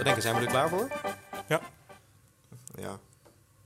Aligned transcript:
Wat 0.00 0.08
denken, 0.08 0.28
zijn 0.28 0.40
we 0.40 0.46
er 0.46 0.52
klaar 0.52 0.68
voor? 0.68 0.88
Ja. 1.48 1.60
Ja. 2.78 2.98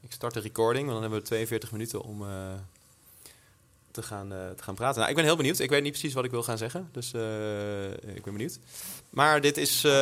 Ik 0.01 0.12
start 0.12 0.35
de 0.35 0.40
recording, 0.40 0.87
want 0.87 0.92
dan 0.92 1.03
hebben 1.03 1.21
we 1.21 1.26
42 1.26 1.72
minuten 1.72 2.03
om 2.03 2.22
uh, 2.22 2.29
te, 3.90 4.03
gaan, 4.03 4.33
uh, 4.33 4.51
te 4.51 4.62
gaan 4.62 4.74
praten. 4.74 4.97
Nou, 4.97 5.10
ik 5.10 5.17
ben 5.17 5.24
heel 5.24 5.37
benieuwd. 5.37 5.58
Ik 5.58 5.71
weet 5.71 5.83
niet 5.83 5.92
precies 5.92 6.12
wat 6.15 6.24
ik 6.24 6.31
wil 6.31 6.42
gaan 6.42 6.58
zeggen, 6.58 6.88
dus 6.92 7.12
uh, 7.12 7.90
ik 7.92 8.22
ben 8.24 8.33
benieuwd. 8.33 8.58
Maar 9.10 9.40
dit 9.40 9.56
is 9.56 9.85
um, 9.85 9.92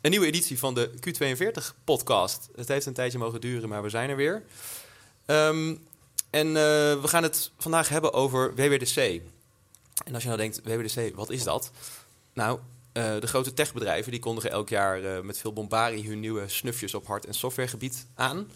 een 0.00 0.10
nieuwe 0.10 0.26
editie 0.26 0.58
van 0.58 0.74
de 0.74 0.90
Q42-podcast. 0.90 2.48
Het 2.56 2.68
heeft 2.68 2.86
een 2.86 2.92
tijdje 2.92 3.18
mogen 3.18 3.40
duren, 3.40 3.68
maar 3.68 3.82
we 3.82 3.88
zijn 3.88 4.10
er 4.10 4.16
weer. 4.16 4.42
Um, 5.26 5.86
en 6.30 6.52
we 6.52 7.08
gaan 7.08 7.22
het 7.22 7.50
vandaag 7.58 7.88
hebben 7.88 8.12
over 8.12 8.54
WWDC. 8.54 8.96
En 10.04 10.14
als 10.14 10.22
je 10.22 10.28
nou 10.28 10.40
denkt, 10.40 10.60
WWDC, 10.64 11.14
wat 11.14 11.30
is 11.30 11.42
dat? 11.42 11.70
Nou, 12.32 12.58
uh, 12.94 13.20
de 13.20 13.26
grote 13.26 13.54
techbedrijven 13.54 14.10
die 14.10 14.20
kondigen 14.20 14.50
elk 14.50 14.68
jaar 14.68 15.02
uh, 15.02 15.20
met 15.20 15.38
veel 15.38 15.52
bombarie 15.52 16.08
hun 16.08 16.20
nieuwe 16.20 16.48
snufjes 16.48 16.94
op 16.94 17.06
hard- 17.06 17.26
en 17.26 17.34
softwaregebied 17.34 18.06
aan. 18.14 18.50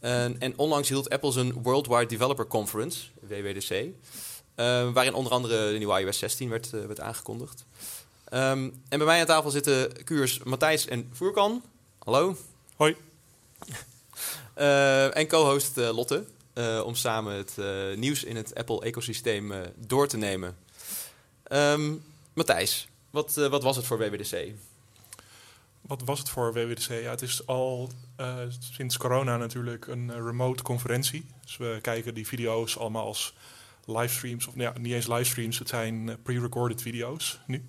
Uh, 0.00 0.42
en 0.42 0.52
onlangs 0.58 0.88
hield 0.88 1.10
Apple 1.10 1.32
zijn 1.32 1.52
Worldwide 1.52 2.06
Developer 2.06 2.46
Conference, 2.46 3.06
WWDC, 3.20 3.84
waarin 4.94 5.14
onder 5.14 5.32
andere 5.32 5.72
de 5.72 5.78
nieuwe 5.78 6.00
iOS 6.00 6.18
16 6.18 6.48
werd, 6.48 6.70
werd 6.70 7.00
aangekondigd. 7.00 7.64
Um, 8.32 8.82
en 8.88 8.98
bij 8.98 9.04
mij 9.04 9.20
aan 9.20 9.26
tafel 9.26 9.50
zitten 9.50 10.04
Kuurs 10.04 10.42
Matthijs 10.42 10.86
en 10.86 11.10
Voerkan. 11.12 11.62
Hallo. 11.98 12.36
Hoi. 12.76 12.96
en 15.20 15.26
co-host 15.26 15.76
Lotte, 15.76 16.24
om 16.84 16.94
samen 16.94 17.34
het 17.34 17.56
nieuws 17.98 18.24
in 18.24 18.36
het 18.36 18.54
Apple-ecosysteem 18.54 19.52
door 19.76 20.08
te 20.08 20.16
nemen. 20.16 20.56
Um, 21.52 22.02
Matthijs, 22.32 22.88
wat, 23.16 23.36
uh, 23.38 23.46
wat, 23.46 23.62
was 23.62 23.76
het 23.76 23.86
voor 23.86 23.98
WWDC? 23.98 24.52
Wat 25.80 26.02
was 26.04 26.18
het 26.18 26.28
voor 26.28 26.52
WWDC? 26.52 26.88
Ja, 26.88 27.10
het 27.10 27.22
is 27.22 27.46
al 27.46 27.90
uh, 28.20 28.36
sinds 28.58 28.96
corona 28.96 29.36
natuurlijk 29.36 29.86
een 29.86 30.08
uh, 30.08 30.14
remote 30.14 30.62
conferentie. 30.62 31.26
Dus 31.44 31.56
we 31.56 31.78
kijken 31.82 32.14
die 32.14 32.26
video's 32.26 32.78
allemaal 32.78 33.06
als 33.06 33.34
livestreams. 33.84 34.46
Of 34.46 34.54
ja, 34.56 34.72
niet 34.78 34.92
eens 34.92 35.06
livestreams, 35.06 35.58
het 35.58 35.68
zijn 35.68 36.16
pre-recorded 36.22 36.82
video's 36.82 37.38
nu. 37.46 37.64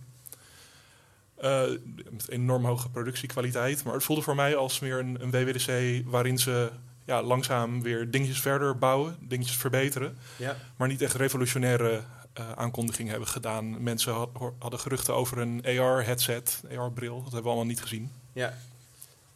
met 2.10 2.30
enorm 2.30 2.66
hoge 2.66 2.90
productiekwaliteit. 2.90 3.84
Maar 3.84 3.94
het 3.94 4.04
voelde 4.04 4.22
voor 4.22 4.36
mij 4.36 4.56
als 4.56 4.80
meer 4.80 5.00
een, 5.00 5.18
een 5.22 5.32
WWDC 5.32 6.02
waarin 6.06 6.38
ze 6.38 6.72
ja, 7.06 7.22
langzaam 7.22 7.82
weer 7.82 8.12
dingetjes 8.12 8.42
verder 8.42 8.78
bouwen, 8.78 9.18
dingetjes 9.20 9.58
verbeteren. 9.58 10.18
Ja. 10.36 10.56
Maar 10.76 10.88
niet 10.88 11.02
echt 11.02 11.14
revolutionaire 11.14 12.04
uh, 12.40 12.52
aankondiging 12.52 13.10
hebben 13.10 13.28
gedaan. 13.28 13.84
Mensen 13.84 14.14
had, 14.14 14.30
hadden 14.60 14.80
geruchten 14.80 15.14
over 15.14 15.38
een 15.38 15.66
AR-headset, 15.66 16.62
AR-bril. 16.78 17.16
Dat 17.16 17.24
hebben 17.24 17.42
we 17.42 17.48
allemaal 17.48 17.66
niet 17.66 17.82
gezien. 17.82 18.12
Ja. 18.34 18.58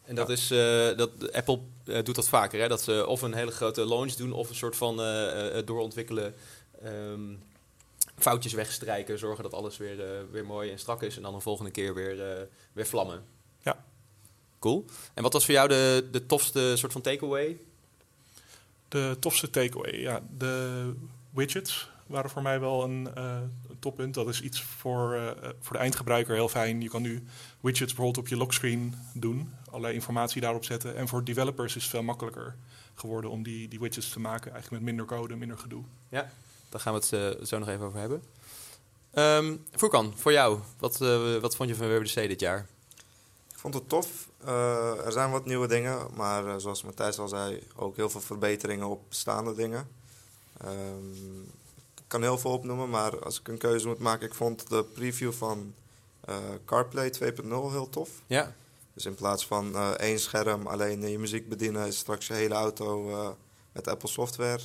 En 0.04 0.14
dat 0.14 0.28
ja. 0.28 0.34
is, 0.34 0.50
uh, 0.50 0.96
dat, 0.98 1.32
Apple 1.32 1.58
uh, 1.84 2.02
doet 2.02 2.14
dat 2.14 2.28
vaker, 2.28 2.60
hè? 2.60 2.68
dat 2.68 2.82
ze 2.82 3.06
of 3.06 3.22
een 3.22 3.34
hele 3.34 3.50
grote 3.50 3.86
launch 3.86 4.12
doen 4.12 4.32
of 4.32 4.48
een 4.48 4.54
soort 4.54 4.76
van 4.76 4.96
doorontwikkelen, 5.64 6.34
um, 6.84 7.42
foutjes 8.18 8.52
wegstrijken, 8.52 9.18
zorgen 9.18 9.42
dat 9.42 9.54
alles 9.54 9.76
weer, 9.76 9.96
weer 10.30 10.44
mooi 10.44 10.70
en 10.70 10.78
strak 10.78 11.02
is 11.02 11.16
en 11.16 11.22
dan 11.22 11.34
de 11.34 11.40
volgende 11.40 11.70
keer 11.70 11.94
weer, 11.94 12.48
weer 12.72 12.86
vlammen. 12.86 13.24
Ja. 13.62 13.84
Cool. 14.58 14.84
En 15.14 15.22
wat 15.22 15.32
was 15.32 15.44
voor 15.44 15.54
jou 15.54 15.68
de, 15.68 16.08
de 16.10 16.26
tofste 16.26 16.72
soort 16.76 16.92
van 16.92 17.00
takeaway? 17.00 17.58
De 18.88 19.16
tofste 19.20 19.50
takeaway, 19.50 20.00
ja, 20.00 20.22
de 20.38 20.92
widgets 21.30 21.91
waren 22.12 22.30
voor 22.30 22.42
mij 22.42 22.60
wel 22.60 22.82
een 22.82 23.08
uh, 23.18 23.36
toppunt. 23.78 24.14
Dat 24.14 24.28
is 24.28 24.42
iets 24.42 24.62
voor, 24.62 25.14
uh, 25.14 25.30
voor 25.60 25.72
de 25.72 25.82
eindgebruiker 25.82 26.34
heel 26.34 26.48
fijn. 26.48 26.80
Je 26.80 26.88
kan 26.88 27.02
nu 27.02 27.24
widgets 27.60 27.94
bijvoorbeeld 27.94 28.24
op 28.24 28.28
je 28.28 28.36
lockscreen 28.36 28.94
doen, 29.14 29.54
allerlei 29.68 29.94
informatie 29.94 30.40
daarop 30.40 30.64
zetten. 30.64 30.96
En 30.96 31.08
voor 31.08 31.24
developers 31.24 31.76
is 31.76 31.82
het 31.82 31.90
veel 31.90 32.02
makkelijker 32.02 32.56
geworden 32.94 33.30
om 33.30 33.42
die, 33.42 33.68
die 33.68 33.80
widgets 33.80 34.10
te 34.10 34.20
maken, 34.20 34.52
eigenlijk 34.52 34.82
met 34.82 34.94
minder 34.94 35.16
code, 35.16 35.36
minder 35.36 35.58
gedoe. 35.58 35.82
Ja, 36.08 36.30
daar 36.68 36.80
gaan 36.80 36.94
we 36.94 36.98
het 36.98 37.38
uh, 37.38 37.44
zo 37.44 37.58
nog 37.58 37.68
even 37.68 37.86
over 37.86 37.98
hebben. 37.98 38.22
Um, 39.14 39.64
Furkan, 39.70 40.12
voor 40.16 40.32
jou, 40.32 40.58
wat, 40.78 40.98
wat 41.40 41.56
vond 41.56 41.68
je 41.68 41.74
van 41.74 41.88
WWDC 41.88 42.14
dit 42.14 42.40
jaar? 42.40 42.66
Ik 43.52 43.58
vond 43.58 43.74
het 43.74 43.88
tof. 43.88 44.28
er 45.04 45.12
zijn 45.12 45.30
wat 45.30 45.44
nieuwe 45.44 45.68
dingen, 45.68 46.06
maar 46.14 46.60
zoals 46.60 46.82
Matthijs 46.82 47.18
al 47.18 47.28
zei, 47.28 47.62
ook 47.76 47.96
heel 47.96 48.10
veel 48.10 48.20
verbeteringen 48.20 48.86
op 48.86 49.08
bestaande 49.08 49.54
dingen. 49.54 49.88
Um, 50.64 51.50
kan 52.12 52.22
heel 52.22 52.38
veel 52.38 52.50
opnoemen, 52.50 52.90
maar 52.90 53.18
als 53.24 53.40
ik 53.40 53.48
een 53.48 53.58
keuze 53.58 53.86
moet 53.86 53.98
maken, 53.98 54.26
ik 54.26 54.34
vond 54.34 54.68
de 54.68 54.84
preview 54.84 55.32
van 55.32 55.74
uh, 56.28 56.36
CarPlay 56.64 57.12
2.0 57.14 57.48
heel 57.48 57.88
tof. 57.88 58.10
Ja. 58.26 58.54
Dus 58.94 59.06
in 59.06 59.14
plaats 59.14 59.46
van 59.46 59.68
uh, 59.68 59.90
één 59.90 60.20
scherm 60.20 60.66
alleen 60.66 61.08
je 61.08 61.18
muziek 61.18 61.48
bedienen, 61.48 61.86
is 61.86 61.98
straks 61.98 62.26
je 62.26 62.34
hele 62.34 62.54
auto 62.54 63.08
uh, 63.08 63.28
met 63.72 63.88
Apple 63.88 64.08
software. 64.08 64.62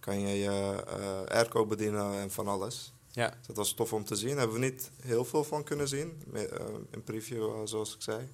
Kan 0.00 0.20
je 0.20 0.38
je 0.38 0.84
airco 1.28 1.66
bedienen 1.66 2.14
en 2.14 2.30
van 2.30 2.48
alles. 2.48 2.92
Ja. 3.10 3.34
Dat 3.46 3.56
was 3.56 3.72
tof 3.72 3.92
om 3.92 4.04
te 4.04 4.16
zien. 4.16 4.28
Daar 4.28 4.38
hebben 4.38 4.60
we 4.60 4.66
niet 4.66 4.90
heel 5.02 5.24
veel 5.24 5.44
van 5.44 5.64
kunnen 5.64 5.88
zien 5.88 6.22
in 6.90 7.02
preview, 7.04 7.66
zoals 7.66 7.94
ik 7.94 8.02
zei. 8.02 8.28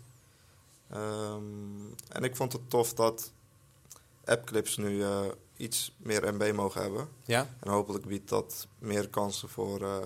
Um, 0.95 1.95
en 2.09 2.25
ik 2.25 2.37
vond 2.37 2.53
het 2.53 2.71
tof 2.71 2.95
dat 2.95 3.33
appclips 4.25 4.77
nu 4.77 5.05
iets 5.57 5.95
meer 5.97 6.35
MB 6.35 6.53
mogen 6.55 6.83
hebben. 6.83 7.09
Ja. 7.25 7.49
En 7.61 7.71
hopelijk 7.71 8.07
biedt 8.07 8.29
dat 8.29 8.67
meer 8.79 9.09
kansen 9.09 9.49
voor 9.49 9.83
uh, 9.83 9.97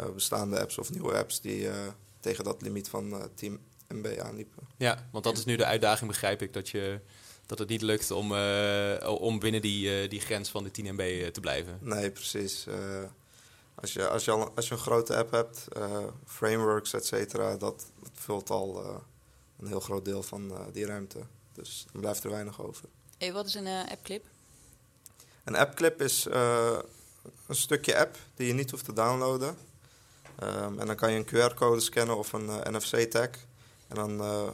uh, 0.00 0.10
bestaande 0.10 0.60
apps 0.60 0.78
of 0.78 0.90
nieuwe 0.90 1.14
apps 1.14 1.40
die 1.40 1.60
uh, 1.60 1.74
tegen 2.20 2.44
dat 2.44 2.62
limiet 2.62 2.88
van 2.88 3.30
10 3.34 3.60
MB 3.88 4.18
aanliepen. 4.18 4.62
Ja, 4.76 5.08
want 5.12 5.24
dat 5.24 5.38
is 5.38 5.44
nu 5.44 5.56
de 5.56 5.64
uitdaging, 5.64 6.10
begrijp 6.10 6.42
ik, 6.42 6.52
dat, 6.52 6.68
je, 6.68 7.00
dat 7.46 7.58
het 7.58 7.68
niet 7.68 7.82
lukt 7.82 8.10
om, 8.10 8.32
om 9.06 9.38
binnen 9.38 9.62
die, 9.62 10.08
die 10.08 10.20
grens 10.20 10.48
van 10.48 10.64
de 10.64 10.70
10 10.70 10.94
MB 10.94 11.32
te 11.32 11.40
blijven. 11.40 11.78
Nee, 11.80 12.10
precies. 12.10 12.66
als, 13.74 13.92
je, 13.92 14.08
als, 14.08 14.24
je 14.24 14.30
al, 14.30 14.50
als 14.54 14.68
je 14.68 14.74
een 14.74 14.80
grote 14.80 15.16
app 15.16 15.30
hebt, 15.30 15.66
frameworks, 16.26 16.92
et 16.92 17.06
cetera, 17.06 17.56
dat, 17.56 17.86
dat, 18.00 18.10
vult 18.12 18.50
al 18.50 18.84
een 19.58 19.66
heel 19.66 19.80
groot 19.80 20.04
deel 20.04 20.22
van 20.22 20.52
die 20.72 20.86
ruimte. 20.86 21.18
Dus 21.52 21.86
dan 21.92 22.00
blijft 22.00 22.24
er 22.24 22.30
weinig 22.30 22.62
over. 22.62 22.88
Hey, 23.18 23.32
wat 23.32 23.46
is 23.46 23.54
een 23.54 23.66
appclip? 23.66 24.24
Een 25.46 25.56
appclip 25.56 26.02
is 26.02 26.26
uh, 26.26 26.78
een 27.46 27.54
stukje 27.54 27.98
app 27.98 28.16
die 28.34 28.46
je 28.46 28.52
niet 28.52 28.70
hoeft 28.70 28.84
te 28.84 28.92
downloaden. 28.92 29.56
Um, 30.42 30.78
en 30.78 30.86
dan 30.86 30.96
kan 30.96 31.12
je 31.12 31.18
een 31.18 31.26
QR-code 31.26 31.80
scannen 31.80 32.16
of 32.16 32.32
een 32.32 32.46
uh, 32.46 32.56
NFC-tag. 32.62 33.28
En 33.88 33.94
dan 33.94 34.20
uh, 34.20 34.48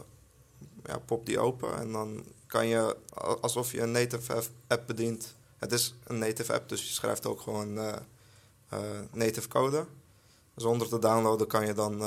ja, 0.85 0.99
pop 0.99 1.27
die 1.27 1.39
open 1.39 1.77
en 1.77 1.93
dan 1.93 2.25
kan 2.47 2.67
je, 2.67 2.97
alsof 3.41 3.73
je 3.73 3.81
een 3.81 3.91
native 3.91 4.43
app 4.67 4.87
bedient. 4.87 5.35
Het 5.59 5.73
is 5.73 5.95
een 6.05 6.19
native 6.19 6.53
app, 6.53 6.69
dus 6.69 6.83
je 6.83 6.93
schrijft 6.93 7.27
ook 7.27 7.41
gewoon 7.41 7.75
native 9.13 9.49
code. 9.49 9.87
Zonder 10.57 10.89
te 10.89 10.99
downloaden 10.99 11.47
kan 11.47 11.67
je 11.67 11.75
dan 11.75 12.01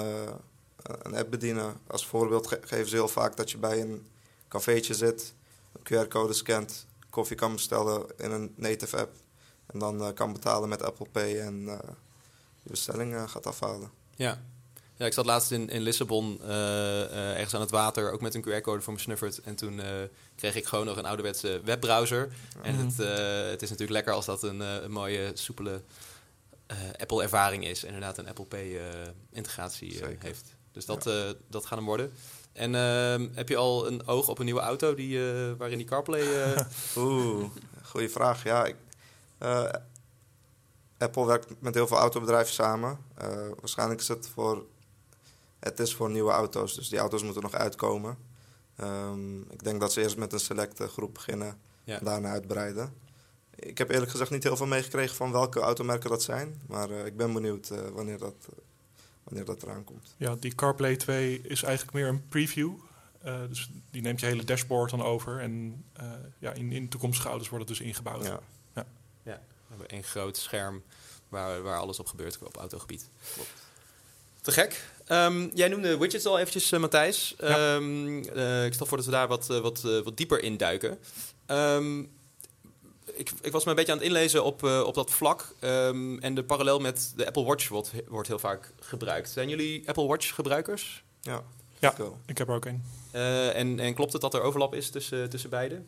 een 0.84 1.16
app 1.16 1.32
bedienen. 1.32 1.82
Als 1.88 2.08
voorbeeld 2.08 2.48
ge 2.48 2.60
geven 2.62 2.88
ze 2.88 2.96
heel 2.96 3.08
vaak 3.08 3.38
dat 3.38 3.52
je 3.52 3.58
bij 3.58 3.82
een 3.82 4.08
cafeetje 4.48 4.94
zit, 4.94 5.34
een 5.72 6.06
QR-code 6.06 6.34
scant 6.34 6.86
koffie 7.16 7.36
kan 7.36 7.54
bestellen 7.54 8.06
in 8.18 8.32
een 8.32 8.54
native 8.56 8.98
app. 8.98 9.16
En 9.66 9.80
dan 9.80 10.02
uh, 10.02 10.14
kan 10.14 10.34
betalen 10.34 10.70
met 10.70 10.84
Apple 10.84 11.08
Pay 11.12 11.40
en 11.40 11.60
je 12.64 12.70
bestelling 12.70 13.14
uh, 13.14 13.28
gaat 13.28 13.46
afhalen. 13.46 13.92
Ja. 14.16 14.42
ja, 14.96 15.06
ik 15.06 15.14
zat 15.14 15.26
laatst 15.26 15.52
in, 15.52 15.70
in 15.70 15.82
Lissabon 15.82 16.42
ergens 16.42 17.54
aan 17.54 17.62
het 17.62 17.72
water, 17.72 18.12
ook 18.12 18.22
met 18.22 18.36
een 18.36 18.42
QR-code 18.42 18.82
voor 18.82 18.94
mijn 18.94 19.00
snuffert. 19.00 19.42
En 19.42 19.56
toen 19.56 19.82
kreeg 20.36 20.56
ik 20.56 20.66
gewoon 20.66 20.86
nog 20.86 20.98
een 20.98 21.06
ouderwetse 21.06 21.62
webbrowser. 21.64 22.32
En 22.62 22.76
het, 22.76 22.98
het 23.52 23.62
is 23.62 23.70
natuurlijk 23.70 23.90
lekker 23.90 24.14
als 24.14 24.26
dat 24.26 24.44
een, 24.44 24.60
een 24.60 24.92
mooie, 24.92 25.32
soepele 25.34 25.82
Apple-ervaring 26.98 27.66
is. 27.66 27.84
En 27.84 27.94
inderdaad 27.94 28.18
een 28.18 28.28
Apple 28.28 28.46
Pay-integratie 28.46 30.02
heeft. 30.20 30.56
Dus 30.72 30.86
dat, 30.86 31.04
ja. 31.04 31.34
dat 31.48 31.66
gaat 31.66 31.78
hem 31.78 31.88
worden. 31.88 32.12
En 32.56 32.74
uh, 32.74 33.36
heb 33.36 33.50
je 33.50 33.56
al 33.56 33.88
een 33.88 34.08
oog 34.08 34.28
op 34.28 34.40
een 34.40 34.46
nieuwe 34.46 34.60
auto 34.60 34.94
die, 34.94 35.18
uh, 35.18 35.52
waarin 35.58 35.78
die 35.78 35.88
CarPlay... 35.88 36.22
Uh... 36.22 36.60
Oeh, 37.04 37.50
goede 37.84 38.10
vraag. 38.10 38.44
Ja, 38.44 38.66
ik, 38.66 38.76
uh, 39.40 39.72
Apple 40.98 41.26
werkt 41.26 41.62
met 41.62 41.74
heel 41.74 41.88
veel 41.88 41.98
autobedrijven 41.98 42.54
samen. 42.54 42.98
waarschijnlijk 43.60 44.00
is 44.00 44.08
het 44.08 44.30
voor... 44.34 44.66
Het 45.60 45.80
is 45.80 45.96
voor 45.96 46.10
nieuwe 46.10 46.32
auto's, 46.32 46.76
dus 46.76 46.90
die 46.90 47.00
auto's 47.00 47.24
moeten 47.24 47.42
nog 47.42 47.54
uitkomen. 47.54 48.18
Um, 48.82 49.42
ik 49.52 49.64
denk 49.64 49.80
dat 49.80 49.94
ze 49.94 50.02
eerst 50.02 50.18
met 50.18 50.34
een 50.34 50.40
selecte 50.40 50.88
groep 50.88 51.14
beginnen 51.14 51.60
ja. 51.84 52.00
en 52.00 52.06
daarna 52.06 52.30
uitbreiden. 52.30 52.94
Ik 53.56 53.78
heb 53.78 53.90
eerlijk 53.90 54.12
gezegd 54.12 54.32
niet 54.32 54.44
heel 54.44 54.58
veel 54.58 54.66
meegekregen 54.66 55.16
van 55.16 55.32
welke 55.32 55.60
automerken 55.60 56.10
dat 56.10 56.24
zijn. 56.24 56.62
Maar 56.68 56.90
ik 56.90 57.18
ben 57.18 57.34
benieuwd 57.34 57.72
wanneer 57.94 58.18
dat 58.18 58.36
wanneer 59.26 59.46
dat 59.46 59.64
eraan 59.64 59.84
komt. 59.84 60.16
Ja, 60.18 60.36
die 60.40 60.56
CarPlay 60.56 60.96
2 60.96 61.42
is 61.42 61.64
eigenlijk 61.64 61.94
meer 61.96 62.08
een 62.08 62.28
preview. 62.28 62.74
Uh, 63.26 63.40
dus 63.48 63.70
die 63.92 64.02
neemt 64.02 64.20
je 64.20 64.26
hele 64.26 64.44
dashboard 64.44 64.90
dan 64.90 65.04
over. 65.04 65.40
En 65.40 65.84
uh, 66.02 66.12
ja, 66.40 66.54
in, 66.54 66.72
in 66.72 66.90
toekomstige 66.90 67.28
auto's 67.28 67.50
wordt 67.50 67.70
het 67.70 67.78
dus 67.78 67.88
ingebouwd. 67.88 68.26
Ja. 68.26 68.40
ja. 68.76 68.86
ja. 69.24 69.42
We 69.42 69.68
hebben 69.68 69.90
één 69.90 70.04
groot 70.04 70.38
scherm 70.38 70.84
waar, 71.30 71.62
waar 71.62 71.80
alles 71.80 72.00
op 72.00 72.08
gebeurt 72.08 72.38
op 72.38 72.58
autogebied. 72.58 73.10
Klopt. 73.34 73.50
Te 74.42 74.52
gek. 74.52 74.84
Ehm, 75.06 75.48
jij 75.54 75.68
noemde 75.68 75.98
widgets 75.98 76.26
al 76.26 76.40
eventjes, 76.40 76.72
eh, 76.72 76.80
Matthijs. 76.80 77.36
Ja. 77.38 77.76
Ehm, 77.76 78.24
eh, 78.24 78.66
ik 78.66 78.74
stel 78.74 78.86
voor 78.86 78.98
dat 78.98 79.06
we 79.06 79.12
daar 79.12 79.28
wat, 79.28 79.50
eh, 79.50 79.60
wat, 79.60 79.84
eh, 79.86 80.00
wat 80.00 80.18
dieper 80.18 80.44
in 80.44 80.58
duiken. 80.58 81.00
Ehm, 81.46 82.04
ik, 83.16 83.32
ik 83.42 83.52
was 83.52 83.64
me 83.64 83.70
een 83.70 83.76
beetje 83.76 83.92
aan 83.92 83.98
het 83.98 84.08
inlezen 84.08 84.44
op, 84.44 84.64
eh, 84.64 84.82
op 84.86 84.94
dat 84.94 85.12
vlak. 85.12 85.48
Ehm, 85.60 86.18
en 86.18 86.36
de 86.36 86.44
parallel 86.44 86.80
met 86.80 87.14
de 87.16 87.26
Apple 87.26 87.44
Watch 87.44 87.68
wordt, 87.68 87.92
wordt 88.08 88.28
heel 88.28 88.40
vaak 88.40 88.72
gebruikt. 88.80 89.30
Zijn 89.30 89.50
jullie 89.50 89.88
Apple 89.88 90.06
Watch 90.08 90.34
gebruikers? 90.36 91.04
Ja, 91.22 91.44
Ja. 91.80 91.96
ik 92.26 92.38
heb 92.38 92.48
er 92.48 92.56
ook 92.56 92.66
een. 92.66 92.84
Eh, 93.12 93.56
en, 93.56 93.80
en 93.80 93.94
klopt 93.94 94.14
het 94.14 94.22
dat 94.22 94.34
er 94.34 94.42
overlap 94.42 94.74
is 94.76 94.90
tussen, 94.90 95.30
tussen 95.30 95.50
beide? 95.50 95.82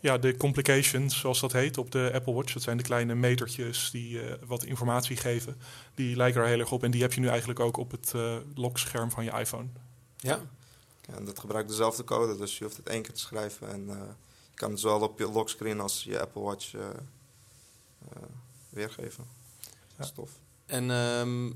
Ja, 0.00 0.18
de 0.18 0.36
complications, 0.36 1.18
zoals 1.20 1.40
dat 1.40 1.52
heet, 1.52 1.78
op 1.78 1.90
de 1.90 2.10
Apple 2.14 2.32
Watch. 2.32 2.52
Dat 2.52 2.62
zijn 2.62 2.76
de 2.76 2.82
kleine 2.82 3.14
metertjes 3.14 3.90
die 3.90 4.20
eh, 4.22 4.34
wat 4.46 4.64
informatie 4.64 5.16
geven. 5.16 5.60
Die 5.94 6.16
lijken 6.16 6.40
er 6.40 6.46
heel 6.46 6.58
erg 6.58 6.72
op. 6.72 6.84
En 6.84 6.90
die 6.90 7.02
heb 7.02 7.12
je 7.12 7.20
nu 7.20 7.28
eigenlijk 7.28 7.60
ook 7.60 7.76
op 7.76 7.90
het 7.90 8.12
eh 8.14 8.36
lockscherm 8.54 9.10
van 9.10 9.24
je 9.24 9.30
iPhone. 9.30 9.66
Ja. 10.16 10.40
Ja, 11.08 11.14
en 11.14 11.24
dat 11.24 11.38
gebruikt 11.38 11.68
dezelfde 11.68 12.04
code, 12.04 12.36
dus 12.36 12.58
je 12.58 12.64
hoeft 12.64 12.76
het 12.76 12.88
één 12.88 13.02
keer 13.02 13.12
te 13.14 13.20
schrijven. 13.20 13.68
En 13.72 13.88
eh, 13.88 13.96
kan 14.56 14.70
het 14.70 14.80
zowel 14.80 15.00
op 15.00 15.18
je 15.18 15.30
lockscreen 15.30 15.80
als 15.80 16.04
je 16.04 16.20
Apple 16.20 16.42
Watch 16.42 16.74
eh, 16.74 16.88
eh, 16.88 18.22
weergeven. 18.68 19.26
Dat 19.96 20.06
is 20.06 20.12
tof. 20.12 20.30
En 20.66 20.90
ehm, 20.90 21.50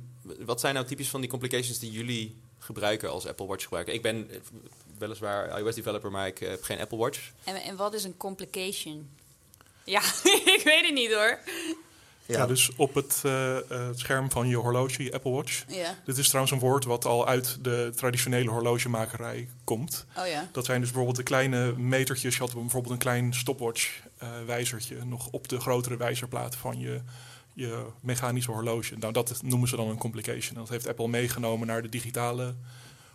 wat 0.45 0.61
zijn 0.61 0.75
nou 0.75 0.87
typisch 0.87 1.09
van 1.09 1.21
die 1.21 1.31
complications 1.31 1.79
die 1.79 1.91
jullie 1.91 2.37
gebruiken 2.59 3.11
als 3.11 3.27
Apple 3.27 3.47
Watch 3.47 3.63
gebruiker? 3.63 3.95
Ik 3.95 4.03
ben 4.03 4.31
eh, 4.31 4.41
weliswaar 4.99 5.59
iOS-developer, 5.59 6.11
maar 6.11 6.27
ik 6.27 6.39
heb 6.39 6.63
geen 6.63 6.81
Apple 6.81 6.99
Watch. 6.99 7.31
En, 7.45 7.63
en 7.63 7.77
wat 7.77 7.95
is 7.95 8.05
een 8.05 8.17
complication? 8.17 9.11
Ja, 9.85 10.01
ik 10.57 10.63
weet 10.65 10.85
het 10.85 10.95
niet 10.95 11.13
hoor. 11.13 11.39
Ja, 12.31 12.47
dus 12.47 12.71
op 12.77 12.95
het, 12.95 13.21
eh, 13.25 13.57
eh, 13.57 13.87
het 13.87 13.99
scherm 13.99 14.31
van 14.31 14.49
je 14.49 14.57
horloge, 14.57 15.03
je 15.03 15.13
Apple 15.13 15.31
Watch. 15.31 15.65
Ja. 15.69 15.95
Dit 16.05 16.19
is 16.19 16.27
trouwens 16.27 16.53
een 16.53 16.61
woord 16.61 16.85
wat 16.85 17.05
al 17.05 17.27
uit 17.27 17.59
de 17.63 17.93
traditionele 17.95 18.51
horlogemakerij 18.51 19.49
komt. 19.65 20.07
Oh 20.17 20.27
ja. 20.27 20.49
Dat 20.53 20.65
zijn 20.65 20.81
dus 20.81 20.89
bijvoorbeeld 20.89 21.19
de 21.19 21.23
kleine 21.23 21.73
metertjes. 21.77 22.35
Je 22.35 22.41
had 22.41 22.55
bijvoorbeeld 22.55 22.93
een 22.93 22.99
klein 22.99 23.35
stopwatch-wijzertje 23.35 25.05
nog 25.05 25.29
op 25.31 25.49
de 25.49 25.61
grotere 25.61 25.97
wijzerplaat 25.97 26.57
van 26.57 26.79
je, 26.79 27.01
je 27.53 27.87
mechanische 28.01 28.51
horloge. 28.51 28.97
Nou, 28.99 29.13
dat 29.13 29.41
noemen 29.43 29.69
ze 29.69 29.77
dan 29.77 29.89
een 29.89 29.99
complication. 29.99 30.55
Dat 30.55 30.69
heeft 30.69 30.89
Apple 30.89 31.09
meegenomen 31.09 31.67
naar 31.67 31.83
de 31.83 31.89
digitale 31.89 32.55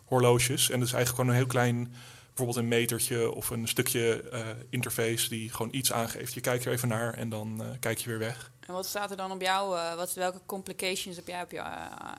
horloges. 0.06 0.70
En 0.70 0.80
dat 0.80 0.88
is 0.88 0.94
eigenlijk 0.94 1.10
gewoon 1.10 1.30
een 1.30 1.36
heel 1.36 1.46
klein, 1.46 1.94
bijvoorbeeld 2.28 2.58
een 2.58 2.68
metertje 2.68 3.32
of 3.32 3.50
een 3.50 3.68
stukje 3.68 4.22
eh, 4.32 4.40
interface 4.70 5.30
die 5.30 5.50
gewoon 5.50 5.74
iets 5.74 5.94
aangeeft. 5.94 6.34
Je 6.34 6.42
kijkt 6.42 6.66
er 6.66 6.72
even 6.72 6.88
naar 6.88 7.14
en 7.14 7.30
dan 7.30 7.62
eh, 7.62 7.68
kijk 7.80 7.98
je 7.98 8.10
weer 8.10 8.20
weg. 8.20 8.52
En 8.66 8.74
wat 8.74 8.86
staat 8.86 9.12
er 9.12 9.18
dan 9.18 9.32
op 9.32 9.42
jou? 9.42 9.78
eh, 9.78 9.96
wat, 9.96 10.14
welke 10.14 10.40
complications 10.46 11.16
heb 11.16 11.28
jij 11.28 11.42
op 11.44 11.52
je... 11.52 11.58
eh, 11.58 12.12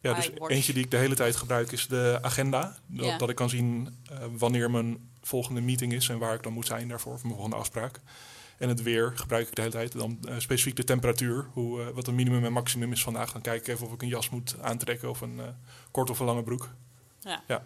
Ja, 0.00 0.14
dus 0.14 0.30
iWatch. 0.30 0.52
eentje 0.54 0.72
die 0.72 0.84
ik 0.84 0.90
de 0.90 0.96
hele 0.96 1.14
tijd 1.14 1.36
gebruik 1.36 1.72
is 1.72 1.86
de 1.86 2.18
agenda. 2.22 2.76
Dat, 2.86 3.06
Ja. 3.06 3.18
dat 3.18 3.28
ik 3.28 3.36
kan 3.36 3.48
zien 3.50 3.98
eh, 4.10 4.18
wanneer 4.30 4.70
mijn 4.70 5.10
volgende 5.22 5.60
meeting 5.60 5.92
is 5.92 6.08
en 6.08 6.18
waar 6.18 6.34
ik 6.34 6.42
dan 6.42 6.52
moet 6.52 6.66
zijn 6.66 6.88
daarvoor, 6.88 7.12
of 7.12 7.22
mijn 7.22 7.34
volgende 7.34 7.56
afspraak. 7.56 8.00
En 8.58 8.68
het 8.68 8.82
weer 8.82 9.12
gebruik 9.14 9.48
ik 9.48 9.54
de 9.54 9.60
hele 9.60 9.72
tijd. 9.72 9.92
Dan 9.92 10.18
eh, 10.28 10.34
specifiek 10.38 10.76
de 10.76 10.84
temperatuur, 10.84 11.46
hoe, 11.52 11.82
eh, 11.82 11.88
wat 11.94 12.06
een 12.06 12.14
minimum 12.14 12.44
en 12.44 12.52
maximum 12.52 12.92
is 12.92 13.02
vandaag. 13.02 13.32
Dan 13.32 13.42
kijk 13.42 13.60
ik 13.60 13.66
even 13.74 13.86
of 13.86 13.92
ik 13.92 14.02
een 14.02 14.08
jas 14.08 14.30
moet 14.30 14.56
aantrekken 14.60 15.10
of 15.10 15.20
een 15.20 15.40
eh 15.40 15.46
kort 15.90 16.10
of 16.10 16.18
een 16.18 16.26
lange 16.26 16.42
broek. 16.42 16.68
En 17.22 17.62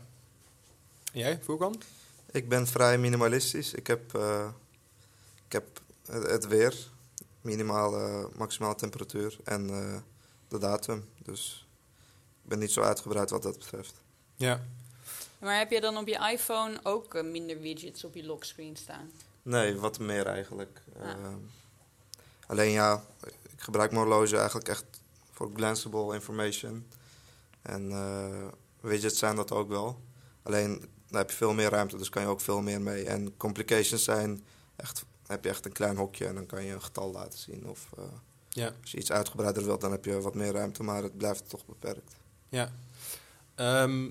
jij, 1.13 1.39
Voerkan? 1.43 1.83
Ik 2.31 2.49
ben 2.49 2.67
vrij 2.67 2.99
minimalistisch. 2.99 3.75
Ik 3.75 3.87
heb, 3.87 4.15
eh, 4.15 4.49
ik 5.47 5.53
heb 5.53 5.81
het, 6.07 6.31
het 6.31 6.47
weer, 6.47 6.75
minimale, 7.49 8.29
maximale 8.37 8.75
temperatuur 8.75 9.37
en 9.45 9.71
eh, 9.71 9.97
de 10.49 10.59
datum. 10.59 11.09
Dus 11.23 11.67
ik 12.43 12.49
ben 12.49 12.59
niet 12.59 12.71
zo 12.71 12.81
uitgebreid 12.81 13.31
wat 13.31 13.43
dat 13.43 13.59
betreft. 13.59 13.95
Ja. 14.37 14.61
Maar 15.39 15.59
heb 15.59 15.71
je 15.71 15.81
dan 15.81 15.97
op 15.97 16.09
je 16.09 16.31
iPhone 16.33 16.81
ook 16.83 17.15
eh, 17.15 17.25
minder 17.25 17.61
widgets 17.61 18.05
op 18.05 18.15
je 18.15 18.25
lockscreen 18.25 18.77
staan? 18.77 19.11
Nee, 19.43 19.77
wat 19.77 19.99
meer 19.99 20.27
eigenlijk. 20.27 20.83
Ah. 20.99 21.11
Ehm, 21.11 21.39
alleen 22.47 22.71
ja, 22.71 23.05
ik 23.25 23.61
gebruik 23.61 23.91
mijn 23.91 24.05
horloge 24.07 24.37
eigenlijk 24.37 24.69
echt 24.69 24.85
voor 25.33 25.51
glanceable 25.55 26.15
information. 26.15 26.87
En 27.63 27.93
eh, 27.93 28.47
widgets 28.81 29.19
zijn 29.19 29.37
dat 29.37 29.53
ook 29.53 29.69
wel. 29.69 30.01
Alleen 30.43 30.81
dan 31.09 31.19
heb 31.19 31.31
je 31.31 31.37
veel 31.37 31.55
meer 31.55 31.71
ruimte, 31.71 31.97
dus 31.97 32.09
kan 32.09 32.23
je 32.23 32.29
ook 32.29 32.41
veel 32.41 32.61
meer 32.61 32.81
mee. 32.81 33.05
En 33.05 33.37
complications 33.37 34.05
zijn 34.05 34.45
echt, 34.77 35.05
heb 35.29 35.45
je 35.45 35.51
echt 35.51 35.65
een 35.65 35.73
klein 35.73 35.97
hokje 35.97 36.27
en 36.27 36.35
dan 36.35 36.47
kan 36.47 36.65
je 36.65 36.73
een 36.73 36.83
getal 36.83 37.11
laten 37.13 37.39
zien. 37.39 37.69
Of 37.69 37.89
eh, 37.97 38.05
Ja. 38.49 38.73
als 38.81 38.91
je 38.91 38.99
iets 38.99 39.13
uitgebreider 39.13 39.65
wilt, 39.65 39.81
dan 39.81 39.91
heb 39.91 40.05
je 40.05 40.21
wat 40.21 40.35
meer 40.35 40.53
ruimte, 40.53 40.83
maar 40.83 41.03
het 41.03 41.17
blijft 41.17 41.49
toch 41.49 41.67
beperkt. 41.67 42.17
Ja. 42.49 42.73
Ehm, 43.55 44.07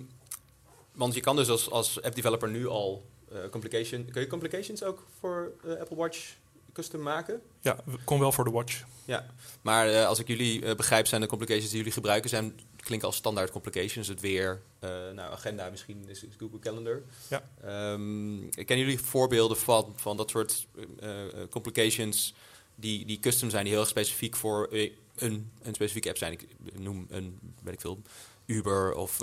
want 0.92 1.14
je 1.14 1.22
kan 1.22 1.36
dus 1.36 1.50
als, 1.50 1.70
als 1.72 2.02
app-developer 2.02 2.50
nu 2.50 2.68
al 2.68 3.06
eh, 3.32 3.50
complication... 3.52 4.06
Kun 4.12 4.22
je 4.22 4.28
complications 4.28 4.84
ook 4.84 5.06
voor 5.20 5.52
eh, 5.64 5.72
Apple 5.80 5.96
Watch 5.96 6.36
custom 6.74 7.02
maken? 7.02 7.42
Ja, 7.62 7.78
kon 8.04 8.20
wel 8.20 8.32
voor 8.32 8.44
de 8.44 8.52
watch. 8.52 8.84
Ja. 9.06 9.26
Maar 9.62 9.90
eh, 9.90 10.06
als 10.08 10.20
ik 10.20 10.28
jullie 10.28 10.76
begrijp, 10.76 11.08
zijn 11.08 11.22
de 11.22 11.28
complications 11.28 11.68
die 11.70 11.78
jullie 11.78 11.94
gebruiken... 11.94 12.30
Zijn, 12.30 12.60
klinken 12.88 13.08
als 13.08 13.18
standaard 13.18 13.52
complications. 13.52 14.08
Het 14.08 14.22
weer, 14.22 14.62
eh, 14.80 14.90
nou, 14.90 15.32
agenda 15.32 15.70
misschien 15.70 16.10
is, 16.10 16.24
is 16.24 16.34
Google 16.38 16.60
Calendar. 16.60 17.02
Ja. 17.28 17.50
Ehm, 17.62 18.50
kennen 18.50 18.86
jullie 18.86 19.00
voorbeelden 19.00 19.58
van, 19.58 19.94
van 19.96 20.18
dat 20.18 20.30
soort 20.30 20.68
eh, 21.00 21.26
eh, 21.26 21.50
complications... 21.50 22.34
Die, 22.80 23.06
die 23.06 23.20
custom 23.20 23.50
zijn, 23.50 23.64
die 23.64 23.72
heel 23.72 23.82
erg 23.82 23.90
specifiek 23.90 24.36
voor 24.36 24.68
een, 25.16 25.52
een 25.62 25.74
specifieke 25.74 26.08
app 26.08 26.18
zijn? 26.18 26.32
Ik 26.32 26.48
noem 26.74 27.06
een, 27.10 27.40
weet 27.64 27.74
ik 27.74 27.82
veel... 27.82 28.02
Uber 28.46 28.94
of 28.94 29.16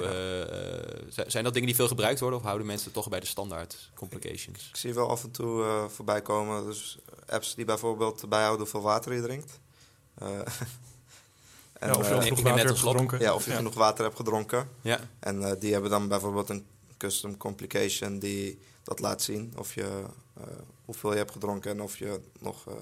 zi- 1.08 1.24
zijn 1.26 1.44
dat 1.44 1.52
dingen 1.52 1.68
die 1.68 1.74
veel 1.74 1.88
gebruikt 1.88 2.20
worden 2.20 2.38
of 2.38 2.44
houden 2.44 2.66
mensen 2.66 2.92
toch 2.92 3.08
bij 3.08 3.20
de 3.20 3.26
standaard 3.26 3.90
complications? 3.94 4.68
Ik 4.68 4.76
zie 4.76 4.94
wel 4.94 5.08
af 5.10 5.24
en 5.24 5.30
toe 5.30 5.62
eh, 5.62 5.88
voorbij 5.88 6.22
komen, 6.22 6.64
dus 6.64 6.98
apps 7.26 7.54
die 7.54 7.64
bijvoorbeeld 7.64 8.28
bijhouden 8.28 8.60
hoeveel 8.60 8.82
water 8.82 9.14
je 9.14 9.22
drinkt. 9.22 9.60
Eh, 10.14 10.40
en, 11.78 11.88
ja, 11.88 11.94
of 11.94 12.06
je 12.08 12.10
eh, 12.12 12.18
al 12.18 12.22
ik 12.26 12.28
genoeg 12.28 12.42
water 12.44 12.66
hebt 12.66 12.78
gedronken. 12.78 13.18
ja, 13.20 13.34
of 13.34 13.44
je 13.44 13.50
genoeg 13.52 13.74
water 13.74 14.04
hebt 14.04 14.16
gedronken. 14.16 14.68
Ja, 14.80 14.98
En 15.20 15.42
eh, 15.44 15.60
die 15.60 15.72
hebben 15.72 15.90
dan 15.90 16.08
bijvoorbeeld 16.08 16.48
een 16.48 16.66
custom 16.98 17.36
complication 17.36 18.18
die 18.18 18.58
dat 18.82 19.00
laat 19.00 19.22
zien. 19.22 19.52
Of 19.56 19.74
je, 19.74 20.04
eh, 20.36 20.42
hoeveel 20.84 21.10
je 21.10 21.16
hebt 21.16 21.30
gedronken 21.32 21.70
en 21.70 21.80
of 21.82 21.98
je 21.98 22.20
nog 22.40 22.66
eh, 22.68 22.74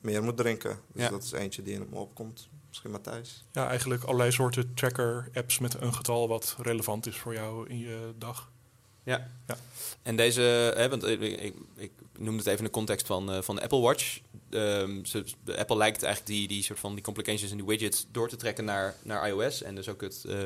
meer 0.00 0.22
moet 0.22 0.36
drinken. 0.36 0.78
Dus 0.92 1.02
Ja. 1.02 1.08
dat 1.10 1.22
is 1.22 1.32
eentje 1.32 1.62
die 1.62 1.74
in 1.74 1.86
me 1.90 1.96
opkomt. 1.96 2.48
Misschien 2.68 2.90
Matthijs. 2.90 3.44
Ja, 3.52 3.68
eigenlijk 3.68 4.02
allerlei 4.04 4.32
soorten 4.32 4.74
tracker-apps 4.74 5.58
met 5.58 5.80
een 5.80 5.94
getal 5.94 6.28
wat 6.28 6.56
relevant 6.58 7.06
is 7.06 7.16
voor 7.16 7.34
jou 7.34 7.68
in 7.68 7.78
je 7.78 8.12
dag. 8.18 8.50
Ja. 9.04 9.30
Ja. 9.46 9.56
En 10.02 10.16
deze, 10.16 10.40
hè, 10.76 10.88
want 10.88 11.06
ik, 11.06 11.20
ik, 11.20 11.54
ik 11.76 11.90
noemde 12.18 12.38
het 12.38 12.46
even 12.46 12.58
in 12.58 12.64
de 12.64 12.70
context 12.70 13.06
van, 13.06 13.32
eh, 13.32 13.42
van 13.42 13.54
de 13.54 13.62
Apple 13.62 13.80
Watch. 13.80 14.18
Ehm, 14.50 15.04
ze, 15.04 15.24
de 15.44 15.56
Apple 15.58 15.76
lijkt 15.76 16.02
eigenlijk 16.02 16.34
die, 16.38 16.48
die 16.48 16.62
soort 16.62 16.78
van 16.78 16.94
die 16.94 17.04
complications 17.04 17.50
en 17.50 17.56
die 17.56 17.66
widgets 17.66 18.06
door 18.12 18.28
te 18.28 18.36
trekken 18.36 18.64
naar, 18.64 18.94
naar 19.02 19.28
iOS. 19.28 19.62
En 19.62 19.74
dus 19.74 19.88
ook 19.88 20.00
het, 20.00 20.24
eh, 20.28 20.38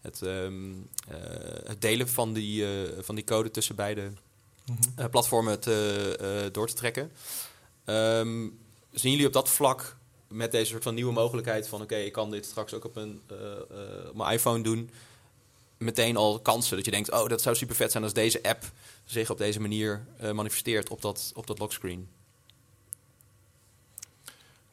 het, 0.00 0.22
ehm, 0.22 0.70
eh, 1.08 1.16
het 1.64 1.80
delen 1.80 2.08
van 2.08 2.32
die, 2.32 2.64
eh, 2.64 2.70
van 3.00 3.14
die 3.14 3.24
code 3.24 3.50
tussen 3.50 3.74
beide 3.76 4.10
Mhm. 4.66 4.78
eh, 4.96 5.06
platformen 5.10 5.60
te, 5.60 6.16
eh, 6.20 6.52
door 6.52 6.66
te 6.68 6.74
trekken. 6.74 7.12
Ehm, 7.84 8.46
zien 8.92 9.10
jullie 9.12 9.26
op 9.26 9.32
dat 9.32 9.48
vlak 9.50 9.96
met 10.28 10.52
deze 10.52 10.70
soort 10.70 10.82
van 10.82 10.94
nieuwe 10.94 11.12
mogelijkheid 11.12 11.68
van 11.68 11.82
oké, 11.82 11.96
ik 11.96 12.12
kan 12.12 12.30
dit 12.30 12.44
straks 12.44 12.74
ook 12.74 12.84
op, 12.84 12.96
een, 12.96 13.20
eh, 13.26 13.36
eh, 13.36 14.08
op 14.08 14.16
mijn 14.16 14.32
iPhone 14.32 14.62
doen, 14.62 14.90
meteen 15.78 16.16
al 16.16 16.40
kansen 16.40 16.76
dat 16.76 16.84
je 16.84 16.90
denkt, 16.90 17.12
oh, 17.12 17.28
dat 17.28 17.42
zou 17.42 17.56
super 17.56 17.76
vet 17.76 17.90
zijn 17.92 18.02
als 18.02 18.12
deze 18.12 18.42
app 18.42 18.64
zich 19.04 19.30
op 19.30 19.38
deze 19.38 19.60
manier 19.60 20.06
eh, 20.18 20.32
manifesteert 20.32 20.88
op 20.88 21.02
dat, 21.02 21.32
op 21.34 21.46
dat 21.46 21.58
lockscreen. 21.58 22.08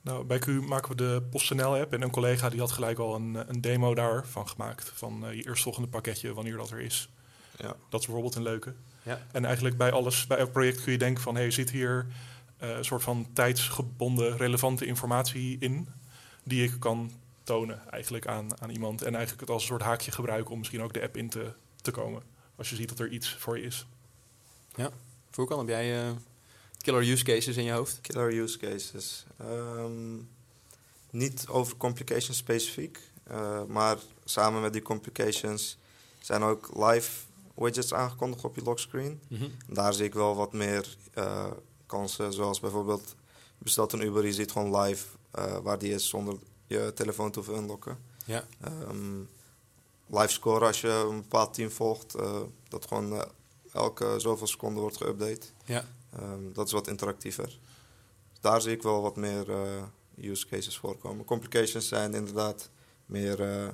Nou, 0.01 0.24
bij 0.24 0.39
Q 0.39 0.48
maken 0.48 0.89
we 0.89 0.95
de 0.95 1.24
PostNL-app 1.29 1.93
en 1.93 2.01
een 2.01 2.12
collega 2.12 2.50
die 2.50 2.60
had 2.60 2.72
gelijk 2.72 3.00
al 3.00 3.15
een, 3.15 3.50
een 3.50 3.62
demo 3.62 3.95
daarvan 3.95 4.50
gemaakt. 4.50 4.91
Van 4.95 5.27
eh, 5.27 5.36
je 5.36 5.48
eerstvolgende 5.48 5.88
pakketje, 5.88 6.33
wanneer 6.33 6.57
dat 6.57 6.72
er 6.72 6.79
is. 6.79 7.10
Ja. 7.57 7.75
Dat 7.89 8.00
is 8.00 8.05
bijvoorbeeld 8.05 8.36
een 8.36 8.43
leuke. 8.43 8.74
Ja. 9.03 9.27
En 9.31 9.45
eigenlijk 9.45 9.77
bij 9.77 9.91
alles, 9.91 10.27
bij 10.27 10.38
elk 10.38 10.51
project 10.51 10.83
kun 10.83 10.91
je 10.91 10.98
denken 10.98 11.24
van... 11.24 11.36
hé, 11.36 11.41
hey, 11.41 11.51
zit 11.51 11.69
hier 11.69 12.07
eh, 12.57 12.69
een 12.69 12.86
soort 12.86 13.03
van 13.03 13.27
tijdsgebonden 13.33 14.38
relevante 14.38 14.86
informatie 14.86 15.57
in... 15.60 15.88
die 16.43 16.63
ik 16.63 16.79
kan 16.79 17.12
tonen 17.44 17.90
eigenlijk 17.90 18.28
aan, 18.28 18.62
aan 18.62 18.70
iemand. 18.70 19.02
En 19.02 19.12
eigenlijk 19.16 19.40
het 19.42 19.50
als 19.50 19.62
een 19.62 19.68
soort 19.68 19.82
haakje 19.82 20.12
gebruiken 20.12 20.52
om 20.52 20.58
misschien 20.58 20.82
ook 20.82 20.94
de 20.94 21.02
app 21.02 21.18
in 21.18 21.30
te, 21.30 21.54
te 21.82 21.92
komen. 21.92 22.24
Als 22.56 22.70
je 22.70 22.76
ziet 22.76 22.90
dat 22.90 23.00
er 23.00 23.10
iets 23.10 23.36
voor 23.36 23.58
je 23.58 23.64
is. 23.66 23.88
Voerkan, 25.32 25.60
heb 25.60 25.68
jij 25.68 26.02
eh, 26.08 26.12
killer 26.82 27.10
use 27.10 27.24
cases 27.24 27.58
in 27.58 27.64
je 27.64 27.72
hoofd? 27.72 28.02
Killer 28.02 28.34
use 28.38 28.58
cases. 28.58 29.26
Ehm, 29.38 30.16
niet 31.10 31.46
over 31.48 31.78
complications 31.78 32.38
specifiek. 32.38 33.00
eh, 33.24 33.64
maar 33.68 33.98
samen 34.26 34.62
met 34.62 34.74
die 34.74 34.82
complications 34.82 35.78
zijn 36.20 36.44
ook 36.44 36.70
live 36.76 37.12
widgets 37.56 37.94
aangekondigd 37.94 38.44
op 38.44 38.56
je 38.56 38.62
lockscreen. 38.64 39.22
Daar 39.68 39.94
zie 39.94 40.06
ik 40.06 40.14
wel 40.14 40.36
wat 40.36 40.54
meer 40.54 40.96
eh, 41.14 41.52
kansen, 41.86 42.34
zoals 42.34 42.60
bijvoorbeeld 42.60 43.16
je 43.58 43.64
bestelt 43.64 43.94
een 43.94 44.02
Uber, 44.04 44.26
je 44.26 44.34
ziet 44.34 44.52
gewoon 44.52 44.80
live 44.82 45.06
eh, 45.32 45.58
waar 45.58 45.78
die 45.78 45.94
is 45.94 46.10
zonder 46.10 46.38
je 46.67 46.91
telefoon 46.96 47.32
te 47.32 47.39
hoeven 47.39 47.58
unlocken. 47.63 47.98
Ja. 48.25 48.43
Ehm, 48.62 49.20
live 50.08 50.27
score 50.32 50.65
als 50.65 50.82
je 50.82 50.88
een 51.10 51.22
bepaald 51.22 51.53
team 51.53 51.70
volgt. 51.70 52.15
eh, 52.15 52.39
dat 52.70 52.88
gewoon 52.88 53.13
eh, 53.13 53.22
elke 53.74 54.15
zoveel 54.20 54.48
seconden 54.48 54.82
wordt 54.82 55.03
geüpdate. 55.03 55.46
Ja. 55.65 55.86
Ehm, 56.20 56.53
dat 56.53 56.65
is 56.67 56.72
wat 56.74 56.88
interactiever. 56.88 57.60
Daar 58.39 58.62
zie 58.62 58.72
ik 58.72 58.82
wel 58.82 59.01
wat 59.01 59.15
meer 59.15 59.51
eh, 59.51 59.84
use 60.17 60.48
cases 60.48 60.77
voorkomen. 60.77 61.25
Complications 61.25 61.88
zijn 61.88 62.13
inderdaad 62.13 62.70
meer 63.05 63.41
eh, 63.41 63.67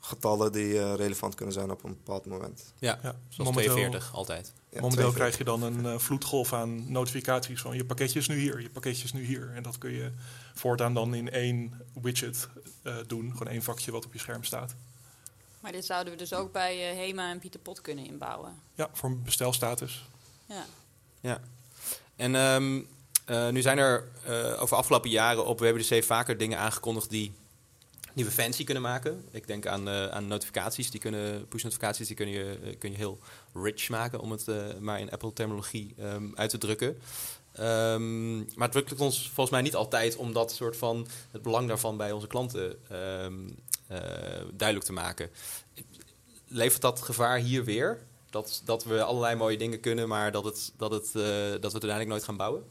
getallen 0.00 0.52
die 0.52 0.78
eh, 0.78 0.94
relevant 0.94 1.34
kunnen 1.34 1.54
zijn 1.54 1.70
op 1.70 1.84
een 1.84 1.90
bepaald 1.94 2.26
moment. 2.26 2.72
Ja, 2.78 2.98
Ja, 3.02 3.16
zoals 3.28 3.50
momenteel- 3.50 3.72
42 3.74 4.14
altijd. 4.14 4.52
Ja, 4.76 4.82
Momenteel 4.82 5.12
42. 5.12 5.14
krijg 5.14 5.38
je 5.38 5.44
dan 5.44 5.62
een 5.62 5.92
eh, 5.92 5.98
vloedgolf 5.98 6.52
aan 6.52 6.92
notificaties 6.92 7.60
van 7.60 7.76
je 7.76 7.84
pakketje 7.84 8.18
is 8.18 8.28
nu 8.28 8.38
hier, 8.38 8.60
je 8.60 8.70
pakketje 8.70 9.04
is 9.04 9.12
nu 9.12 9.24
hier. 9.24 9.50
En 9.54 9.62
dat 9.62 9.78
kun 9.78 9.92
je 9.92 10.10
voortaan 10.54 10.94
dan 10.94 11.14
in 11.14 11.30
één 11.30 11.80
widget 12.02 12.48
eh, 12.82 12.96
doen, 13.06 13.30
gewoon 13.32 13.52
één 13.52 13.62
vakje 13.62 13.92
wat 13.92 14.04
op 14.04 14.12
je 14.12 14.18
scherm 14.18 14.44
staat. 14.44 14.74
Maar 15.60 15.72
dit 15.72 15.84
zouden 15.84 16.12
we 16.12 16.18
dus 16.18 16.32
ook 16.32 16.52
bij 16.52 16.90
eh, 16.90 16.96
Hema 16.96 17.30
en 17.30 17.38
Pieter 17.38 17.60
Pot 17.60 17.80
kunnen 17.80 18.06
inbouwen. 18.06 18.60
Ja, 18.74 18.88
voor 18.92 19.10
een 19.10 19.22
bestelstatus. 19.22 20.08
Ja. 20.46 20.66
Ja. 21.20 21.40
En 22.16 22.34
ehm, 22.34 22.80
eh, 23.24 23.48
nu 23.48 23.62
zijn 23.62 23.78
er 23.78 24.08
eh, 24.24 24.62
over 24.62 24.76
afgelopen 24.76 25.10
jaren 25.10 25.46
op 25.46 25.60
WWDC 25.60 26.04
vaker 26.04 26.38
dingen 26.38 26.58
aangekondigd 26.58 27.10
die, 27.10 27.32
die 28.16 28.24
we 28.24 28.30
fancy 28.30 28.64
kunnen 28.64 28.82
maken. 28.82 29.24
Ik 29.30 29.46
denk 29.46 29.66
aan, 29.66 29.88
eh, 29.88 30.08
aan 30.08 30.26
notificaties, 30.26 30.90
die 30.90 31.00
kunnen, 31.00 31.48
push 31.48 31.62
notificaties, 31.62 32.06
die 32.06 32.16
kun 32.16 32.28
je, 32.28 32.58
eh, 32.64 32.78
kun 32.78 32.90
je 32.90 32.96
heel 32.96 33.18
rich 33.54 33.88
maken, 33.88 34.20
om 34.20 34.30
het 34.30 34.48
eh, 34.48 34.56
maar 34.80 35.00
in 35.00 35.10
Apple-terminologie 35.10 35.94
ehm, 35.98 36.24
uit 36.34 36.50
te 36.50 36.58
drukken. 36.58 36.98
Ehm, 37.52 38.36
maar 38.36 38.68
het 38.68 38.74
lukt 38.74 39.00
ons 39.00 39.22
volgens 39.22 39.50
mij 39.50 39.60
niet 39.62 39.74
altijd 39.74 40.16
om 40.16 40.32
dat 40.32 40.52
soort 40.52 40.76
van 40.76 41.06
het 41.30 41.42
belang 41.42 41.68
daarvan 41.68 41.96
bij 41.96 42.12
onze 42.12 42.26
klanten 42.26 42.76
ehm, 42.88 43.48
eh, 43.86 43.98
duidelijk 44.52 44.86
te 44.86 44.92
maken. 44.92 45.30
Levert 46.48 46.82
dat 46.82 47.02
gevaar 47.02 47.38
hier 47.38 47.64
weer? 47.64 48.06
Dat, 48.30 48.62
dat 48.64 48.84
we 48.84 49.02
allerlei 49.02 49.36
mooie 49.36 49.56
dingen 49.56 49.80
kunnen, 49.80 50.08
maar 50.08 50.32
dat, 50.32 50.44
het, 50.44 50.72
dat, 50.76 50.90
het, 50.90 51.12
dat 51.12 51.12
we 51.12 51.58
het 51.60 51.72
uiteindelijk 51.72 52.08
nooit 52.08 52.24
gaan 52.24 52.36
bouwen? 52.36 52.64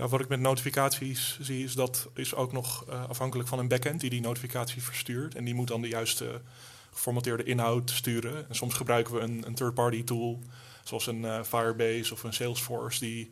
Ja, 0.00 0.08
wat 0.08 0.20
ik 0.20 0.28
met 0.28 0.40
notificaties 0.40 1.38
zie, 1.40 1.64
is 1.64 1.74
dat 1.74 2.08
is 2.14 2.34
ook 2.34 2.52
nog 2.52 2.84
eh, 2.88 3.08
afhankelijk 3.08 3.48
van 3.48 3.58
een 3.58 3.68
backend 3.68 4.00
die 4.00 4.10
die 4.10 4.20
notificatie 4.20 4.82
verstuurt. 4.82 5.34
En 5.34 5.44
die 5.44 5.54
moet 5.54 5.68
dan 5.68 5.82
de 5.82 5.88
juiste 5.88 6.40
geformateerde 6.92 7.42
inhoud 7.42 7.90
sturen. 7.90 8.48
En 8.48 8.54
soms 8.54 8.74
gebruiken 8.74 9.14
we 9.14 9.20
een, 9.20 9.42
een 9.46 9.54
third-party 9.54 10.04
tool, 10.04 10.42
zoals 10.84 11.06
een 11.06 11.24
eh, 11.24 11.42
Firebase 11.42 12.12
of 12.12 12.22
een 12.22 12.32
Salesforce, 12.32 13.00
die 13.00 13.30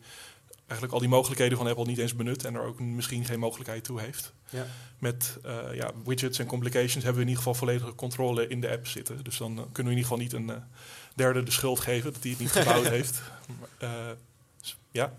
eigenlijk 0.57 0.93
al 0.93 0.99
die 0.99 1.09
mogelijkheden 1.09 1.57
van 1.57 1.67
Apple 1.67 1.85
niet 1.85 1.97
eens 1.97 2.15
benut 2.15 2.45
en 2.45 2.55
er 2.55 2.63
ook 2.63 2.79
misschien 2.79 3.25
geen 3.25 3.39
mogelijkheid 3.39 3.83
toe 3.83 3.99
heeft. 3.99 4.33
Ja. 4.49 4.65
Met 4.97 5.37
eh, 5.43 5.57
ja, 5.73 5.91
widgets 6.05 6.39
en 6.39 6.45
complications 6.45 7.03
hebben 7.03 7.15
we 7.15 7.21
in 7.21 7.27
ieder 7.27 7.43
geval 7.43 7.53
volledige 7.53 7.95
controle 7.95 8.47
in 8.47 8.61
de 8.61 8.69
app 8.69 8.87
zitten. 8.87 9.23
Dus 9.23 9.37
dan 9.37 9.55
kunnen 9.55 9.73
we 9.73 9.81
in 9.81 9.87
ieder 9.87 10.03
geval 10.03 10.17
niet 10.17 10.33
een 10.33 10.51
derde 11.15 11.43
de 11.43 11.51
schuld 11.51 11.79
geven 11.79 12.13
dat 12.13 12.21
hij 12.21 12.31
het 12.31 12.39
niet 12.39 12.51
gebouwd 12.51 12.87
heeft. 12.97 13.21
Ja, 14.91 15.13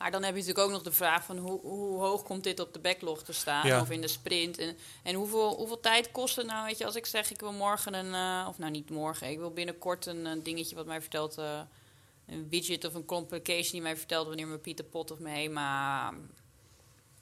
Maar 0.00 0.10
dan 0.10 0.22
heb 0.22 0.34
je 0.34 0.40
natuurlijk 0.40 0.66
ook 0.66 0.72
nog 0.72 0.82
de 0.82 0.92
vraag 0.92 1.24
van 1.24 1.38
hoe, 1.38 1.60
hoe 1.60 2.00
hoog 2.00 2.22
komt 2.22 2.44
dit 2.44 2.60
op 2.60 2.72
de 2.72 2.78
backlog 2.78 3.22
te 3.22 3.32
staan 3.32 3.66
Ja. 3.66 3.80
of 3.80 3.90
in 3.90 4.00
de 4.00 4.08
sprint. 4.08 4.58
En, 4.58 4.76
en 5.02 5.14
hoeveel, 5.14 5.54
hoeveel 5.56 5.80
tijd 5.80 6.10
kost 6.10 6.36
het 6.36 6.46
nou, 6.46 6.66
weet 6.66 6.78
je, 6.78 6.84
als 6.86 6.94
ik 6.96 7.06
zeg 7.06 7.30
ik 7.30 7.40
wil 7.40 7.52
morgen 7.52 7.94
een, 7.94 8.14
eh, 8.14 8.48
of 8.48 8.58
nou 8.58 8.70
niet 8.70 8.90
morgen, 8.90 9.28
ik 9.30 9.38
wil 9.38 9.50
binnenkort 9.50 10.06
een, 10.06 10.24
een 10.24 10.42
dingetje 10.42 10.74
wat 10.76 10.86
mij 10.86 11.00
vertelt, 11.00 11.38
eh, 11.38 11.60
een 12.26 12.48
widget 12.48 12.84
of 12.84 12.94
een 12.94 13.04
complication 13.04 13.70
die 13.72 13.82
mij 13.82 13.96
vertelt 13.96 14.26
wanneer 14.26 14.46
mijn 14.46 14.60
Pieter 14.60 14.84
Pot 14.84 15.10
of 15.10 15.18
mijn 15.18 15.36
HEMA 15.36 16.12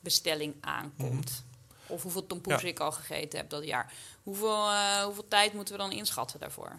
bestelling 0.01 0.55
aankomt. 0.61 1.45
Of 1.87 2.03
hoeveel 2.03 2.27
tompoes 2.27 2.53
Mhm. 2.55 2.65
Ja. 2.65 2.71
ik 2.71 2.81
al 2.81 2.93
gegeten 2.93 3.39
heb 3.39 3.51
dat 3.51 3.65
jaar. 3.65 3.93
Hoeveel, 4.23 4.69
eh, 4.71 5.03
hoeveel 5.05 5.29
tijd 5.29 5.53
moeten 5.53 5.75
we 5.75 5.81
dan 5.81 5.93
inschatten 5.93 6.41
daarvoor? 6.41 6.77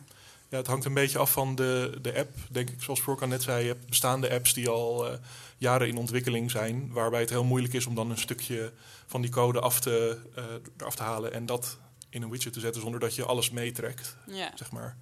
Ja, 0.50 0.58
het 0.58 0.68
hangt 0.68 0.86
een 0.86 0.94
beetje 0.94 1.18
af 1.18 1.32
van 1.32 1.56
de, 1.56 1.98
de 2.02 2.18
app. 2.18 2.38
Denk 2.52 2.70
ik, 2.70 2.82
zoals 2.82 3.00
Furkan 3.00 3.30
net 3.30 3.44
zei, 3.44 3.62
je 3.62 3.68
hebt 3.68 3.90
bestaande 3.90 4.30
apps 4.30 4.54
die 4.54 4.70
al 4.70 5.12
eh, 5.12 5.18
jaren 5.58 5.88
in 5.88 5.98
ontwikkeling 5.98 6.52
zijn. 6.52 6.92
Waarbij 6.92 7.20
het 7.20 7.30
heel 7.30 7.44
moeilijk 7.44 7.74
is 7.74 7.86
om 7.86 7.96
dan 7.96 8.10
een 8.10 8.18
stukje 8.18 8.72
van 9.06 9.22
die 9.22 9.32
code 9.32 9.60
af 9.60 9.80
te, 9.80 10.20
eh, 10.36 10.44
eraf 10.78 10.96
te 10.96 11.04
halen 11.04 11.34
en 11.34 11.46
dat 11.46 11.78
in 12.10 12.22
een 12.22 12.30
widget 12.30 12.54
te 12.54 12.60
zetten 12.60 12.82
zonder 12.82 13.00
dat 13.00 13.16
je 13.16 13.26
alles 13.26 13.50
meetrekt. 13.50 14.16
Ja. 14.28 14.52
Zeg 14.56 14.72
maar. 14.72 14.98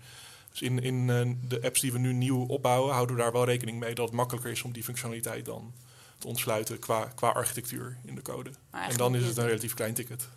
Dus 0.52 0.62
in, 0.62 0.80
in 0.80 1.10
eh, 1.10 1.50
de 1.50 1.62
apps 1.62 1.80
die 1.80 1.92
we 1.92 2.00
nu 2.00 2.14
nieuw 2.14 2.46
opbouwen, 2.46 2.94
houden 2.94 3.16
we 3.16 3.22
daar 3.22 3.32
wel 3.32 3.46
rekening 3.46 3.80
mee 3.80 3.96
dat 3.96 4.06
het 4.06 4.16
makkelijker 4.16 4.52
is 4.52 4.64
om 4.64 4.72
die 4.72 4.84
functionaliteit 4.84 5.46
dan 5.46 5.74
te 6.18 6.28
ontsluiten 6.28 6.80
qua, 6.80 7.12
qua 7.16 7.30
architectuur 7.30 7.98
in 8.06 8.16
de 8.16 8.22
code. 8.22 8.52
En 8.72 8.98
dan 8.98 9.16
is 9.16 9.26
het 9.26 9.38
een 9.38 9.46
relatief 9.46 9.74
klein 9.74 9.94
ticket. 9.94 10.28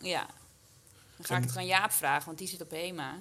Ja. 0.00 0.26
Dan 1.16 1.26
ga 1.26 1.36
ik 1.36 1.44
het 1.44 1.56
aan 1.56 1.66
Jaap 1.66 1.92
vragen, 1.92 2.26
want 2.26 2.38
die 2.38 2.48
zit 2.48 2.62
op 2.62 2.70
HEMA. 2.70 3.18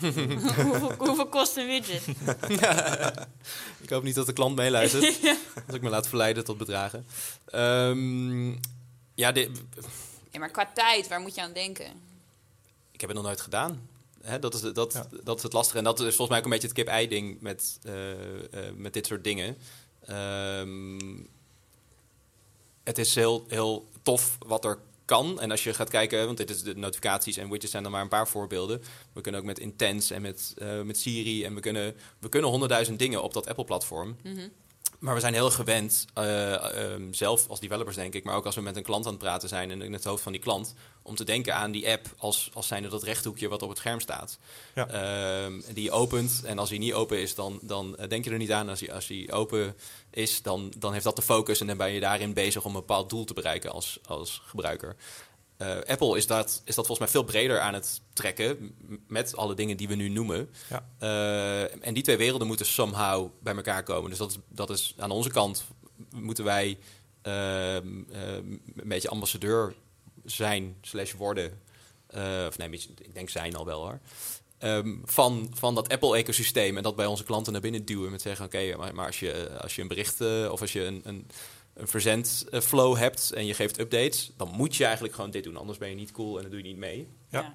Hoeveel, 0.00 0.92
hoeveel 0.98 1.26
kost 1.28 1.56
een 1.56 1.66
widget? 1.66 2.02
Ik 3.82 3.90
hoop 3.90 4.02
niet 4.02 4.14
dat 4.14 4.26
de 4.26 4.32
klant 4.32 4.56
meeluistert. 4.56 5.04
Als 5.66 5.76
ik 5.76 5.82
me 5.82 5.88
laat 5.90 6.08
verleiden 6.08 6.44
tot 6.44 6.58
bedragen. 6.58 7.06
Ehm, 7.44 8.50
ja, 9.14 9.32
Ja, 10.30 10.38
maar 10.38 10.50
qua 10.50 10.70
tijd, 10.74 11.08
waar 11.08 11.20
moet 11.20 11.34
je 11.34 11.42
aan 11.42 11.52
denken? 11.52 11.86
ik 12.92 13.00
heb 13.00 13.08
het 13.08 13.18
nog 13.18 13.26
nooit 13.26 13.40
gedaan. 13.40 13.88
Hè, 14.22 14.38
dat, 14.38 14.54
is, 14.54 14.60
de- 14.60 14.72
dat, 14.72 14.92
Ja. 14.92 15.06
dat 15.22 15.36
is 15.36 15.42
het 15.42 15.52
lastige. 15.52 15.78
En 15.78 15.84
dat 15.84 16.00
is 16.00 16.04
volgens 16.06 16.28
mij 16.28 16.38
ook 16.38 16.44
een 16.44 16.50
beetje 16.50 16.66
het 16.66 16.76
kip-ei-ding 16.76 17.40
met, 17.40 17.78
eh, 17.82 18.10
eh, 18.68 18.74
met 18.76 18.92
dit 18.92 19.06
soort 19.06 19.24
dingen. 19.24 19.56
Ehm, 20.06 20.98
het 22.82 22.98
is 22.98 23.14
heel, 23.14 23.44
heel 23.48 23.88
tof 24.02 24.36
wat 24.46 24.64
er 24.64 24.78
kan. 25.12 25.40
En 25.40 25.50
als 25.50 25.64
je 25.64 25.74
gaat 25.74 25.88
kijken, 25.88 26.26
want 26.26 26.36
dit 26.36 26.50
is 26.50 26.62
de 26.62 26.76
notificaties 26.76 27.36
en 27.36 27.48
widgets 27.50 27.70
zijn 27.70 27.82
dan 27.82 27.92
maar 27.92 28.02
een 28.02 28.08
paar 28.08 28.28
voorbeelden. 28.28 28.82
We 29.12 29.20
kunnen 29.20 29.40
ook 29.40 29.46
met 29.46 29.58
Intense 29.58 30.14
en 30.14 30.22
met, 30.22 30.54
eh, 30.58 30.80
met 30.80 30.98
Siri. 30.98 31.44
En 31.44 31.54
we 31.54 31.60
kunnen, 31.60 31.94
we 32.18 32.28
kunnen 32.28 32.50
honderdduizend 32.50 32.98
dingen 32.98 33.22
op 33.22 33.32
dat 33.32 33.48
Apple-platform. 33.48 34.16
Mhm. 34.22 34.48
Maar 35.02 35.14
we 35.14 35.20
zijn 35.20 35.34
heel 35.34 35.50
gewend, 35.50 36.06
eh, 36.14 36.54
ehm, 36.54 37.12
zelf 37.12 37.48
als 37.48 37.60
developers 37.60 37.96
denk 37.96 38.14
ik, 38.14 38.24
maar 38.24 38.34
ook 38.34 38.46
als 38.46 38.54
we 38.54 38.60
met 38.60 38.76
een 38.76 38.82
klant 38.82 39.04
aan 39.04 39.12
het 39.12 39.20
praten 39.20 39.48
zijn 39.48 39.70
en 39.70 39.82
in 39.82 39.92
het 39.92 40.04
hoofd 40.04 40.22
van 40.22 40.32
die 40.32 40.40
klant, 40.40 40.74
om 41.02 41.14
te 41.14 41.24
denken 41.24 41.54
aan 41.54 41.70
die 41.70 41.90
app 41.90 42.06
als, 42.16 42.50
als 42.52 42.66
zijnde 42.66 42.88
dat 42.88 43.02
rechthoekje 43.02 43.48
wat 43.48 43.62
op 43.62 43.68
het 43.68 43.78
scherm 43.78 44.00
staat. 44.00 44.38
Ja. 44.74 44.88
Ehm, 44.88 45.60
die 45.74 45.84
je 45.84 45.90
opent 45.90 46.42
en 46.44 46.58
als 46.58 46.68
hij 46.68 46.78
niet 46.78 46.92
open 46.92 47.20
is, 47.20 47.34
dan, 47.34 47.58
dan 47.62 47.96
eh, 47.96 48.08
denk 48.08 48.24
je 48.24 48.30
er 48.30 48.38
niet 48.38 48.52
aan. 48.52 48.68
Als 48.68 48.80
hij, 48.80 48.92
als 48.92 49.08
hij 49.08 49.28
open 49.32 49.76
is, 50.10 50.42
dan, 50.42 50.72
dan 50.78 50.92
heeft 50.92 51.04
dat 51.04 51.16
de 51.16 51.22
focus 51.22 51.60
en 51.60 51.66
dan 51.66 51.76
ben 51.76 51.92
je 51.92 52.00
daarin 52.00 52.32
bezig 52.32 52.64
om 52.64 52.74
een 52.74 52.80
bepaald 52.80 53.10
doel 53.10 53.24
te 53.24 53.34
bereiken 53.34 53.70
als, 53.70 53.98
als 54.06 54.42
gebruiker. 54.46 54.96
Eh, 55.56 55.76
Apple 55.86 56.16
is 56.16 56.26
dat, 56.26 56.62
is 56.64 56.74
dat 56.74 56.86
volgens 56.86 56.98
mij 56.98 57.08
veel 57.08 57.22
breder 57.22 57.60
aan 57.60 57.74
het 57.74 58.00
trekken 58.12 58.74
met 59.08 59.36
alle 59.36 59.54
dingen 59.54 59.76
die 59.76 59.88
we 59.88 59.94
nu 59.94 60.08
noemen. 60.08 60.50
Ja. 60.68 60.86
Eh, 60.98 61.86
en 61.86 61.94
die 61.94 62.02
twee 62.02 62.16
werelden 62.16 62.46
moeten 62.46 62.66
somehow 62.66 63.30
bij 63.42 63.54
elkaar 63.54 63.82
komen. 63.82 64.10
Dus 64.10 64.18
dat 64.18 64.30
is, 64.30 64.38
dat 64.48 64.70
is 64.70 64.94
aan 64.98 65.10
onze 65.10 65.30
kant 65.30 65.64
moeten 66.14 66.44
wij 66.44 66.78
ehm, 67.22 68.02
ehm, 68.12 68.50
een 68.76 68.88
beetje 68.88 69.08
ambassadeur 69.08 69.74
zijn 70.24 70.76
slash 70.80 71.12
worden. 71.12 71.60
Eh, 72.06 72.44
of 72.48 72.58
nee, 72.58 72.70
ik 73.02 73.14
denk 73.14 73.28
zijn 73.28 73.56
al 73.56 73.64
wel 73.64 73.80
hoor. 73.80 74.00
Ehm, 74.58 74.96
van, 75.04 75.52
van 75.54 75.74
dat 75.74 75.88
Apple-ecosysteem 75.88 76.76
en 76.76 76.82
dat 76.82 76.96
bij 76.96 77.06
onze 77.06 77.24
klanten 77.24 77.52
naar 77.52 77.62
binnen 77.62 77.84
duwen 77.84 78.10
met 78.10 78.22
zeggen: 78.22 78.44
Oké, 78.44 78.76
maar, 78.76 78.94
maar 78.94 79.06
als, 79.06 79.20
je, 79.20 79.58
als 79.60 79.74
je 79.74 79.82
een 79.82 79.88
bericht 79.88 80.20
of 80.50 80.60
als 80.60 80.72
je 80.72 80.84
een, 80.84 81.00
een, 81.04 81.26
een 81.74 81.88
verzendflow 81.88 82.96
hebt 82.96 83.32
en 83.32 83.46
je 83.46 83.54
geeft 83.54 83.78
updates, 83.80 84.30
dan 84.36 84.48
moet 84.56 84.76
je 84.76 84.84
eigenlijk 84.84 85.14
gewoon 85.14 85.30
dit 85.30 85.44
doen. 85.44 85.56
Anders 85.56 85.78
ben 85.78 85.88
je 85.88 85.94
niet 85.94 86.12
cool 86.12 86.36
en 86.36 86.42
dan 86.42 86.50
doe 86.50 86.60
je 86.62 86.66
niet 86.68 86.76
mee. 86.76 87.08
Ja. 87.28 87.54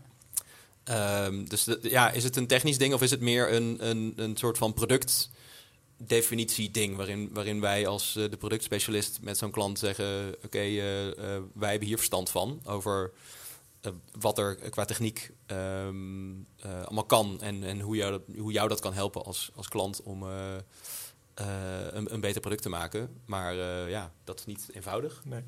Ehm, 0.83 1.45
dus 1.45 1.63
de- 1.63 1.79
ja, 1.81 2.11
is 2.11 2.23
het 2.23 2.35
een 2.35 2.47
technisch 2.47 2.77
ding 2.77 2.93
of 2.93 3.01
is 3.01 3.11
het 3.11 3.21
meer 3.21 3.53
een, 3.53 3.77
een, 3.89 4.13
een 4.15 4.37
soort 4.37 4.57
van 4.57 4.73
productdefinitie 5.97 6.71
ding 6.71 6.95
waarin, 6.95 7.29
waarin 7.33 7.61
wij 7.61 7.87
als 7.87 8.15
eh, 8.15 8.29
de 8.29 8.37
productspecialist 8.37 9.19
met 9.21 9.37
zo'n 9.37 9.51
klant 9.51 9.79
zeggen: 9.79 10.35
Oké, 10.45 10.57
eh, 10.57 11.07
eh, 11.07 11.43
wij 11.53 11.69
hebben 11.69 11.87
hier 11.87 11.97
verstand 11.97 12.29
van 12.29 12.61
over 12.65 13.11
wat 14.19 14.37
er 14.37 14.55
qua 14.55 14.85
techniek 14.85 15.31
ehm, 15.45 16.31
eh, 16.59 16.83
allemaal 16.83 17.03
kan 17.05 17.41
en, 17.41 17.63
en 17.63 17.79
hoe, 17.79 17.95
jou 17.95 18.11
dat, 18.11 18.21
hoe 18.37 18.51
jou 18.51 18.67
dat 18.69 18.79
kan 18.79 18.93
helpen 18.93 19.23
als, 19.23 19.51
als 19.55 19.67
klant 19.67 20.01
om 20.03 20.25
een, 21.91 22.13
een 22.13 22.19
beter 22.19 22.41
product 22.41 22.61
te 22.61 22.69
maken. 22.69 23.09
Maar 23.25 23.59
eh, 23.59 23.89
ja, 23.89 24.11
dat 24.23 24.39
is 24.39 24.45
niet 24.45 24.69
eenvoudig. 24.73 25.21
Nee. 25.25 25.41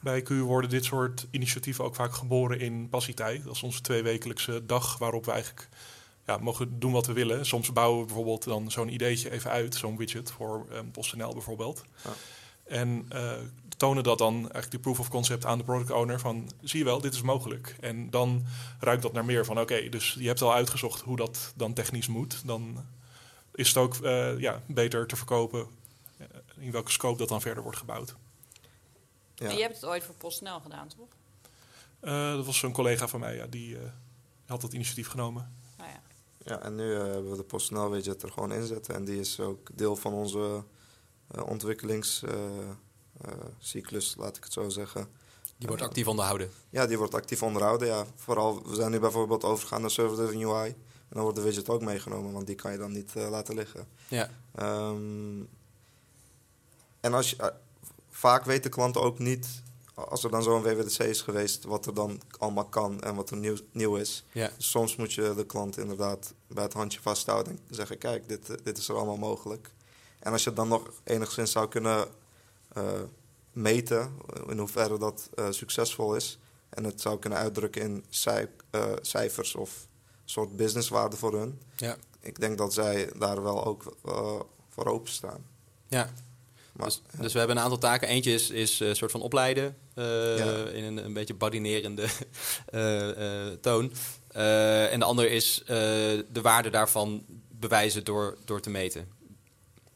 Bij 0.00 0.22
Q 0.22 0.28
worden 0.28 0.70
dit 0.70 0.84
soort 0.84 1.26
initiatieven 1.30 1.84
ook 1.84 1.94
vaak 1.94 2.14
geboren 2.14 2.60
in 2.60 2.88
passietijd. 2.88 3.44
Dat 3.44 3.54
is 3.54 3.62
onze 3.62 3.80
tweewekelijkse 3.80 4.66
dag 4.66 4.98
waarop 4.98 5.24
we 5.24 5.30
eigenlijk 5.30 5.68
ja, 6.26 6.36
mogen 6.36 6.78
doen 6.78 6.92
wat 6.92 7.06
we 7.06 7.12
willen. 7.12 7.46
Soms 7.46 7.72
bouwen 7.72 8.00
we 8.00 8.06
bijvoorbeeld 8.06 8.44
dan 8.44 8.70
zo'n 8.70 8.92
ideetje 8.92 9.30
even 9.30 9.50
uit, 9.50 9.74
zo'n 9.74 9.96
widget 9.96 10.30
voor 10.30 10.66
um, 10.72 10.90
PostNL 10.90 11.32
bijvoorbeeld. 11.32 11.84
Ja. 12.04 12.10
En 12.64 13.06
eh, 13.08 13.32
tonen 13.76 14.02
dat 14.02 14.18
dan 14.18 14.34
eigenlijk 14.34 14.70
die 14.70 14.80
proof 14.80 14.98
of 14.98 15.08
concept 15.08 15.44
aan 15.44 15.58
de 15.58 15.64
product 15.64 15.90
owner 15.90 16.20
van 16.20 16.50
zie 16.60 16.78
je 16.78 16.84
wel, 16.84 17.00
dit 17.00 17.14
is 17.14 17.22
mogelijk. 17.22 17.76
En 17.80 18.10
dan 18.10 18.44
ruikt 18.80 19.02
dat 19.02 19.12
naar 19.12 19.24
meer 19.24 19.44
van 19.44 19.60
oké, 19.60 19.88
dus 19.88 20.16
je 20.18 20.26
hebt 20.26 20.42
al 20.42 20.54
uitgezocht 20.54 21.00
hoe 21.00 21.16
dat 21.16 21.52
dan 21.56 21.72
technisch 21.72 22.08
moet. 22.08 22.42
Dan 22.44 22.84
is 23.56 23.68
het 23.68 23.76
ook 23.76 23.96
eh, 23.96 24.38
ja, 24.38 24.62
beter 24.66 25.06
te 25.06 25.16
verkopen 25.16 25.66
eh, 26.16 26.26
in 26.58 26.70
welke 26.70 26.90
scope 26.90 27.18
dat 27.18 27.28
dan 27.28 27.40
verder 27.40 27.62
wordt 27.62 27.78
gebouwd. 27.78 28.14
Ja. 29.34 29.48
En 29.48 29.56
je 29.56 29.62
hebt 29.62 29.74
het 29.74 29.84
ooit 29.84 30.04
voor 30.04 30.14
PostNL 30.14 30.60
gedaan, 30.60 30.88
toch? 30.88 31.08
Eh, 32.00 32.34
dat 32.34 32.46
was 32.46 32.62
een 32.62 32.72
collega 32.72 33.08
van 33.08 33.20
mij, 33.20 33.36
ja, 33.36 33.46
die 33.46 33.78
eh, 33.78 33.82
had 34.46 34.60
dat 34.60 34.72
initiatief 34.72 35.08
genomen. 35.08 35.54
Nou 35.76 35.90
ja. 35.90 36.00
Ja, 36.44 36.62
en 36.62 36.74
nu 36.74 36.94
eh, 36.94 37.02
hebben 37.02 37.30
we 37.30 37.36
de 37.36 37.42
PostNL 37.42 37.90
widget 37.90 38.22
er 38.22 38.32
gewoon 38.32 38.52
in 38.52 38.66
zitten. 38.66 38.94
En 38.94 39.04
die 39.04 39.20
is 39.20 39.40
ook 39.40 39.68
deel 39.74 39.96
van 39.96 40.12
onze 40.12 40.64
eh, 41.26 41.46
ontwikkelingscyclus, 41.46 44.14
laat 44.18 44.36
ik 44.36 44.44
het 44.44 44.52
zo 44.52 44.68
zeggen. 44.68 45.08
Die 45.56 45.68
wordt 45.68 45.82
actief 45.82 46.06
onderhouden. 46.06 46.50
Ja, 46.70 46.86
die 46.86 46.98
wordt 46.98 47.14
actief 47.14 47.42
onderhouden. 47.42 47.88
Ja. 47.88 48.06
Vooral, 48.14 48.68
we 48.68 48.74
zijn 48.74 48.90
nu 48.90 48.98
bijvoorbeeld 48.98 49.44
overgegaan 49.44 49.80
naar 49.80 49.90
server-driven 49.90 50.48
UI. 50.48 50.76
En 51.08 51.12
dan 51.14 51.22
wordt 51.22 51.36
de 51.38 51.44
widget 51.44 51.68
ook 51.68 51.82
meegenomen, 51.82 52.32
want 52.32 52.46
die 52.46 52.54
kan 52.56 52.72
je 52.72 52.78
dan 52.78 52.92
niet 52.92 53.16
eh, 53.16 53.30
laten 53.30 53.54
liggen. 53.54 53.86
Ja. 54.08 54.30
Ehm, 54.54 55.40
en 57.00 57.14
als 57.14 57.30
je, 57.30 57.36
eh, 57.36 57.46
vaak 58.10 58.44
weet 58.44 58.62
de 58.62 58.68
klant 58.68 58.96
ook 58.96 59.18
niet, 59.18 59.62
als 59.94 60.24
er 60.24 60.30
dan 60.30 60.42
zo'n 60.42 60.62
WWDC 60.62 60.98
is 60.98 61.20
geweest, 61.22 61.64
wat 61.64 61.86
er 61.86 61.94
dan 61.94 62.20
allemaal 62.38 62.64
kan 62.64 63.00
en 63.00 63.14
wat 63.14 63.30
er 63.30 63.36
nieuw, 63.36 63.56
nieuw 63.72 63.96
is. 63.96 64.24
Ja. 64.32 64.50
Dus 64.56 64.70
soms 64.70 64.96
moet 64.96 65.12
je 65.12 65.34
de 65.36 65.46
klant 65.46 65.78
inderdaad 65.78 66.34
bij 66.46 66.62
het 66.62 66.72
handje 66.72 67.00
vasthouden 67.00 67.58
en 67.68 67.74
zeggen: 67.74 67.98
Kijk, 67.98 68.28
dit, 68.28 68.50
eh, 68.50 68.56
dit 68.62 68.78
is 68.78 68.88
er 68.88 68.96
allemaal 68.96 69.16
mogelijk. 69.16 69.70
En 70.18 70.32
als 70.32 70.42
je 70.42 70.48
het 70.48 70.58
dan 70.58 70.68
nog 70.68 70.90
enigszins 71.04 71.50
zou 71.52 71.68
kunnen 71.68 72.08
meten, 73.52 74.12
in 74.48 74.58
hoeverre 74.58 74.98
dat 74.98 75.30
succesvol 75.50 76.14
is, 76.14 76.38
en 76.68 76.84
het 76.84 77.00
zou 77.00 77.18
kunnen 77.18 77.38
uitdrukken 77.38 77.82
in 77.82 78.04
cij- 78.08 78.50
cijfers 79.00 79.54
of 79.54 79.86
soort 80.30 80.56
businesswaarde 80.56 81.16
voor 81.16 81.38
hun, 81.38 81.60
Ja. 81.76 81.96
ik 82.20 82.40
denk 82.40 82.58
dat 82.58 82.74
zij 82.74 83.10
daar 83.18 83.42
wel 83.42 83.64
ook 83.64 83.96
eh, 84.04 84.40
voor 84.68 84.86
openstaan. 84.86 85.44
Ja. 85.88 86.12
Maar, 86.72 86.86
Dus, 86.86 87.02
dus 87.20 87.32
we 87.32 87.38
hebben 87.38 87.56
een 87.56 87.62
aantal 87.62 87.78
taken. 87.78 88.08
Eentje 88.08 88.32
is, 88.32 88.50
is 88.50 88.80
een 88.80 88.96
soort 88.96 89.10
van 89.10 89.20
opleiden 89.20 89.76
eh, 89.94 90.38
Ja. 90.38 90.64
in 90.66 90.84
een, 90.84 91.04
een 91.04 91.12
beetje 91.12 91.34
badinerende 91.34 92.02
eh, 92.66 93.46
eh, 93.50 93.58
toon. 93.60 93.92
Eh, 94.28 94.92
en 94.92 94.98
de 94.98 95.04
andere 95.04 95.28
is 95.28 95.60
eh, 95.62 95.66
de 96.32 96.40
waarde 96.42 96.70
daarvan 96.70 97.24
bewijzen 97.48 98.04
door, 98.04 98.36
door 98.44 98.60
te 98.60 98.70
meten. 98.70 99.08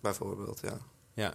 bijvoorbeeld, 0.00 0.60
ja. 0.62 0.78
Ja. 1.14 1.34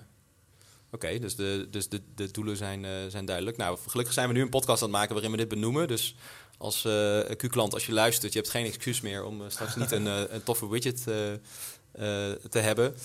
Oké, 0.92 1.20
dus, 1.20 1.36
de, 1.36 1.68
dus 1.72 1.90
de, 1.90 2.02
de 2.16 2.32
doelen 2.32 2.58
zijn, 2.58 2.86
eh, 2.86 2.92
zijn 3.08 3.26
duidelijk. 3.26 3.58
Nou, 3.58 3.78
gelukkig 3.88 4.14
zijn 4.14 4.28
we 4.28 4.34
nu 4.34 4.42
een 4.42 4.50
podcast 4.50 4.82
aan 4.82 4.88
het 4.88 4.98
maken 4.98 5.14
waarin 5.14 5.32
we 5.32 5.38
dit 5.38 5.48
benoemen. 5.48 5.88
Dus 5.88 6.16
als 6.58 6.86
eh, 6.86 7.20
Q-klant, 7.38 7.74
als 7.74 7.86
je 7.86 7.92
luistert, 7.92 8.34
je 8.34 8.40
hebt 8.40 8.52
geen 8.52 8.66
excuus 8.66 9.02
meer 9.02 9.24
om 9.24 9.42
eh, 9.42 9.50
straks 9.50 9.76
niet 9.76 9.92
een, 9.92 10.08
eh, 10.08 10.22
een 10.30 10.44
toffe 10.44 10.70
widget 10.70 11.04
te 11.04 12.60
hebben. 12.60 12.96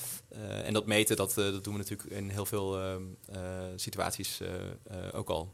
En 0.65 0.73
dat 0.73 0.87
meten, 0.87 1.17
dat, 1.17 1.35
dat 1.35 1.65
doen 1.65 1.73
we 1.73 1.79
natuurlijk 1.79 2.11
in 2.11 2.29
heel 2.29 2.47
veel 2.47 2.81
ehm, 2.81 3.03
eh, 3.33 3.41
situaties 3.77 4.41
ook 5.13 5.29
al. 5.29 5.53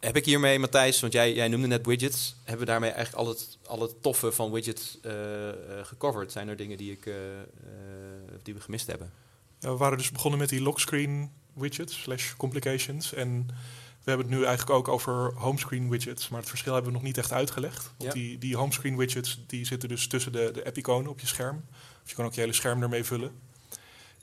Heb 0.00 0.16
ik 0.16 0.24
hiermee, 0.24 0.58
Matthijs, 0.58 1.00
want 1.00 1.12
jij, 1.12 1.34
jij 1.34 1.48
noemde 1.48 1.66
net 1.66 1.86
widgets. 1.86 2.36
Hebben 2.38 2.66
we 2.66 2.70
daarmee 2.70 2.90
eigenlijk 2.90 3.46
al 3.66 3.80
het, 3.80 4.02
toffe 4.02 4.32
van 4.32 4.52
widgets 4.52 4.98
gecoverd? 5.82 6.32
Zijn 6.32 6.48
er 6.48 6.56
dingen 6.56 6.76
die, 6.76 6.92
ik, 6.92 7.10
die 8.42 8.54
we 8.54 8.60
gemist 8.60 8.86
hebben? 8.86 9.12
We 9.58 9.76
waren 9.76 9.98
dus 9.98 10.10
begonnen 10.10 10.40
met 10.40 10.48
die 10.48 10.62
lockscreen 10.62 11.32
widgets, 11.52 12.02
slash 12.02 12.34
complications. 12.36 13.12
En 13.12 13.48
we 14.04 14.10
hebben 14.10 14.26
het 14.26 14.36
nu 14.36 14.44
eigenlijk 14.44 14.78
ook 14.78 14.88
over 14.88 15.32
homescreen 15.34 15.88
widgets. 15.88 16.28
Maar 16.28 16.40
het 16.40 16.48
verschil 16.48 16.72
hebben 16.72 16.90
we 16.92 16.96
nog 16.98 17.06
niet 17.06 17.18
echt 17.18 17.32
uitgelegd. 17.32 17.82
Want 17.96 18.12
Ja. 18.12 18.20
die, 18.20 18.38
die 18.38 18.56
homescreen 18.56 18.96
widgets 18.96 19.40
die 19.46 19.64
zitten 19.66 19.88
dus 19.88 20.06
tussen 20.06 20.32
de, 20.32 20.50
de 20.52 20.64
app-iconen 20.64 21.10
op 21.10 21.20
je 21.20 21.26
scherm. 21.26 21.64
Dus 22.00 22.10
je 22.10 22.16
kan 22.16 22.24
ook 22.24 22.34
je 22.34 22.40
hele 22.40 22.52
scherm 22.52 22.82
ermee 22.82 23.04
vullen. 23.04 23.32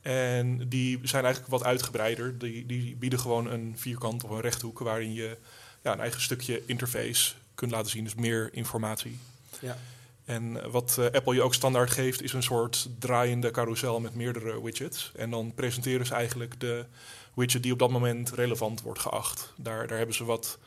En 0.02 0.70
die 0.70 1.00
zijn 1.04 1.24
eigenlijk 1.24 1.54
wat 1.54 1.64
uitgebreider. 1.64 2.38
Die, 2.38 2.66
die 2.66 2.96
bieden 2.96 3.20
gewoon 3.20 3.52
een 3.52 3.74
vierkant 3.78 4.24
of 4.24 4.30
een 4.30 4.42
rechthoek 4.42 4.80
waarin 4.80 5.14
je 5.14 5.38
ja, 5.84 5.92
een 5.94 6.00
eigen 6.00 6.22
stukje 6.22 6.62
interface 6.66 7.34
kunt 7.56 7.72
laten 7.72 7.92
zien. 7.92 8.04
Dus 8.04 8.16
meer 8.16 8.50
informatie. 8.54 9.20
Ja. 9.60 9.78
En 10.26 10.64
eh, 10.64 10.72
wat 10.72 10.98
eh, 11.00 11.06
Apple 11.06 11.34
je 11.34 11.42
ook 11.42 11.54
standaard 11.54 11.92
geeft, 11.92 12.22
is 12.22 12.34
een 12.34 12.44
soort 12.44 12.90
draaiende 13.00 13.52
carousel 13.52 14.00
met 14.00 14.16
meerdere 14.16 14.64
widgets. 14.64 15.12
En 15.16 15.30
dan 15.30 15.54
presenteren 15.54 16.06
ze 16.06 16.14
eigenlijk 16.14 16.60
de 16.60 16.86
widget 17.34 17.64
die 17.64 17.72
op 17.72 17.80
dat 17.80 17.90
moment 17.90 18.32
relevant 18.32 18.82
wordt 18.82 19.00
geacht. 19.00 19.54
Daar, 19.56 19.88
daar 19.88 19.98
hebben 19.98 20.16
ze 20.16 20.26
wat 20.26 20.60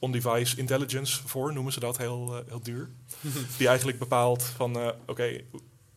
on-device 0.00 0.56
intelligence 0.56 1.28
voor, 1.28 1.52
noemen 1.52 1.72
ze 1.72 1.80
dat 1.80 1.98
heel, 1.98 2.36
eh, 2.36 2.48
heel 2.48 2.62
duur. 2.62 2.88
die 3.58 3.68
eigenlijk 3.68 3.98
bepaalt 3.98 4.42
van, 4.42 4.78
eh, 4.78 4.88
oké, 5.06 5.24
eh, 5.24 5.40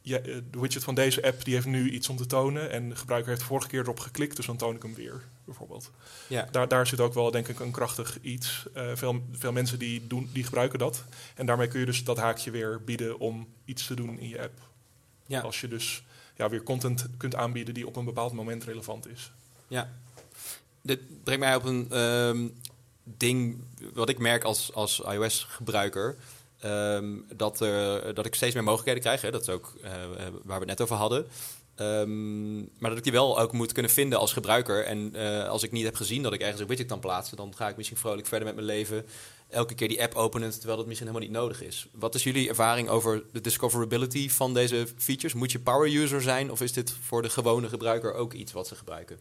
de 0.02 0.44
widget 0.52 0.84
van 0.84 0.96
deze 0.96 1.24
app 1.24 1.46
die 1.46 1.54
heeft 1.54 1.66
nu 1.66 1.92
iets 1.92 2.10
om 2.10 2.18
te 2.18 2.26
tonen. 2.26 2.72
En 2.72 2.90
de 2.90 2.96
gebruiker 2.96 3.30
heeft 3.30 3.44
vorige 3.44 3.68
keer 3.68 3.80
erop 3.80 4.00
geklikt, 4.00 4.36
dus 4.36 4.46
dan 4.46 4.58
toon 4.58 4.76
ik 4.76 4.82
hem 4.82 4.96
weer, 4.96 5.22
bijvoorbeeld. 5.46 5.92
Ja. 6.28 6.48
Daar, 6.52 6.68
daar 6.68 6.88
zit 6.88 7.00
ook 7.00 7.14
wel, 7.14 7.32
denk 7.32 7.48
ik, 7.48 7.60
een 7.60 7.72
krachtig 7.72 8.18
iets. 8.22 8.66
Veel, 8.74 9.24
veel 9.32 9.52
mensen 9.52 9.80
die, 9.80 10.08
doen, 10.08 10.30
die 10.34 10.44
gebruiken 10.44 10.80
dat. 10.80 11.04
En 11.36 11.46
daarmee 11.46 11.68
kun 11.68 11.80
je 11.80 11.86
dus 11.86 12.04
dat 12.04 12.18
haakje 12.18 12.52
weer 12.52 12.82
bieden 12.84 13.20
om 13.20 13.48
iets 13.66 13.88
te 13.88 13.96
doen 13.96 14.20
in 14.20 14.30
je 14.30 14.42
app. 14.42 14.60
Ja. 15.28 15.42
Als 15.42 15.62
je 15.62 15.68
dus 15.68 16.04
ja, 16.36 16.50
weer 16.50 16.64
content 16.64 17.08
kunt 17.18 17.36
aanbieden 17.36 17.74
die 17.74 17.88
op 17.88 17.96
een 17.96 18.06
bepaald 18.06 18.34
moment 18.34 18.64
relevant 18.64 19.08
is. 19.08 19.32
Ja. 19.68 19.94
Dit 20.84 21.24
brengt 21.24 21.42
mij 21.42 21.56
op 21.56 21.64
een 21.64 21.88
ehm, 21.92 22.48
ding 23.04 23.64
wat 23.94 24.10
ik 24.10 24.20
merk 24.20 24.44
als, 24.44 24.74
als 24.74 25.00
iOS-gebruiker. 25.00 26.16
ehm, 26.60 27.18
dat, 27.36 27.58
dat 28.14 28.26
ik 28.26 28.36
steeds 28.36 28.54
meer 28.54 28.64
mogelijkheden 28.64 29.02
krijg. 29.02 29.22
Hè. 29.22 29.32
Dat 29.32 29.42
is 29.42 29.50
ook 29.50 29.74
eh, 29.82 29.92
waar 30.44 30.60
we 30.60 30.66
het 30.66 30.66
net 30.66 30.82
over 30.82 30.96
hadden. 30.96 31.28
Ehm, 31.76 32.58
maar 32.58 32.90
dat 32.90 32.98
ik 32.98 33.04
die 33.04 33.12
wel 33.12 33.40
ook 33.40 33.52
moet 33.52 33.72
kunnen 33.72 33.92
vinden 33.92 34.20
als 34.20 34.34
gebruiker. 34.34 34.86
En 34.86 35.16
eh, 35.16 35.48
als 35.48 35.64
ik 35.64 35.72
niet 35.72 35.84
heb 35.84 35.96
gezien 35.96 36.24
dat 36.24 36.34
ik 36.34 36.42
ergens 36.42 36.62
een 36.62 36.68
widget 36.68 36.88
kan 36.88 37.00
plaatsen, 37.00 37.38
dan 37.38 37.56
ga 37.56 37.70
ik 37.70 37.78
misschien 37.78 37.98
vrolijk 37.98 38.28
verder 38.28 38.48
met 38.48 38.56
mijn 38.56 38.68
leven. 38.68 39.06
Elke 39.50 39.76
keer 39.76 39.88
die 39.88 40.02
app 40.02 40.16
openen, 40.16 40.52
terwijl 40.52 40.78
dat 40.78 40.86
misschien 40.88 41.08
helemaal 41.08 41.28
niet 41.28 41.38
nodig 41.38 41.62
is. 41.62 41.88
Wat 41.92 42.16
is 42.16 42.24
jullie 42.24 42.50
ervaring 42.50 42.90
over 42.90 43.24
de 43.32 43.42
discoverability 43.42 44.30
van 44.30 44.54
deze 44.54 44.88
features? 44.98 45.34
Moet 45.34 45.52
je 45.52 45.60
power 45.60 45.96
user 45.96 46.22
zijn 46.22 46.52
of 46.52 46.62
is 46.62 46.74
dit 46.74 46.92
voor 47.02 47.22
de 47.22 47.30
gewone 47.30 47.70
gebruiker 47.70 48.14
ook 48.14 48.34
iets 48.34 48.52
wat 48.52 48.68
ze 48.68 48.76
gebruiken? 48.76 49.20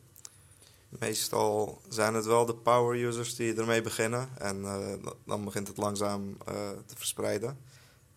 Meestal 0.99 1.81
zijn 1.89 2.15
het 2.15 2.25
wel 2.25 2.47
de 2.47 2.55
power 2.55 3.05
users 3.05 3.35
die 3.35 3.55
ermee 3.55 3.83
beginnen. 3.83 4.29
En 4.39 4.65
eh, 4.65 5.13
dan 5.27 5.45
begint 5.45 5.69
het 5.69 5.77
langzaam 5.77 6.37
eh, 6.47 6.55
te 6.87 6.97
verspreiden. 6.97 7.59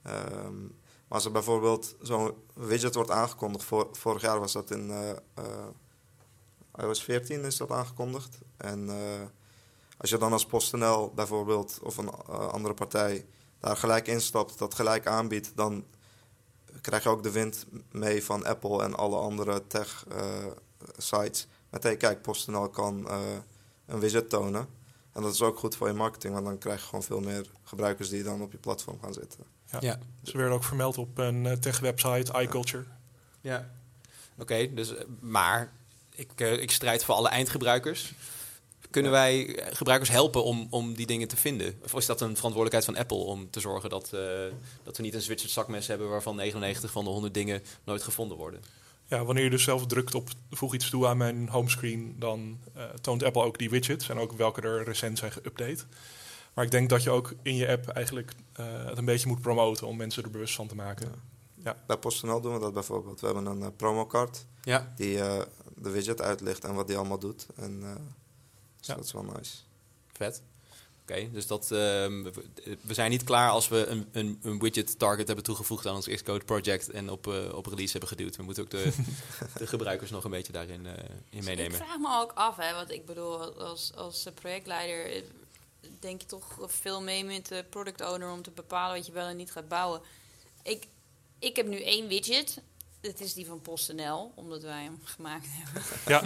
Ehm, 0.01 0.61
maar 0.63 1.17
als 1.17 1.25
er 1.25 1.31
bijvoorbeeld 1.31 1.95
zo'n 2.01 2.33
widget 2.53 2.95
wordt 2.95 3.11
aangekondigd, 3.11 3.65
vor- 3.65 3.89
vorig 3.91 4.21
jaar 4.21 4.39
was 4.39 4.51
dat 4.51 4.71
in 4.71 4.91
eh, 4.91 5.65
iOS 6.83 7.03
14 7.03 7.43
is 7.43 7.57
dat 7.57 7.71
aangekondigd. 7.71 8.37
En 8.57 8.89
als 9.97 10.09
je 10.09 10.17
dan 10.17 10.31
als 10.31 10.45
PostNL 10.45 11.11
bijvoorbeeld 11.13 11.79
of 11.83 11.97
een 11.97 12.09
andere 12.29 12.73
partij 12.73 13.25
daar 13.59 13.77
gelijk 13.77 14.07
instapt, 14.07 14.57
dat 14.57 14.73
gelijk 14.73 15.07
aanbiedt, 15.07 15.51
dan 15.55 15.85
krijg 16.81 17.03
je 17.03 17.09
ook 17.09 17.23
de 17.23 17.31
wind 17.31 17.65
mee 17.91 18.23
van 18.23 18.45
Apple 18.45 18.83
en 18.83 18.95
alle 18.95 19.17
andere 19.17 19.67
tech 19.67 20.05
sites. 20.97 21.47
Met 21.75 21.83
hey, 21.83 21.97
kijk, 21.97 22.21
PostNL 22.21 22.69
kan 22.69 23.09
eh, 23.09 23.19
een 23.85 23.99
widget 23.99 24.29
tonen. 24.29 24.67
En 25.13 25.21
dat 25.21 25.33
is 25.33 25.41
ook 25.41 25.59
goed 25.59 25.75
voor 25.75 25.87
je 25.87 25.93
marketing, 25.93 26.33
want 26.33 26.45
dan 26.45 26.57
krijg 26.57 26.79
je 26.79 26.85
gewoon 26.85 27.03
veel 27.03 27.19
meer 27.19 27.45
gebruikers 27.63 28.09
die 28.09 28.23
dan 28.23 28.41
op 28.41 28.51
je 28.51 28.57
platform 28.57 28.99
gaan 29.01 29.13
zitten. 29.13 29.39
Ja. 29.71 29.77
Ja. 29.81 29.99
Ze 30.23 30.37
werden 30.37 30.55
ook 30.55 30.63
vermeld 30.63 30.97
op 30.97 31.17
een 31.17 31.45
eh, 31.45 31.51
tech-website, 31.51 32.41
iCulture. 32.41 32.83
Ja. 33.41 33.69
Oké, 34.37 34.73
dus, 34.73 34.95
eh, 34.95 35.03
maar 35.19 35.73
ik, 36.15 36.39
ik 36.39 36.71
strijd 36.71 37.03
voor 37.03 37.15
alle 37.15 37.29
eindgebruikers. 37.29 38.13
Kunnen 38.89 39.11
wij 39.11 39.59
gebruikers 39.71 40.09
helpen 40.09 40.43
om, 40.43 40.67
om 40.69 40.93
die 40.93 41.05
dingen 41.05 41.27
te 41.27 41.37
vinden? 41.37 41.79
Of 41.83 41.93
is 41.93 42.05
dat 42.05 42.21
een 42.21 42.35
verantwoordelijkheid 42.35 42.85
van 42.85 42.97
Apple 42.97 43.17
om 43.17 43.49
te 43.49 43.59
zorgen 43.59 43.89
dat, 43.89 44.13
eh, 44.13 44.19
dat 44.83 44.97
we 44.97 45.03
niet 45.03 45.13
een 45.13 45.21
Zwitser 45.21 45.49
zakmes 45.49 45.87
hebben 45.87 46.09
waarvan 46.09 46.35
99 46.35 46.91
van 46.91 47.03
de 47.03 47.09
100 47.09 47.33
dingen 47.33 47.63
nooit 47.83 48.03
gevonden 48.03 48.37
worden? 48.37 48.61
Ja, 49.07 49.25
wanneer 49.25 49.43
je 49.43 49.49
dus 49.49 49.63
zelf 49.63 49.85
drukt 49.87 50.15
op 50.15 50.29
voeg 50.49 50.73
iets 50.73 50.89
toe 50.89 51.07
aan 51.07 51.17
mijn 51.17 51.49
homescreen, 51.49 52.15
dan 52.19 52.59
eh, 52.73 52.83
toont 52.83 53.23
Apple 53.23 53.43
ook 53.43 53.57
die 53.57 53.69
widgets 53.69 54.09
en 54.09 54.17
ook 54.17 54.31
welke 54.31 54.61
er 54.61 54.83
recent 54.83 55.17
zijn 55.17 55.31
geüpdate. 55.31 55.85
Maar 56.53 56.65
ik 56.65 56.71
denk 56.71 56.89
dat 56.89 57.03
je 57.03 57.09
ook 57.09 57.33
in 57.41 57.55
je 57.55 57.67
app 57.67 57.87
eigenlijk 57.87 58.33
eh, 58.53 58.65
het 58.85 58.97
een 58.97 59.05
beetje 59.05 59.27
moet 59.27 59.41
promoten 59.41 59.87
om 59.87 59.97
mensen 59.97 60.23
er 60.23 60.31
bewust 60.31 60.55
van 60.55 60.67
te 60.67 60.75
maken. 60.75 61.11
Bij 61.87 61.97
PostNL 61.97 62.41
doen 62.41 62.53
we 62.53 62.59
dat 62.59 62.73
bijvoorbeeld. 62.73 63.19
We 63.19 63.25
hebben 63.25 63.45
een 63.45 63.59
uh, 63.59 63.67
promocard 63.77 64.45
Ja. 64.61 64.93
die 64.95 65.15
de 65.75 65.89
widget 65.89 66.21
uitlicht 66.21 66.63
en 66.63 66.73
wat 66.73 66.87
die 66.87 66.97
allemaal 66.97 67.19
doet. 67.19 67.47
En 67.55 67.79
dus 68.77 68.87
Ja. 68.87 68.95
dat 68.95 69.05
is 69.05 69.11
wel 69.11 69.23
nice. 69.23 69.55
Vet. 70.13 70.41
Oké, 71.09 71.29
dus 71.31 71.47
dat, 71.47 71.71
ehm, 71.71 72.23
we, 72.81 72.93
zijn 72.93 73.09
niet 73.09 73.23
klaar 73.23 73.49
als 73.49 73.67
we 73.67 73.85
een, 73.85 74.07
een, 74.11 74.39
een 74.43 74.59
widget 74.59 74.99
target 74.99 75.27
hebben 75.27 75.45
toegevoegd 75.45 75.87
aan 75.87 75.95
ons 75.95 76.07
Xcode 76.07 76.45
project 76.45 76.89
en 76.89 77.09
op, 77.09 77.27
eh, 77.27 77.53
op 77.53 77.65
release 77.65 77.91
hebben 77.91 78.09
geduwd. 78.09 78.35
We 78.35 78.43
moeten 78.43 78.63
ook 78.63 78.69
de, 78.69 78.93
de 79.57 79.67
gebruikers 79.67 80.11
nog 80.11 80.23
een 80.23 80.31
beetje 80.31 80.51
daarin 80.51 80.85
eh, 80.85 80.93
in 81.29 81.43
meenemen. 81.43 81.79
Ik 81.79 81.85
vraag 81.85 81.97
me 81.97 82.19
ook 82.21 82.31
af, 82.33 82.55
hè, 82.57 82.73
want 82.73 82.91
ik 82.91 83.05
bedoel, 83.05 83.53
als, 83.53 83.91
als 83.95 84.25
eh, 84.25 84.33
projectleider 84.33 85.23
denk 85.99 86.21
je 86.21 86.27
toch 86.27 86.57
veel 86.59 87.01
mee 87.01 87.23
met 87.23 87.47
de 87.47 87.65
product 87.69 88.01
owner 88.01 88.31
om 88.31 88.41
te 88.41 88.51
bepalen 88.51 88.95
wat 88.95 89.05
je 89.05 89.11
wel 89.11 89.27
en 89.27 89.37
niet 89.37 89.51
gaat 89.51 89.67
bouwen. 89.67 90.01
Ik, 90.63 90.87
ik 91.39 91.55
heb 91.55 91.67
nu 91.67 91.81
één 91.81 92.07
widget. 92.07 92.61
Dat 93.05 93.19
is 93.19 93.33
die 93.33 93.45
van 93.45 93.61
PostNL, 93.61 94.31
omdat 94.35 94.61
wij 94.63 94.83
hem 94.83 94.99
gemaakt 95.03 95.45
hebben. 95.49 95.83
Ja, 96.13 96.21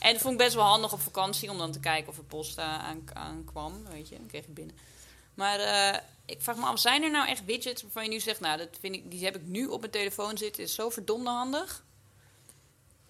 En 0.00 0.12
dat 0.12 0.22
vond 0.22 0.32
ik 0.32 0.38
best 0.38 0.54
wel 0.54 0.64
handig 0.64 0.92
op 0.92 1.00
vakantie 1.00 1.50
om 1.50 1.58
dan 1.58 1.72
te 1.72 1.80
kijken 1.80 2.08
of 2.08 2.18
er 2.18 2.24
post 2.24 2.58
aan, 2.58 3.02
aan 3.12 3.44
kwam. 3.44 3.84
Weet 3.90 4.08
je, 4.08 4.16
dan 4.16 4.26
kreeg 4.26 4.44
ik 4.44 4.54
binnen. 4.54 4.76
Maar 5.34 5.58
eh, 5.58 5.98
ik 6.26 6.42
vraag 6.42 6.56
me 6.56 6.64
af, 6.64 6.78
zijn 6.78 7.02
er 7.02 7.10
nou 7.10 7.28
echt 7.28 7.44
widgets 7.44 7.82
waarvan 7.82 8.04
je 8.04 8.10
nu 8.10 8.20
zegt... 8.20 8.40
nou, 8.40 8.58
dat 8.58 8.68
vind 8.80 8.94
ik, 8.94 9.10
die 9.10 9.24
heb 9.24 9.36
ik 9.36 9.42
nu 9.46 9.66
op 9.66 9.80
mijn 9.80 9.92
telefoon 9.92 10.38
zitten, 10.38 10.62
is 10.62 10.74
zo 10.74 10.90
verdomde 10.90 11.30
handig. 11.30 11.84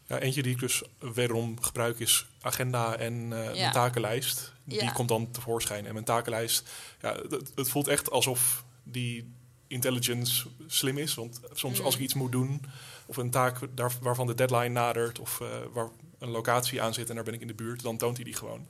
Ja, 0.07 0.18
eentje 0.18 0.42
die 0.42 0.53
ik 0.53 0.61
dus 0.61 0.83
wederom 0.99 1.62
gebruik 1.62 1.99
is 1.99 2.27
agenda 2.40 2.97
en 2.97 3.33
eh, 3.33 3.44
Ja. 3.55 3.61
mijn 3.61 3.73
takenlijst. 3.73 4.53
Die 4.64 4.83
Ja. 4.83 4.90
komt 4.90 5.09
dan 5.09 5.31
tevoorschijn. 5.31 5.87
En 5.87 5.92
mijn 5.92 6.05
takenlijst, 6.05 6.68
ja, 7.01 7.14
het, 7.29 7.53
het 7.55 7.68
voelt 7.68 7.88
echt 7.88 8.11
alsof 8.11 8.64
die 8.83 9.33
intelligence 9.66 10.46
slim 10.66 10.98
is. 10.98 11.14
Want 11.14 11.40
soms 11.53 11.79
Mm. 11.79 11.85
als 11.85 11.94
ik 11.94 12.00
iets 12.00 12.14
moet 12.14 12.33
doen, 12.33 12.62
of 13.07 13.16
een 13.16 13.31
taak 13.31 13.77
daar, 13.77 13.92
waarvan 14.00 14.27
de 14.27 14.35
deadline 14.35 14.68
nadert, 14.68 15.18
of 15.18 15.40
eh, 15.40 15.48
waar 15.72 15.88
een 16.18 16.29
locatie 16.31 16.83
aan 16.83 16.94
zit 16.94 17.09
en 17.09 17.14
daar 17.14 17.24
ben 17.24 17.35
ik 17.35 17.40
in 17.40 17.46
de 17.46 17.55
buurt, 17.55 17.83
dan 17.83 17.96
toont 17.96 18.16
hij 18.16 18.24
die 18.24 18.35
gewoon. 18.35 18.66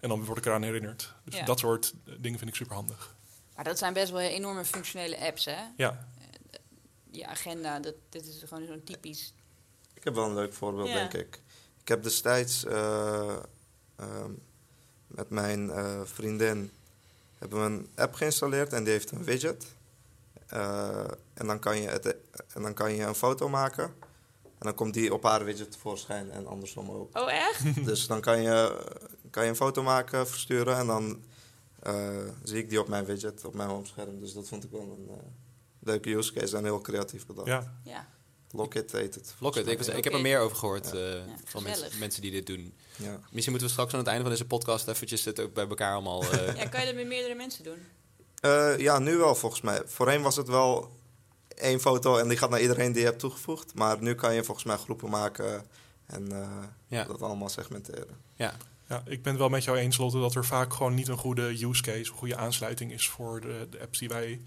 En 0.00 0.08
dan 0.08 0.24
word 0.24 0.38
ik 0.38 0.46
eraan 0.46 0.62
herinnerd. 0.62 1.14
Dus 1.24 1.34
Ja. 1.38 1.44
dat 1.44 1.58
soort 1.58 1.94
eh, 2.06 2.14
dingen 2.18 2.38
vind 2.38 2.50
ik 2.50 2.56
super 2.56 2.74
handig. 2.74 3.14
Maar 3.54 3.64
dat 3.64 3.78
zijn 3.78 3.92
best 3.92 4.10
wel 4.10 4.20
enorme 4.20 4.64
functionele 4.64 5.18
apps, 5.18 5.44
hè? 5.44 5.56
Ja, 5.76 6.06
Die 7.10 7.26
agenda, 7.26 7.80
dat, 7.80 7.94
dit 8.08 8.26
is 8.26 8.42
gewoon 8.48 8.66
zo'n 8.66 8.84
typisch... 8.84 9.32
Ik 9.94 10.04
heb 10.04 10.14
wel 10.14 10.24
een 10.26 10.34
leuk 10.34 10.54
voorbeeld, 10.54 10.88
Ja. 10.88 10.94
denk 10.94 11.12
ik. 11.14 11.40
Ik 11.82 11.88
heb 11.88 12.02
destijds 12.02 12.64
eh, 12.64 13.36
ehm, 13.96 14.30
met 15.06 15.30
mijn 15.30 15.70
eh, 15.70 16.00
vriendin 16.04 16.70
hebben 17.38 17.58
we 17.60 17.64
een 17.64 17.88
app 17.94 18.14
geïnstalleerd 18.14 18.72
en 18.72 18.84
die 18.84 18.92
heeft 18.92 19.10
een 19.10 19.24
widget. 19.24 19.66
Eh, 20.48 21.04
en, 21.34 21.46
dan 21.46 21.58
kan 21.58 21.80
je 21.80 21.88
het, 21.88 22.16
en 22.54 22.62
dan 22.62 22.74
kan 22.74 22.94
je 22.94 23.02
een 23.02 23.14
foto 23.14 23.48
maken. 23.48 23.84
En 24.42 24.64
dan 24.66 24.74
komt 24.74 24.94
die 24.94 25.14
op 25.14 25.22
haar 25.22 25.44
widget 25.44 25.72
tevoorschijn 25.72 26.30
en 26.30 26.46
andersom 26.46 26.90
ook. 26.90 27.18
Oh, 27.18 27.32
echt? 27.32 27.74
dus 27.88 28.06
dan 28.06 28.20
kan 28.20 28.42
je, 28.42 28.84
kan 29.30 29.42
je 29.44 29.48
een 29.48 29.56
foto 29.56 29.82
maken, 29.82 30.28
versturen 30.28 30.76
en 30.76 30.86
dan 30.86 31.24
eh, 31.82 32.08
zie 32.42 32.58
ik 32.58 32.68
die 32.68 32.80
op 32.80 32.88
mijn 32.88 33.04
widget, 33.04 33.44
op 33.44 33.54
mijn 33.54 33.68
homescherm. 33.68 34.20
Dus 34.20 34.32
dat 34.32 34.48
vond 34.48 34.64
ik 34.64 34.70
wel 34.70 34.80
een 34.80 35.08
eh, 35.08 35.16
leuke 35.80 36.10
use 36.10 36.32
case 36.32 36.56
en 36.56 36.64
heel 36.64 36.80
creatief 36.80 37.26
bedacht. 37.26 37.46
ja. 37.48 37.72
Ja. 37.84 38.08
Lockit 38.50 38.92
heet 38.92 39.14
het. 39.14 39.34
Locket, 39.40 39.66
ik, 39.66 39.78
was- 39.78 39.88
ik 39.88 40.04
heb 40.04 40.12
er 40.12 40.20
meer 40.20 40.38
over 40.40 40.56
gehoord 40.56 40.92
eh, 40.92 41.12
Ja, 41.14 41.24
van 41.44 41.62
mensen, 41.62 41.90
mensen 41.98 42.22
die 42.22 42.30
dit 42.30 42.46
doen. 42.46 42.74
Ja. 42.96 43.20
Misschien 43.30 43.50
moeten 43.50 43.60
we 43.68 43.68
straks 43.68 43.92
aan 43.92 43.98
het 43.98 44.08
einde 44.08 44.22
van 44.22 44.30
deze 44.32 44.46
podcast 44.46 44.88
eventjes 44.88 45.24
het 45.24 45.40
ook 45.40 45.52
bij 45.54 45.66
elkaar 45.68 45.92
allemaal... 45.92 46.22
eh, 46.32 46.56
ja, 46.60 46.66
kan 46.66 46.80
je 46.80 46.86
dat 46.86 46.94
met 46.94 47.06
meerdere 47.06 47.34
mensen 47.34 47.64
doen? 47.64 47.78
Eh, 48.40 48.78
ja, 48.78 48.98
nu 48.98 49.16
wel 49.16 49.34
volgens 49.34 49.60
mij. 49.60 49.82
Voorheen 49.86 50.22
was 50.22 50.36
het 50.36 50.48
wel 50.48 50.96
één 51.48 51.80
foto 51.80 52.16
en 52.16 52.28
die 52.28 52.38
gaat 52.38 52.50
naar 52.50 52.60
iedereen 52.60 52.92
die 52.92 53.00
je 53.00 53.06
hebt 53.06 53.18
toegevoegd. 53.20 53.74
Maar 53.74 54.02
nu 54.02 54.14
kan 54.14 54.34
je 54.34 54.44
volgens 54.44 54.66
mij 54.66 54.76
groepen 54.76 55.10
maken 55.10 55.66
en 56.06 56.32
eh, 56.32 56.48
Ja. 56.86 57.04
dat 57.04 57.22
allemaal 57.22 57.48
segmenteren. 57.48 58.16
ja. 58.34 58.52
Ja, 58.88 59.02
ik 59.06 59.22
ben 59.22 59.32
het 59.32 59.40
wel 59.40 59.48
met 59.50 59.64
jou 59.64 59.78
eens, 59.78 59.96
Lotte, 59.96 60.18
dat 60.20 60.34
er 60.34 60.44
vaak 60.44 60.72
gewoon 60.74 60.94
niet 60.94 61.08
een 61.08 61.16
goede 61.16 61.42
use 61.64 61.82
case, 61.82 61.98
een 62.10 62.16
goede 62.18 62.36
aansluiting 62.36 62.92
is 62.92 63.08
voor 63.08 63.40
de, 63.40 63.66
de 63.70 63.80
apps 63.80 63.98
die 63.98 64.08
wij 64.08 64.40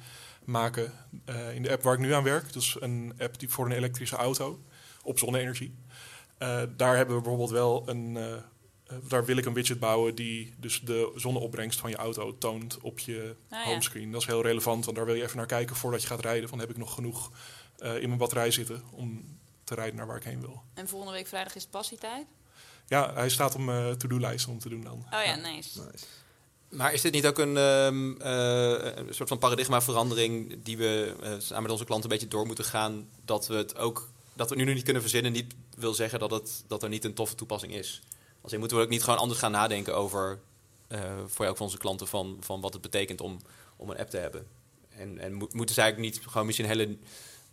maken. 0.43 0.93
Eh, 1.25 1.55
in 1.55 1.63
de 1.63 1.71
app 1.71 1.83
waar 1.83 1.93
ik 1.93 1.99
nu 1.99 2.13
aan 2.13 2.23
werk, 2.23 2.53
dus 2.53 2.77
een 2.79 3.13
app 3.19 3.39
die 3.39 3.49
voor 3.49 3.65
een 3.65 3.71
elektrische 3.71 4.15
auto 4.15 4.59
op 5.03 5.19
zonne-energie. 5.19 5.75
Eh, 6.37 6.61
daar 6.77 6.95
hebben 6.95 7.15
we 7.15 7.21
bijvoorbeeld 7.21 7.51
wel 7.51 7.83
een. 7.85 8.17
Eh, 8.91 8.97
daar 9.09 9.25
wil 9.25 9.37
ik 9.37 9.45
een 9.45 9.53
widget 9.53 9.79
bouwen 9.79 10.15
die 10.15 10.53
dus 10.57 10.81
de 10.81 11.11
zonneopbrengst 11.15 11.79
van 11.79 11.89
je 11.89 11.95
auto 11.95 12.37
toont 12.37 12.77
op 12.81 12.99
je 12.99 13.35
Ah, 13.49 13.59
ja. 13.59 13.65
homescreen. 13.65 14.11
Dat 14.11 14.21
is 14.21 14.27
heel 14.27 14.41
relevant, 14.41 14.85
want 14.85 14.97
daar 14.97 15.05
wil 15.05 15.15
je 15.15 15.23
even 15.23 15.37
naar 15.37 15.45
kijken 15.45 15.75
voordat 15.75 16.01
je 16.01 16.07
gaat 16.07 16.21
rijden. 16.21 16.49
Van 16.49 16.59
heb 16.59 16.69
ik 16.69 16.77
nog 16.77 16.93
genoeg 16.93 17.31
eh, 17.77 17.95
in 18.01 18.07
mijn 18.07 18.17
batterij 18.17 18.51
zitten 18.51 18.83
om 18.91 19.37
te 19.63 19.75
rijden 19.75 19.95
naar 19.95 20.07
waar 20.07 20.17
ik 20.17 20.23
heen 20.23 20.41
wil. 20.41 20.61
En 20.73 20.87
volgende 20.87 21.13
week 21.13 21.27
vrijdag 21.27 21.55
is 21.55 21.61
het 21.61 21.71
passietijd? 21.71 22.25
Ja, 22.87 23.13
hij 23.13 23.29
staat 23.29 23.55
op 23.55 23.61
mijn 23.61 23.97
to-do-lijst 23.97 24.47
om 24.47 24.59
te 24.59 24.69
doen 24.69 24.81
dan. 24.83 25.05
Oh 25.13 25.23
ja, 25.25 25.35
nice. 25.35 25.79
Nice. 25.81 26.05
Maar 26.69 26.93
is 26.93 27.01
dit 27.01 27.13
niet 27.13 27.25
ook 27.27 27.37
een, 27.37 27.57
ehm, 27.57 28.21
eh, 28.21 28.95
een 28.95 29.13
soort 29.13 29.29
van 29.29 29.37
paradigmaverandering 29.37 30.63
die 30.63 30.77
we 30.77 31.15
samen 31.39 31.61
met 31.61 31.71
onze 31.71 31.85
klanten 31.85 32.09
een 32.11 32.17
beetje 32.17 32.31
door 32.31 32.45
moeten 32.45 32.65
gaan? 32.65 33.09
Dat 33.25 33.47
we 33.47 33.55
het 33.55 33.77
ook, 33.77 34.09
dat 34.33 34.49
we 34.49 34.55
nu 34.55 34.73
niet 34.73 34.83
kunnen 34.83 35.01
verzinnen, 35.01 35.31
niet 35.31 35.53
wil 35.77 35.93
zeggen 35.93 36.19
dat, 36.19 36.31
het, 36.31 36.63
dat 36.67 36.83
er 36.83 36.89
niet 36.89 37.05
een 37.05 37.13
toffe 37.13 37.35
toepassing 37.35 37.73
is. 37.73 38.01
Als 38.41 38.57
moeten 38.57 38.77
we 38.77 38.83
ook 38.83 38.89
niet 38.89 39.03
gewoon 39.03 39.19
anders 39.19 39.39
gaan 39.39 39.51
nadenken 39.51 39.95
over, 39.95 40.39
eh, 40.87 40.99
voor 41.17 41.37
jou 41.37 41.49
ook 41.49 41.57
van 41.57 41.65
onze 41.65 41.77
klanten, 41.77 42.07
van, 42.07 42.37
van 42.39 42.61
wat 42.61 42.73
het 42.73 42.81
betekent 42.81 43.21
om, 43.21 43.39
om 43.75 43.89
een 43.89 43.97
app 43.97 44.09
te 44.09 44.17
hebben. 44.17 44.47
En, 44.89 45.19
en 45.19 45.33
mo- 45.33 45.47
moeten 45.51 45.75
zij 45.75 45.91
ook 45.91 45.97
niet 45.97 46.19
gewoon 46.27 46.45
misschien 46.45 46.67
hele. 46.67 46.97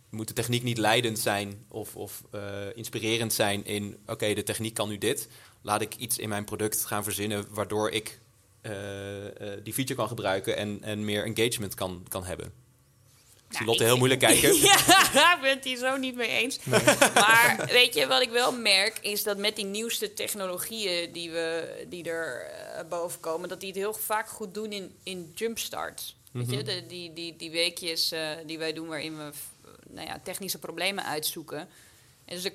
Moet 0.09 0.27
de 0.27 0.33
techniek 0.33 0.63
niet 0.63 0.77
leidend 0.77 1.19
zijn 1.19 1.65
of, 1.67 1.95
of 1.95 2.23
eh, 2.31 2.75
inspirerend 2.75 3.33
zijn 3.33 3.65
in... 3.65 3.97
oké, 4.05 4.33
de 4.33 4.43
techniek 4.43 4.73
kan 4.73 4.89
nu 4.89 4.97
dit. 4.97 5.27
Laat 5.61 5.81
ik 5.81 5.95
iets 5.95 6.17
in 6.17 6.29
mijn 6.29 6.45
product 6.45 6.85
gaan 6.85 7.03
verzinnen... 7.03 7.45
waardoor 7.49 7.89
ik 7.89 8.19
eh, 8.61 8.71
die 9.63 9.73
feature 9.73 9.95
kan 9.95 10.07
gebruiken... 10.07 10.57
en, 10.57 10.81
en 10.81 11.05
meer 11.05 11.25
engagement 11.25 11.73
kan, 11.73 12.05
kan 12.07 12.23
hebben. 12.23 12.53
Ik 13.49 13.55
zie 13.57 13.65
Nou, 13.65 13.65
Lotte 13.65 13.83
ik 13.83 13.89
heel 13.89 13.97
moeilijk 13.97 14.19
kijken. 14.21 14.55
ja, 15.19 15.35
ik 15.35 15.41
ben 15.41 15.49
het 15.55 15.63
hier 15.63 15.77
zo 15.77 15.97
niet 15.97 16.15
mee 16.15 16.27
eens. 16.29 16.59
Maar 17.13 17.67
weet 17.71 17.93
je, 17.93 18.07
wat 18.07 18.21
ik 18.21 18.29
wel 18.29 18.51
merk, 18.51 18.99
is 19.01 19.23
dat 19.23 19.37
met 19.37 19.55
die 19.55 19.65
nieuwste 19.65 20.13
technologieën 20.13 21.11
die, 21.11 21.31
we, 21.31 21.85
die 21.89 22.03
er 22.09 22.41
eh, 22.45 22.83
boven 22.89 23.19
komen, 23.19 23.49
dat 23.49 23.59
die 23.59 23.69
het 23.69 23.77
heel 23.77 23.93
vaak 23.93 24.29
goed 24.29 24.53
doen 24.53 24.71
in, 24.71 24.95
in 25.03 25.31
jumpstarts. 25.35 26.15
Weet 26.31 26.49
je, 26.49 26.55
Mhm. 26.55 26.65
de, 26.65 26.85
die, 26.87 27.13
die, 27.13 27.35
die 27.35 27.51
weekjes 27.51 28.11
eh, 28.11 28.29
die 28.45 28.57
wij 28.57 28.73
doen 28.73 28.87
waarin 28.87 29.17
we 29.17 29.31
f- 29.33 29.69
nou 29.87 30.07
ja, 30.07 30.19
technische 30.23 30.59
problemen 30.59 31.05
uitzoeken. 31.05 31.59
En 32.25 32.35
dus 32.35 32.43
er 32.45 32.53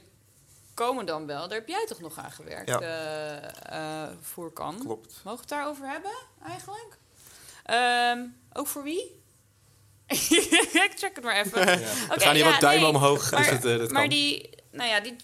komen 0.74 1.06
dan 1.06 1.26
wel, 1.26 1.48
daar 1.48 1.58
heb 1.58 1.68
jij 1.68 1.84
toch 1.86 2.00
nog 2.00 2.18
aan 2.18 2.32
gewerkt, 2.32 2.68
Ja. 2.68 2.80
eh, 2.80 4.02
eh, 4.04 4.10
Voerkan. 4.20 4.78
Klopt. 4.78 5.08
Mogen 5.24 5.30
we 5.30 5.36
het 5.40 5.48
daarover 5.48 5.88
hebben, 5.88 6.12
eigenlijk? 6.46 6.96
Ehm, 7.64 8.18
ook 8.52 8.66
voor 8.66 8.82
wie? 8.82 9.22
ik 10.86 10.92
check 10.96 11.14
het 11.14 11.24
maar 11.24 11.36
even. 11.36 11.60
Oké, 11.62 12.20
gaan 12.20 12.34
hier 12.34 12.44
ja, 12.44 12.50
wat 12.50 12.60
duimen 12.60 12.82
nee. 12.92 12.94
omhoog. 13.00 13.30
Maar, 13.30 13.40
dus 13.40 13.50
het, 13.50 13.64
eh, 13.64 13.78
dat 13.78 13.90
maar 13.90 14.00
kan. 14.00 14.10
die, 14.10 14.50
nou 14.70 14.88
ja, 14.90 15.00
die, 15.00 15.16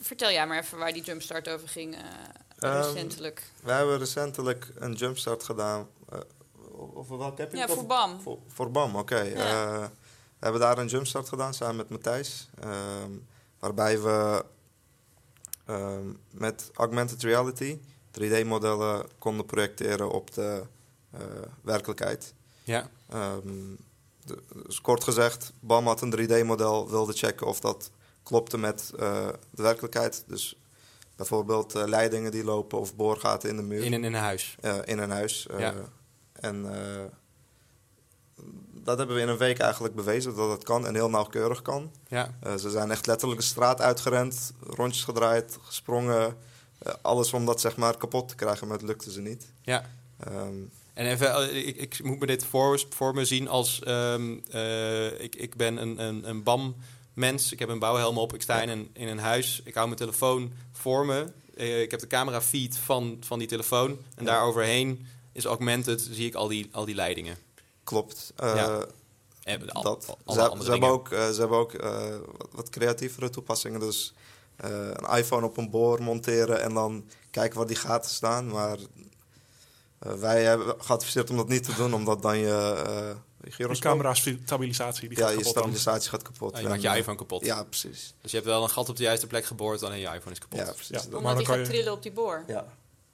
vertel 0.00 0.30
jij 0.30 0.46
maar 0.46 0.58
even 0.58 0.78
waar 0.78 0.92
die 0.92 1.02
jumpstart 1.02 1.48
over 1.48 1.68
ging 1.68 1.94
eh, 1.94 2.00
Ehm, 2.58 2.82
recentelijk. 2.92 3.42
Wij 3.62 3.76
hebben 3.76 3.98
recentelijk 3.98 4.68
een 4.74 4.92
jumpstart 4.92 5.42
gedaan. 5.42 5.88
eh, 6.12 6.18
over 6.94 7.18
welke 7.18 7.40
heb 7.40 7.50
je 7.50 7.56
Ja, 7.56 7.64
het? 7.66 7.72
voor 7.74 7.86
BAM. 7.86 8.20
Voor, 8.20 8.38
voor 8.46 8.70
BAM, 8.70 8.96
oké. 8.96 9.20
Ja. 9.20 9.78
We 10.38 10.44
hebben 10.44 10.60
daar 10.60 10.78
een 10.78 10.86
jumpstart 10.86 11.28
gedaan 11.28 11.54
samen 11.54 11.76
met 11.76 11.88
Matthijs. 11.88 12.48
ehm, 12.60 13.10
waarbij 13.58 14.00
we 14.00 14.44
ehm, 15.66 16.06
met 16.30 16.70
augmented 16.74 17.22
reality 17.22 17.78
3D-modellen 18.20 19.06
konden 19.18 19.46
projecteren 19.46 20.10
op 20.10 20.34
de 20.34 20.62
eh, 21.10 21.20
werkelijkheid. 21.62 22.34
Ja, 22.64 22.88
Ehm, 23.08 23.40
de- 23.46 23.76
dus 24.66 24.80
kort 24.80 25.04
gezegd, 25.04 25.52
BAM 25.60 25.86
had 25.86 26.00
een 26.00 26.18
3D-model, 26.18 26.90
wilde 26.90 27.12
checken 27.12 27.46
of 27.46 27.60
dat 27.60 27.90
klopte 28.22 28.58
met 28.58 28.92
eh, 28.98 29.28
de 29.50 29.62
werkelijkheid. 29.62 30.24
Dus 30.26 30.56
bijvoorbeeld 31.16 31.74
eh, 31.74 31.86
leidingen 31.86 32.30
die 32.30 32.44
lopen 32.44 32.78
of 32.78 32.96
boorgaten 32.96 33.48
in 33.48 33.56
de 33.56 33.62
muur 33.62 33.82
in 33.84 33.92
een, 33.92 34.04
in 34.04 34.14
een 34.14 34.20
huis. 34.20 34.56
eh, 34.60 34.76
in 34.84 34.98
een 34.98 35.10
huis. 35.10 35.46
Ja. 35.58 35.74
En 36.32 36.62
dat 38.72 38.98
hebben 38.98 39.16
we 39.16 39.22
in 39.22 39.28
een 39.28 39.36
week 39.36 39.58
eigenlijk 39.58 39.94
bewezen 39.94 40.36
dat 40.36 40.50
het 40.50 40.64
kan 40.64 40.86
en 40.86 40.94
heel 40.94 41.10
nauwkeurig 41.10 41.62
kan. 41.62 41.92
Ja, 42.08 42.30
ze 42.58 42.70
zijn 42.70 42.90
echt 42.90 43.06
letterlijk 43.06 43.40
de 43.40 43.46
straat 43.46 43.80
uitgerend, 43.80 44.52
rondjes 44.60 45.04
gedraaid, 45.04 45.58
gesprongen. 45.62 46.36
alles 47.02 47.32
om 47.32 47.46
dat 47.46 47.60
zeg 47.60 47.76
maar 47.76 47.96
kapot 47.96 48.28
te 48.28 48.34
krijgen, 48.34 48.66
maar 48.68 48.76
het 48.76 48.86
lukte 48.86 49.12
ze 49.12 49.20
niet. 49.20 49.52
ja. 49.62 49.84
Ehm, 50.18 50.54
En 50.98 51.06
even, 51.06 51.34
eh, 51.50 51.66
ik, 51.66 51.76
ik 51.76 52.02
moet 52.02 52.18
me 52.20 52.26
dit 52.26 52.44
voor, 52.44 52.82
voor 52.90 53.14
me 53.14 53.24
zien 53.24 53.48
als... 53.48 53.82
ehm, 53.82 54.38
eh, 54.50 55.20
ik, 55.20 55.36
ik 55.36 55.56
ben 55.56 55.76
een, 55.76 56.02
een, 56.02 56.28
een 56.28 56.42
BAM-mens. 56.42 57.52
Ik 57.52 57.58
heb 57.58 57.68
een 57.68 57.78
bouwhelm 57.78 58.18
op. 58.18 58.34
Ik 58.34 58.42
sta 58.42 58.62
in, 58.62 58.68
een, 58.68 58.90
in 58.92 59.08
een 59.08 59.18
huis. 59.18 59.60
Ik 59.64 59.74
hou 59.74 59.86
mijn 59.86 59.98
telefoon 59.98 60.52
voor 60.72 61.06
me. 61.06 61.26
Eh, 61.56 61.80
ik 61.82 61.90
heb 61.90 62.00
de 62.00 62.06
camera 62.06 62.40
feed 62.40 62.76
van, 62.78 63.16
van 63.20 63.38
die 63.38 63.48
telefoon. 63.48 63.90
En 63.90 64.24
Ja. 64.24 64.30
daar 64.30 64.42
overheen 64.42 65.06
is 65.32 65.44
augmented. 65.44 66.08
Zie 66.10 66.26
ik 66.26 66.34
al 66.34 66.48
die, 66.48 66.68
al 66.72 66.84
die 66.84 66.94
leidingen. 66.94 67.36
klopt. 67.84 68.32
Ja. 68.36 68.86
En 69.42 69.70
al, 69.70 69.82
dat. 69.82 70.16
al- 70.24 70.34
ze, 70.62 70.70
hebben 70.70 70.88
ook, 70.88 71.08
ze 71.08 71.36
hebben 71.38 71.58
ook 71.58 71.72
wat, 72.38 72.48
wat 72.52 72.68
creatievere 72.70 73.30
toepassingen. 73.30 73.80
Dus 73.80 74.12
een 74.56 75.16
iPhone 75.18 75.46
op 75.46 75.56
een 75.56 75.70
boor 75.70 76.02
monteren 76.02 76.62
en 76.62 76.74
dan 76.74 77.04
kijken 77.30 77.58
waar 77.58 77.66
die 77.66 77.76
gaten 77.76 78.10
staan. 78.10 78.48
Maar 78.48 78.78
wij 79.98 80.44
hebben 80.44 80.74
geadviseerd 80.78 81.30
om 81.30 81.36
dat 81.36 81.48
niet 81.48 81.64
te 81.64 81.74
doen, 81.74 81.94
omdat 81.94 82.22
dan 82.22 82.38
je 82.38 82.84
uh, 82.86 83.16
Die 83.40 83.52
gyroscoop... 83.52 83.90
camera-stabilisatie 83.90 85.08
die 85.08 85.18
Ja, 85.18 85.24
gaat 85.24 85.32
je 85.32 85.36
kapot 85.38 85.54
dan. 85.54 85.62
stabilisatie 85.62 86.10
gaat 86.10 86.22
kapot. 86.22 86.54
Ah, 86.54 86.60
je 86.60 86.68
maakt 86.68 86.82
je 86.82 86.86
En, 86.88 86.92
eh, 86.94 86.98
iPhone 87.00 87.16
kapot. 87.18 87.44
Ja, 87.44 87.64
precies. 87.64 88.14
Dus 88.20 88.30
je 88.30 88.36
hebt 88.36 88.48
wel 88.48 88.62
een 88.62 88.70
gat 88.70 88.88
op 88.88 88.96
de 88.96 89.02
juiste 89.02 89.26
plek 89.26 89.44
geboord. 89.44 89.82
Alleen 89.82 89.98
je 90.00 90.06
iPhone 90.14 90.30
is 90.32 90.38
kapot. 90.38 90.58
Ja, 90.58 90.72
precies. 90.72 90.88
Ja. 90.88 90.96
Dat- 90.96 91.06
maar 91.10 91.16
Omdat 91.18 91.30
dan 91.30 91.38
die 91.38 91.46
kan 91.46 91.56
gaat 91.56 91.66
je- 91.66 91.72
trillen 91.72 91.92
op 91.92 92.02
die 92.02 92.12
boor. 92.12 92.44
ja, 92.46 92.66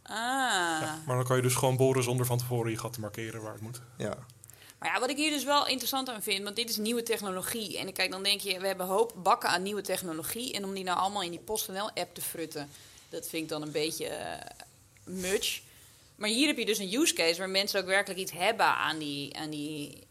Ah. 0.02 0.12
Ja, 0.80 1.02
maar 1.06 1.16
dan 1.16 1.24
kan 1.24 1.36
je 1.36 1.42
dus 1.42 1.54
gewoon 1.54 1.76
boren 1.76 2.02
zonder 2.02 2.26
van 2.26 2.38
tevoren 2.38 2.70
je 2.70 2.78
gat 2.78 2.92
te 2.92 3.00
markeren 3.00 3.42
waar 3.42 3.52
het 3.52 3.60
moet. 3.62 3.80
ja. 3.98 4.16
Maar 4.78 4.92
ja, 4.94 5.00
wat 5.00 5.10
ik 5.10 5.16
hier 5.16 5.30
dus 5.30 5.44
wel 5.44 5.66
interessant 5.66 6.08
aan 6.08 6.22
vind, 6.22 6.42
want 6.44 6.56
dit 6.56 6.70
is 6.70 6.76
nieuwe 6.76 7.02
technologie. 7.02 7.78
En 7.78 7.92
kijk, 7.92 8.10
dan 8.10 8.22
denk 8.22 8.40
je, 8.40 8.58
we 8.60 8.66
hebben 8.66 8.86
een 8.86 8.92
hoop 8.92 9.12
bakken 9.22 9.48
aan 9.48 9.62
nieuwe 9.62 9.80
technologie. 9.82 10.52
En 10.52 10.64
om 10.64 10.74
die 10.74 10.84
nou 10.84 10.98
allemaal 10.98 11.22
in 11.22 11.30
die 11.30 11.40
PostNL-app 11.40 12.14
te 12.14 12.20
frutten, 12.22 12.68
dat 13.08 13.26
vind 13.28 13.42
ik 13.42 13.48
dan 13.48 13.62
een 13.62 13.70
beetje 13.70 14.06
eh 14.06 14.40
much. 15.04 15.60
Maar 16.16 16.28
hier 16.28 16.46
heb 16.46 16.58
je 16.58 16.66
dus 16.66 16.78
een 16.78 16.94
use 16.94 17.14
case 17.14 17.38
waar 17.38 17.50
mensen 17.50 17.80
ook 17.80 17.86
werkelijk 17.86 18.20
iets 18.20 18.32
hebben 18.32 18.66
aan 18.66 18.98
die, 18.98 19.36
aan 19.36 19.50
die 19.50 20.06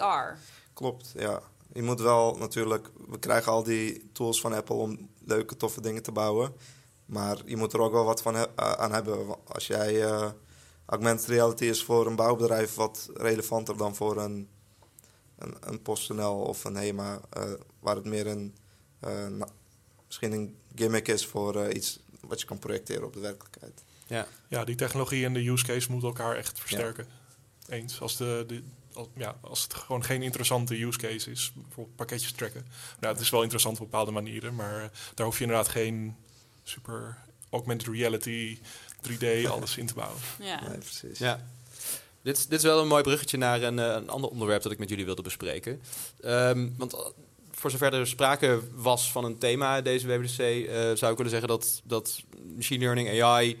AR. 0.00 0.38
Klopt, 0.72 1.12
ja. 1.16 1.42
Je 1.72 1.82
moet 1.82 2.00
wel 2.00 2.36
natuurlijk... 2.36 2.90
We 3.08 3.18
krijgen 3.18 3.52
al 3.52 3.62
die 3.62 4.10
tools 4.12 4.40
van 4.40 4.52
Apple 4.52 4.74
om 4.74 5.08
leuke, 5.24 5.56
toffe 5.56 5.80
dingen 5.80 6.02
te 6.02 6.12
bouwen. 6.12 6.54
Maar 7.06 7.38
je 7.44 7.56
moet 7.56 7.72
er 7.72 7.80
ook 7.80 7.92
wel 7.92 8.04
wat 8.04 8.22
van 8.22 8.36
eh, 8.36 8.42
aan 8.54 8.92
hebben. 8.92 9.36
Als 9.46 9.66
jij... 9.66 10.04
eh, 10.04 10.30
augmented 10.86 11.26
reality 11.26 11.64
is 11.64 11.84
voor 11.84 12.06
een 12.06 12.16
bouwbedrijf 12.16 12.74
wat 12.74 13.10
relevanter 13.14 13.76
dan 13.76 13.94
voor 13.94 14.16
een, 14.16 14.48
een, 15.38 15.56
een 15.60 15.82
PostNL 15.82 16.40
of 16.40 16.64
een 16.64 16.76
HEMA... 16.76 17.20
eh, 17.30 17.52
waar 17.80 17.96
het 17.96 18.04
meer 18.04 18.26
een... 18.26 18.54
misschien 20.06 20.32
een 20.32 20.56
gimmick 20.74 21.08
is 21.08 21.26
voor 21.26 21.72
iets 21.72 22.00
wat 22.20 22.40
je 22.40 22.46
kan 22.46 22.58
projecteren 22.58 23.04
op 23.04 23.12
de 23.12 23.20
werkelijkheid. 23.20 23.82
Ja. 24.06 24.26
Ja, 24.48 24.64
die 24.64 24.74
technologie 24.74 25.24
en 25.24 25.32
de 25.34 25.48
use 25.50 25.64
case 25.64 25.90
moeten 25.90 26.08
elkaar 26.08 26.36
echt 26.36 26.58
versterken. 26.60 27.06
Eens. 27.68 28.00
Als, 28.00 28.16
de, 28.16 28.44
de, 28.46 28.62
als, 28.92 29.06
ja, 29.16 29.36
als 29.40 29.62
het 29.62 29.74
gewoon 29.74 30.04
geen 30.04 30.22
interessante 30.22 30.82
use 30.82 30.98
case 30.98 31.30
is, 31.30 31.52
bijvoorbeeld 31.54 31.96
pakketjes 31.96 32.32
tracken. 32.32 32.66
Nou, 33.00 33.12
het 33.12 33.22
is 33.22 33.30
wel 33.30 33.42
interessant 33.42 33.80
op 33.80 33.90
bepaalde 33.90 34.10
manieren, 34.10 34.54
maar 34.54 34.82
eh, 34.82 34.88
daar 35.14 35.26
hoef 35.26 35.36
je 35.38 35.44
inderdaad 35.44 35.68
geen 35.68 36.16
super 36.62 37.16
augmented 37.50 37.94
reality, 37.94 38.58
3D, 39.10 39.26
alles 39.50 39.76
in 39.76 39.86
te 39.86 39.94
bouwen. 39.94 40.20
Ja. 40.40 40.68
Nee, 40.68 40.78
precies. 40.78 41.18
Ja. 41.18 41.46
Dit, 42.22 42.36
is- 42.36 42.46
dit 42.46 42.58
is 42.58 42.64
wel 42.64 42.80
een 42.80 42.88
mooi 42.88 43.02
bruggetje 43.02 43.36
naar 43.36 43.62
een, 43.62 43.78
eh, 43.78 43.86
een 43.94 44.08
ander 44.08 44.30
onderwerp 44.30 44.62
dat 44.62 44.72
ik 44.72 44.78
met 44.78 44.88
jullie 44.88 45.04
wilde 45.04 45.22
bespreken. 45.22 45.80
Ehm, 46.22 46.68
want 46.76 46.92
eh, 46.92 47.00
voor 47.50 47.70
zover 47.70 47.94
er 47.94 48.06
sprake 48.06 48.60
was 48.74 49.12
van 49.12 49.24
een 49.24 49.38
thema 49.38 49.80
deze 49.80 50.06
WWDC, 50.06 50.38
eh, 50.38 50.74
zou 50.94 51.10
ik 51.10 51.16
willen 51.16 51.30
zeggen 51.30 51.48
dat, 51.48 51.80
dat 51.84 52.22
machine 52.56 52.80
learning, 52.84 53.22
AI, 53.22 53.58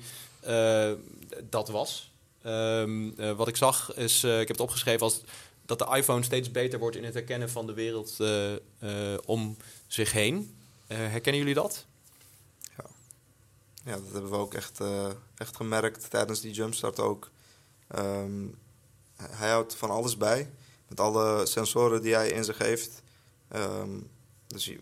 dat 1.50 1.68
was. 1.68 2.12
Ehm, 2.44 3.10
eh, 3.16 3.32
wat 3.32 3.48
ik 3.48 3.56
zag 3.56 3.94
is, 3.94 4.24
eh, 4.24 4.32
ik 4.40 4.48
heb 4.48 4.56
het 4.56 4.66
opgeschreven 4.66 5.00
als 5.00 5.22
dat 5.66 5.78
de 5.78 5.96
iPhone 5.96 6.22
steeds 6.22 6.50
beter 6.50 6.78
wordt 6.78 6.96
in 6.96 7.04
het 7.04 7.14
herkennen 7.14 7.50
van 7.50 7.66
de 7.66 7.72
wereld 7.72 8.16
eh, 8.20 8.52
eh, 8.54 9.18
om 9.24 9.56
zich 9.86 10.12
heen. 10.12 10.56
Eh, 10.86 10.96
herkennen 10.96 11.40
jullie 11.40 11.54
dat? 11.54 11.86
Ja, 13.84 13.92
dat 13.92 14.12
hebben 14.12 14.30
we 14.30 14.36
ook 14.36 14.54
echt, 14.54 14.80
eh, 14.80 15.10
echt 15.36 15.56
gemerkt 15.56 16.10
tijdens 16.10 16.40
die 16.40 16.52
jumpstart 16.52 17.00
ook. 17.00 17.30
Ehm, 17.88 18.46
hij 19.16 19.50
houdt 19.50 19.74
van 19.74 19.90
alles 19.90 20.16
bij. 20.16 20.50
Met 20.88 21.00
alle 21.00 21.46
sensoren 21.46 22.02
die 22.02 22.14
hij 22.14 22.28
in 22.28 22.44
zich 22.44 22.58
heeft. 22.58 23.02
Ehm, 23.48 23.98
dus 24.46 24.64
je, 24.64 24.80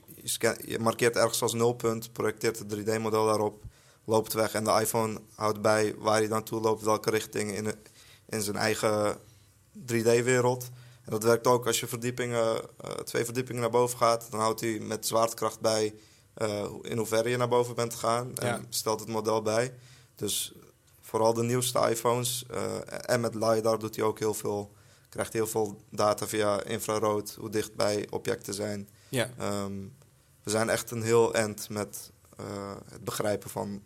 je 0.65 0.79
markeert 0.79 1.17
ergens 1.17 1.43
als 1.43 1.53
nulpunt, 1.53 2.13
projecteert 2.13 2.59
het 2.59 2.69
3D-model 2.69 3.27
daarop, 3.27 3.63
loopt 4.05 4.33
weg. 4.33 4.55
En 4.55 4.65
de 4.65 4.81
iPhone 4.81 5.21
houdt 5.35 5.61
bij 5.61 5.95
waar 5.99 6.19
hij 6.19 6.29
naartoe 6.29 6.61
loopt, 6.61 6.83
welke 6.83 7.11
richting 7.11 7.53
in, 7.53 7.75
in 8.29 8.43
zijn 8.43 8.57
eigen 8.57 9.17
3D-wereld. 9.79 10.71
En 11.05 11.11
dat 11.11 11.23
werkt 11.23 11.47
ook 11.47 11.67
als 11.67 11.81
je 11.81 11.87
verdiepingen, 11.87 12.61
eh, 12.81 12.91
twee 12.91 13.25
verdiepingen 13.25 13.61
naar 13.61 13.71
boven 13.71 13.99
gaat. 13.99 14.27
Dan 14.31 14.41
houdt 14.41 14.61
hij 14.61 14.79
met 14.79 15.07
zwaartekracht 15.07 15.61
bij 15.61 15.95
eh, 16.35 16.65
in 16.83 16.97
hoeverre 16.97 17.29
je 17.29 17.37
naar 17.37 17.49
boven 17.49 17.75
bent 17.75 17.95
gegaan. 17.95 18.37
En 18.37 18.67
stelt 18.69 19.01
het 19.01 19.09
model 19.09 19.43
bij. 19.43 19.75
Dus 20.15 20.53
vooral 21.01 21.35
de 21.35 21.43
nieuwste 21.43 21.89
iPhones 21.91 22.45
eh, 22.51 23.11
en 23.11 23.21
met 23.21 23.35
LiDAR 23.35 23.79
doet 23.79 23.97
hij 23.97 24.05
ook 24.05 24.19
heel 24.19 24.35
veel, 24.35 24.73
krijgt 25.09 25.33
heel 25.33 25.47
veel 25.47 25.83
data 25.91 26.27
via 26.27 26.63
infrarood, 26.63 27.35
hoe 27.39 27.51
dicht 27.51 27.75
bij 27.75 28.07
objecten 28.11 28.55
zijn. 28.55 28.89
Ja. 29.09 29.31
Ehm, 29.39 29.73
we 30.43 30.51
zijn 30.51 30.69
echt 30.69 30.91
een 30.91 31.03
heel 31.03 31.35
end 31.35 31.69
met 31.69 32.11
het 32.91 33.05
begrijpen 33.05 33.51
van 33.51 33.83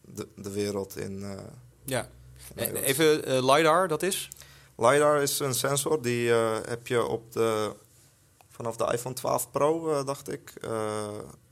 de, 0.00 0.28
de 0.36 0.50
wereld 0.50 0.96
in. 0.96 1.22
eh, 1.22 1.38
ja. 1.84 2.08
in 2.54 2.76
Eh. 2.76 2.86
Even 2.88 3.24
eh, 3.24 3.54
LiDAR, 3.54 3.88
dat 3.88 4.02
is? 4.02 4.28
LiDAR 4.76 5.22
is 5.22 5.38
een 5.38 5.54
sensor 5.54 6.02
die 6.02 6.30
eh, 6.32 6.56
heb 6.68 6.86
je 6.86 7.04
op 7.06 7.32
de, 7.32 7.74
vanaf 8.48 8.76
de 8.76 8.92
iPhone 8.92 9.14
12 9.14 9.50
Pro, 9.50 9.92
eh, 9.92 10.04
dacht 10.06 10.32
ik, 10.32 10.52
eh, 10.60 11.06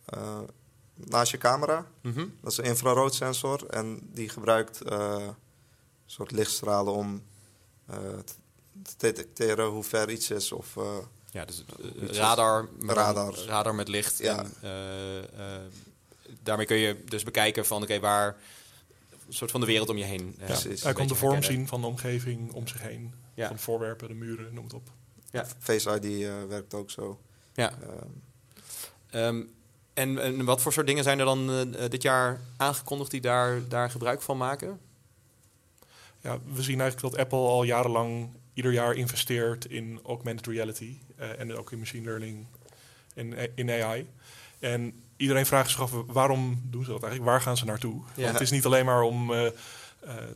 eh, 0.05 0.39
naast 0.95 1.31
je 1.31 1.39
camera. 1.39 1.87
Mhm. 2.03 2.27
Dat 2.41 2.53
is 2.53 2.59
een 2.59 2.65
infraroodsensor 2.65 3.67
en 3.67 3.99
die 4.03 4.29
gebruikt 4.29 4.81
eh, 4.81 5.17
een 5.21 5.35
soort 6.07 6.31
lichtstralen 6.31 6.93
om 6.93 7.23
eh, 7.87 7.97
te 8.25 8.35
te 8.83 8.95
detecteren 8.97 9.67
hoe 9.67 9.85
ver 9.85 10.11
iets 10.11 10.31
is. 10.31 10.53
Of, 10.53 10.77
eh, 10.77 10.97
Ja, 11.31 11.45
dus 11.45 11.65
eh, 12.01 12.09
radar, 12.09 12.69
maar 12.79 12.95
dan 12.95 13.05
Radar. 13.05 13.35
radar 13.35 13.75
met 13.75 13.89
licht. 13.89 14.19
Ja. 14.19 14.39
En, 14.39 14.53
eh, 14.63 15.19
eh, 15.57 15.63
daarmee 16.43 16.67
kun 16.67 16.77
je 16.77 17.05
dus 17.05 17.23
bekijken 17.23 17.67
van 17.67 17.83
oké, 17.83 18.01
waar 18.01 18.37
een 19.27 19.33
soort 19.35 19.51
van 19.51 19.61
de 19.61 19.67
wereld 19.67 19.89
om 19.89 19.97
je 19.97 20.05
heen. 20.05 20.35
eh, 20.39 20.49
een 20.49 20.55
Hij 20.57 20.77
kan 20.81 20.93
beetje 20.93 21.07
de 21.07 21.15
vorm 21.15 21.33
herkennen. 21.33 21.43
zien 21.59 21.67
van 21.69 21.81
de 21.81 21.87
omgeving 21.87 22.53
om 22.53 22.67
zich 22.67 22.83
heen. 22.83 23.15
Ja. 23.35 23.47
Van 23.49 23.59
voorwerpen, 23.59 24.09
de 24.09 24.15
muren, 24.15 24.55
noem 24.55 24.65
het 24.65 24.75
op. 24.75 24.89
Ja. 25.31 25.47
Face 25.59 26.01
ID 26.01 26.23
eh, 26.23 26.33
werkt 26.49 26.75
ook 26.75 26.91
zo. 26.91 27.21
Ja. 27.55 27.71
Ehm, 27.83 28.09
Ehm, 29.11 29.43
en, 29.95 30.19
en 30.23 30.45
wat 30.45 30.63
voor 30.63 30.73
soort 30.73 30.87
dingen 30.87 31.05
zijn 31.05 31.19
er 31.19 31.25
dan 31.25 31.51
eh, 31.51 31.85
eh, 31.85 31.91
dit 31.91 32.03
jaar 32.03 32.41
aangekondigd 32.57 33.11
die 33.11 33.21
daar, 33.21 33.69
daar 33.69 33.91
gebruik 33.91 34.23
van 34.23 34.37
maken? 34.37 34.81
Ja, 36.21 36.39
we 36.53 36.63
zien 36.63 36.81
eigenlijk 36.81 37.13
dat 37.13 37.21
Apple 37.25 37.39
al 37.39 37.63
jarenlang 37.63 38.29
ieder 38.55 38.73
jaar 38.73 38.95
investeert 38.95 39.65
in 39.65 40.01
augmented 40.05 40.47
reality 40.47 40.97
eh, 41.17 41.41
en 41.41 41.57
ook 41.57 41.73
in 41.73 41.79
machine 41.79 42.05
learning 42.05 42.47
en 43.15 43.57
in 43.57 43.71
AI. 43.71 44.07
En 44.59 45.03
iedereen 45.17 45.47
vraagt 45.47 45.71
zich 45.71 45.81
af 45.81 45.91
waarom 46.07 46.61
doen 46.65 46.85
ze 46.85 46.91
dat 46.91 47.03
eigenlijk? 47.03 47.31
Waar 47.31 47.41
gaan 47.41 47.57
ze 47.57 47.65
naartoe? 47.65 48.03
Ja. 48.15 48.23
Want 48.23 48.33
het 48.33 48.43
is 48.43 48.51
niet 48.51 48.65
alleen 48.65 48.85
maar 48.85 49.03
om 49.03 49.33
eh, 49.33 49.47
eh, 49.47 49.53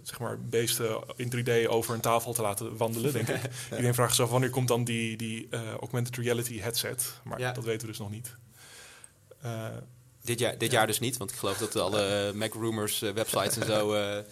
zeg 0.03 0.19
maar 0.19 0.39
beesten 0.41 0.99
in 1.17 1.33
3D 1.37 1.69
over 1.69 1.95
een 1.95 2.01
tafel 2.01 2.33
te 2.33 2.43
laten 2.43 2.77
wandelen, 2.77 3.13
denk 3.13 3.29
ik. 3.29 3.41
Iedereen 3.71 3.95
vraagt 3.95 4.15
zich 4.15 4.25
af 4.25 4.31
wanneer 4.31 4.51
komt 4.51 4.69
dan 4.69 4.85
die, 4.85 5.17
die 5.17 5.47
eh, 5.51 5.71
augmented 5.71 6.17
reality 6.17 6.61
headset? 6.61 7.13
Maar 7.25 7.39
Ja. 7.41 7.53
dat 7.53 7.65
weten 7.65 7.81
we 7.81 7.87
dus 7.87 7.99
nog 7.99 8.11
niet. 8.11 8.37
Eh, 9.43 9.67
Dit 10.23 10.39
jaar, 10.39 10.59
dit 10.59 10.71
jaar 10.71 10.87
dus 10.87 10.99
niet, 10.99 11.17
want 11.17 11.31
ik 11.31 11.37
geloof 11.37 11.59
dat 11.59 11.77
alle 11.77 12.33
Mac 12.35 12.55
Rumors 12.55 12.99
websites 12.99 13.57
en 13.59 13.67
zo 13.67 13.93
eh, 13.95 14.19
eh, 14.19 14.25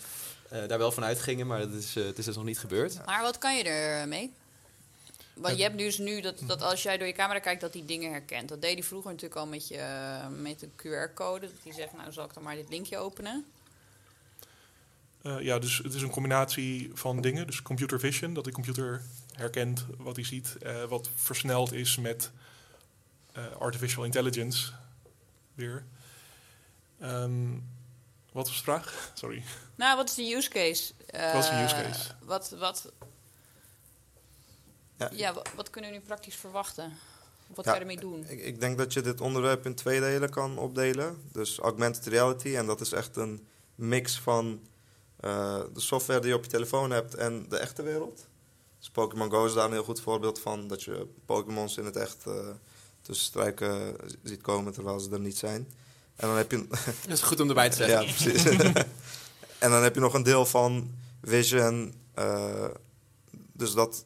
daar 0.69 0.79
wel 0.79 0.93
van 0.93 1.05
uitgingen, 1.05 1.47
maar 1.47 1.59
dat 1.61 1.73
is, 1.73 1.95
het 1.95 2.19
is 2.19 2.25
dus 2.25 2.35
nog 2.37 2.45
niet 2.45 2.59
gebeurd. 2.59 3.01
Maar 3.07 3.23
wat 3.23 3.39
kan 3.39 3.57
je 3.57 3.65
er 3.65 4.09
mee? 4.09 4.33
Want 5.41 5.57
je 5.57 5.63
hebt 5.63 5.79
dus 5.79 5.99
nu 5.99 6.21
dat, 6.21 6.43
dat 6.47 6.63
als 6.63 6.83
jij 6.83 6.99
door 6.99 7.07
je 7.07 7.13
camera 7.13 7.39
kijkt, 7.39 7.61
dat 7.61 7.73
die 7.73 7.85
dingen 7.85 8.11
herkent. 8.11 8.49
Dat 8.49 8.63
deed 8.63 8.75
hij 8.75 8.83
vroeger 8.83 9.11
natuurlijk 9.11 9.41
al 9.41 9.47
met, 9.47 9.69
je, 9.69 10.19
met 10.31 10.63
een 10.63 10.73
QR-code. 10.77 11.47
Dat 11.47 11.63
hij 11.63 11.73
zegt, 11.73 11.93
nou 11.93 12.13
zal 12.13 12.25
ik 12.25 12.35
dan 12.35 12.43
maar 12.43 12.55
dit 12.55 12.69
linkje 12.69 12.99
openen. 12.99 13.45
Eh, 15.23 15.41
ja, 15.41 15.59
dus 15.59 15.79
het 15.79 15.95
is 15.95 16.03
een 16.03 16.11
combinatie 16.11 16.91
van 16.95 17.21
dingen. 17.21 17.47
Dus 17.47 17.63
computer 17.63 18.01
vision, 18.01 18.35
dat 18.35 18.45
de 18.45 18.53
computer 18.53 19.03
herkent 19.33 19.87
wat 19.97 20.17
hij 20.17 20.25
ziet. 20.25 20.57
eh, 20.59 20.85
wat 20.85 21.11
versneld 21.15 21.73
is 21.73 21.97
met 21.97 22.31
eh, 23.33 23.45
artificial 23.59 24.05
intelligence. 24.05 24.73
Weer. 25.55 25.85
Ehm, 27.01 27.51
wat 28.33 28.47
was 28.47 28.57
de 28.57 28.63
vraag? 28.63 29.11
Sorry. 29.15 29.43
Nou, 29.75 29.97
wat 29.97 30.09
is 30.09 30.15
de 30.15 30.35
use 30.35 30.49
case? 30.49 30.93
Wat 31.33 31.45
is 31.45 31.51
de 31.51 31.63
use 31.63 31.75
case? 31.75 32.11
Wat, 32.21 32.55
wat, 32.59 32.93
ja, 34.99 35.09
ja, 35.13 35.35
wa- 35.35 35.43
wat 35.57 35.71
kunnen 35.71 35.91
we 35.91 35.97
nu 35.97 36.03
praktisch 36.03 36.35
verwachten? 36.37 36.93
Wat 37.55 37.65
Ja, 37.65 37.71
kan 37.73 37.75
je 37.75 37.81
ermee 37.81 38.01
doen? 38.01 38.25
Ik, 38.29 38.41
ik 38.45 38.61
denk 38.61 38.79
dat 38.79 38.93
je 38.93 39.01
dit 39.01 39.21
onderwerp 39.21 39.67
in 39.67 39.75
twee 39.75 40.01
delen 40.01 40.31
kan 40.31 40.59
opdelen. 40.59 41.23
Dus 41.33 41.59
augmented 41.59 42.07
reality, 42.07 42.57
en 42.57 42.67
dat 42.67 42.81
is 42.81 42.93
echt 42.93 43.17
een 43.17 43.47
mix 43.75 44.19
van 44.19 44.61
eh, 45.21 45.61
de 45.75 45.81
software 45.81 46.21
die 46.21 46.29
je 46.29 46.37
op 46.37 46.45
je 46.45 46.51
telefoon 46.51 46.91
hebt 46.91 47.15
en 47.15 47.47
de 47.49 47.57
echte 47.59 47.83
wereld. 47.83 48.27
Dus 48.79 48.91
Pokémon 48.91 49.31
Go 49.31 49.45
is 49.47 49.53
daar 49.53 49.65
een 49.65 49.73
heel 49.73 49.85
goed 49.85 50.01
voorbeeld 50.01 50.39
van. 50.41 50.69
Dat 50.69 50.83
je 50.83 51.07
Pokémons 51.27 51.77
in 51.77 51.85
het 51.85 51.97
echt 51.97 52.27
eh, 52.27 52.49
tussen 53.03 53.27
struiken 53.27 53.97
ziet 54.23 54.41
komen 54.43 54.73
terwijl 54.73 55.01
ze 55.01 55.11
er 55.11 55.21
niet 55.21 55.37
zijn. 55.39 55.69
En 56.17 56.29
dan 56.29 56.37
heb 56.37 56.51
je, 56.51 56.67
Dat 57.07 57.17
is 57.17 57.23
goed 57.23 57.41
om 57.41 57.49
erbij 57.49 57.71
te 57.71 57.77
zeggen. 57.77 58.07
ja, 58.07 58.13
precies. 58.13 58.45
en 59.65 59.71
dan 59.71 59.83
heb 59.83 59.95
je 59.95 60.01
nog 60.01 60.15
een 60.15 60.23
deel 60.23 60.47
van 60.47 60.95
vision. 61.23 61.95
eh, 62.15 62.65
dus 63.53 63.73
dat 63.73 64.05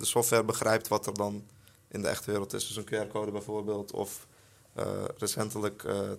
de 0.00 0.06
software 0.06 0.44
begrijpt 0.44 0.88
wat 0.88 1.06
er 1.06 1.14
dan 1.14 1.46
in 1.88 2.02
de 2.02 2.08
echte 2.08 2.30
wereld 2.30 2.52
is. 2.52 2.66
Dus 2.66 2.76
een 2.76 2.84
QR-code 2.84 3.30
bijvoorbeeld. 3.30 3.92
Of 3.92 4.26
eh, 4.72 5.04
recentelijk 5.16 5.84
eh, 5.84 6.10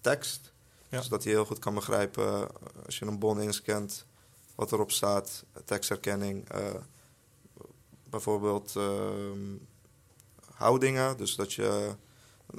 tekst. 0.00 0.52
Ja. 0.88 1.02
Zodat 1.02 1.24
hij 1.24 1.32
heel 1.32 1.44
goed 1.44 1.58
kan 1.58 1.74
begrijpen 1.74 2.26
eh, 2.26 2.44
als 2.84 2.98
je 2.98 3.06
een 3.06 3.18
bon 3.18 3.40
inscant 3.40 4.06
wat 4.54 4.72
erop 4.72 4.90
staat. 4.90 5.44
Tekstherkenning. 5.64 6.48
bijvoorbeeld 8.10 8.76
ehm, 8.76 9.56
houdingen. 10.54 11.16
Dus 11.16 11.34
dat 11.34 11.52
je 11.52 11.94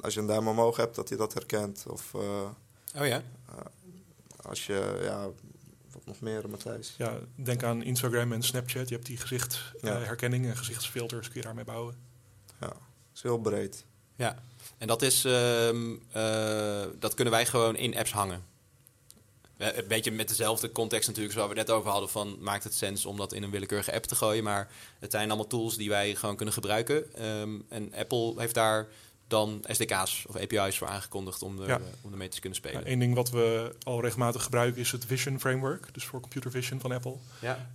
als 0.00 0.14
je 0.14 0.20
een 0.20 0.26
duim 0.26 0.48
omhoog 0.48 0.76
hebt, 0.76 0.94
dat 0.94 1.08
hij 1.08 1.18
dat 1.18 1.34
herkent. 1.34 1.84
Of 1.88 2.14
Oh 2.96 3.06
ja? 3.06 3.22
als 4.42 4.66
je, 4.66 4.98
ja, 5.02 5.28
nog 6.08 6.20
meer, 6.20 6.48
Matthijs? 6.48 6.94
Ja, 6.98 7.18
denk 7.34 7.62
aan 7.62 7.82
Instagram 7.82 8.32
en 8.32 8.42
Snapchat. 8.42 8.88
Je 8.88 8.94
hebt 8.94 9.06
die 9.06 9.16
gezichtsherkenning 9.16 10.46
en 10.46 10.56
gezichtsfilters 10.56 11.26
kun 11.26 11.36
je 11.36 11.42
daarmee 11.46 11.64
bouwen. 11.64 11.94
Ja, 12.60 12.72
is 13.14 13.22
heel 13.22 13.38
breed. 13.38 13.84
Ja. 14.16 14.42
En 14.78 14.86
dat 14.86 15.02
is, 15.02 15.24
ehm, 15.24 15.92
eh, 16.12 16.84
dat 16.98 17.14
kunnen 17.14 17.34
wij 17.34 17.46
gewoon 17.46 17.76
in 17.76 17.96
apps 17.96 18.12
hangen. 18.12 18.42
eh, 19.58 19.76
een 19.76 19.88
beetje 19.88 20.10
met 20.10 20.28
dezelfde 20.28 20.72
context 20.72 21.06
natuurlijk, 21.08 21.34
zoals 21.34 21.48
we 21.50 21.54
net 21.54 21.70
over 21.70 21.90
hadden, 21.90 22.08
van 22.08 22.36
maakt 22.40 22.64
het 22.64 22.74
sens 22.74 23.06
om 23.06 23.16
dat 23.16 23.32
in 23.32 23.42
een 23.42 23.50
willekeurige 23.50 23.92
app 23.92 24.04
te 24.04 24.14
gooien. 24.14 24.44
Maar 24.44 24.68
het 24.98 25.10
zijn 25.10 25.28
allemaal 25.28 25.46
tools 25.46 25.76
die 25.76 25.88
wij 25.88 26.14
gewoon 26.14 26.36
kunnen 26.36 26.54
gebruiken. 26.54 27.14
Ehm, 27.14 27.50
en 27.68 27.94
Apple 27.94 28.34
heeft 28.36 28.54
daar 28.54 28.88
dan 29.28 29.64
SDK's 29.66 30.24
of 30.28 30.36
API's 30.36 30.78
voor 30.78 30.88
aangekondigd 30.88 31.42
om, 31.42 31.60
er, 31.60 31.68
Ja. 31.68 31.76
eh, 31.76 31.82
om 32.00 32.12
ermee 32.12 32.28
te 32.28 32.40
kunnen 32.40 32.58
spelen. 32.58 32.80
Ja, 32.84 32.90
Eén 32.90 32.98
ding 32.98 33.14
wat 33.14 33.30
we 33.30 33.74
al 33.82 34.00
regelmatig 34.00 34.42
gebruiken 34.42 34.80
is 34.80 34.92
het 34.92 35.04
Vision 35.06 35.40
Framework, 35.40 35.94
dus 35.94 36.04
voor 36.04 36.20
computer 36.20 36.50
vision 36.50 36.80
van 36.80 36.92
Apple. 36.92 37.16
Ja. 37.40 37.66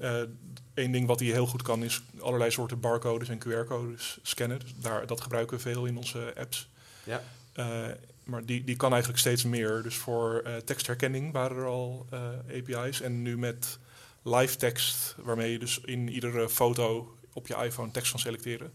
Eén 0.74 0.92
ding 0.92 1.08
wat 1.08 1.20
hij 1.20 1.30
heel 1.30 1.48
goed 1.48 1.62
kan 1.62 1.84
is 1.84 2.02
allerlei 2.20 2.52
soorten 2.52 2.80
barcodes 2.80 3.30
en 3.30 3.40
QR-codes 3.40 4.20
scannen. 4.22 4.60
Dus 4.60 4.74
daar, 4.78 5.08
dat 5.08 5.22
gebruiken 5.22 5.58
we 5.58 5.62
veel 5.64 5.86
in 5.86 5.98
onze 5.98 6.34
apps. 6.38 6.70
Ja. 7.04 7.24
Eh, 7.54 7.86
maar 8.24 8.46
die, 8.46 8.64
die 8.64 8.76
kan 8.76 8.92
eigenlijk 8.92 9.20
steeds 9.22 9.44
meer. 9.44 9.82
Dus 9.84 9.96
voor 9.96 10.42
eh, 10.46 10.56
tekstherkenning 10.56 11.32
waren 11.32 11.58
er 11.58 11.66
al 11.66 12.06
eh, 12.10 12.22
API's. 12.58 13.02
En 13.02 13.22
nu 13.22 13.38
met 13.38 13.80
live 14.24 14.58
text, 14.58 15.16
waarmee 15.18 15.52
je 15.52 15.60
dus 15.60 15.80
in 15.86 16.10
iedere 16.10 16.50
foto 16.50 17.18
op 17.34 17.48
je 17.48 17.56
iPhone 17.56 17.92
tekst 17.92 18.12
kan 18.12 18.20
selecteren. 18.20 18.74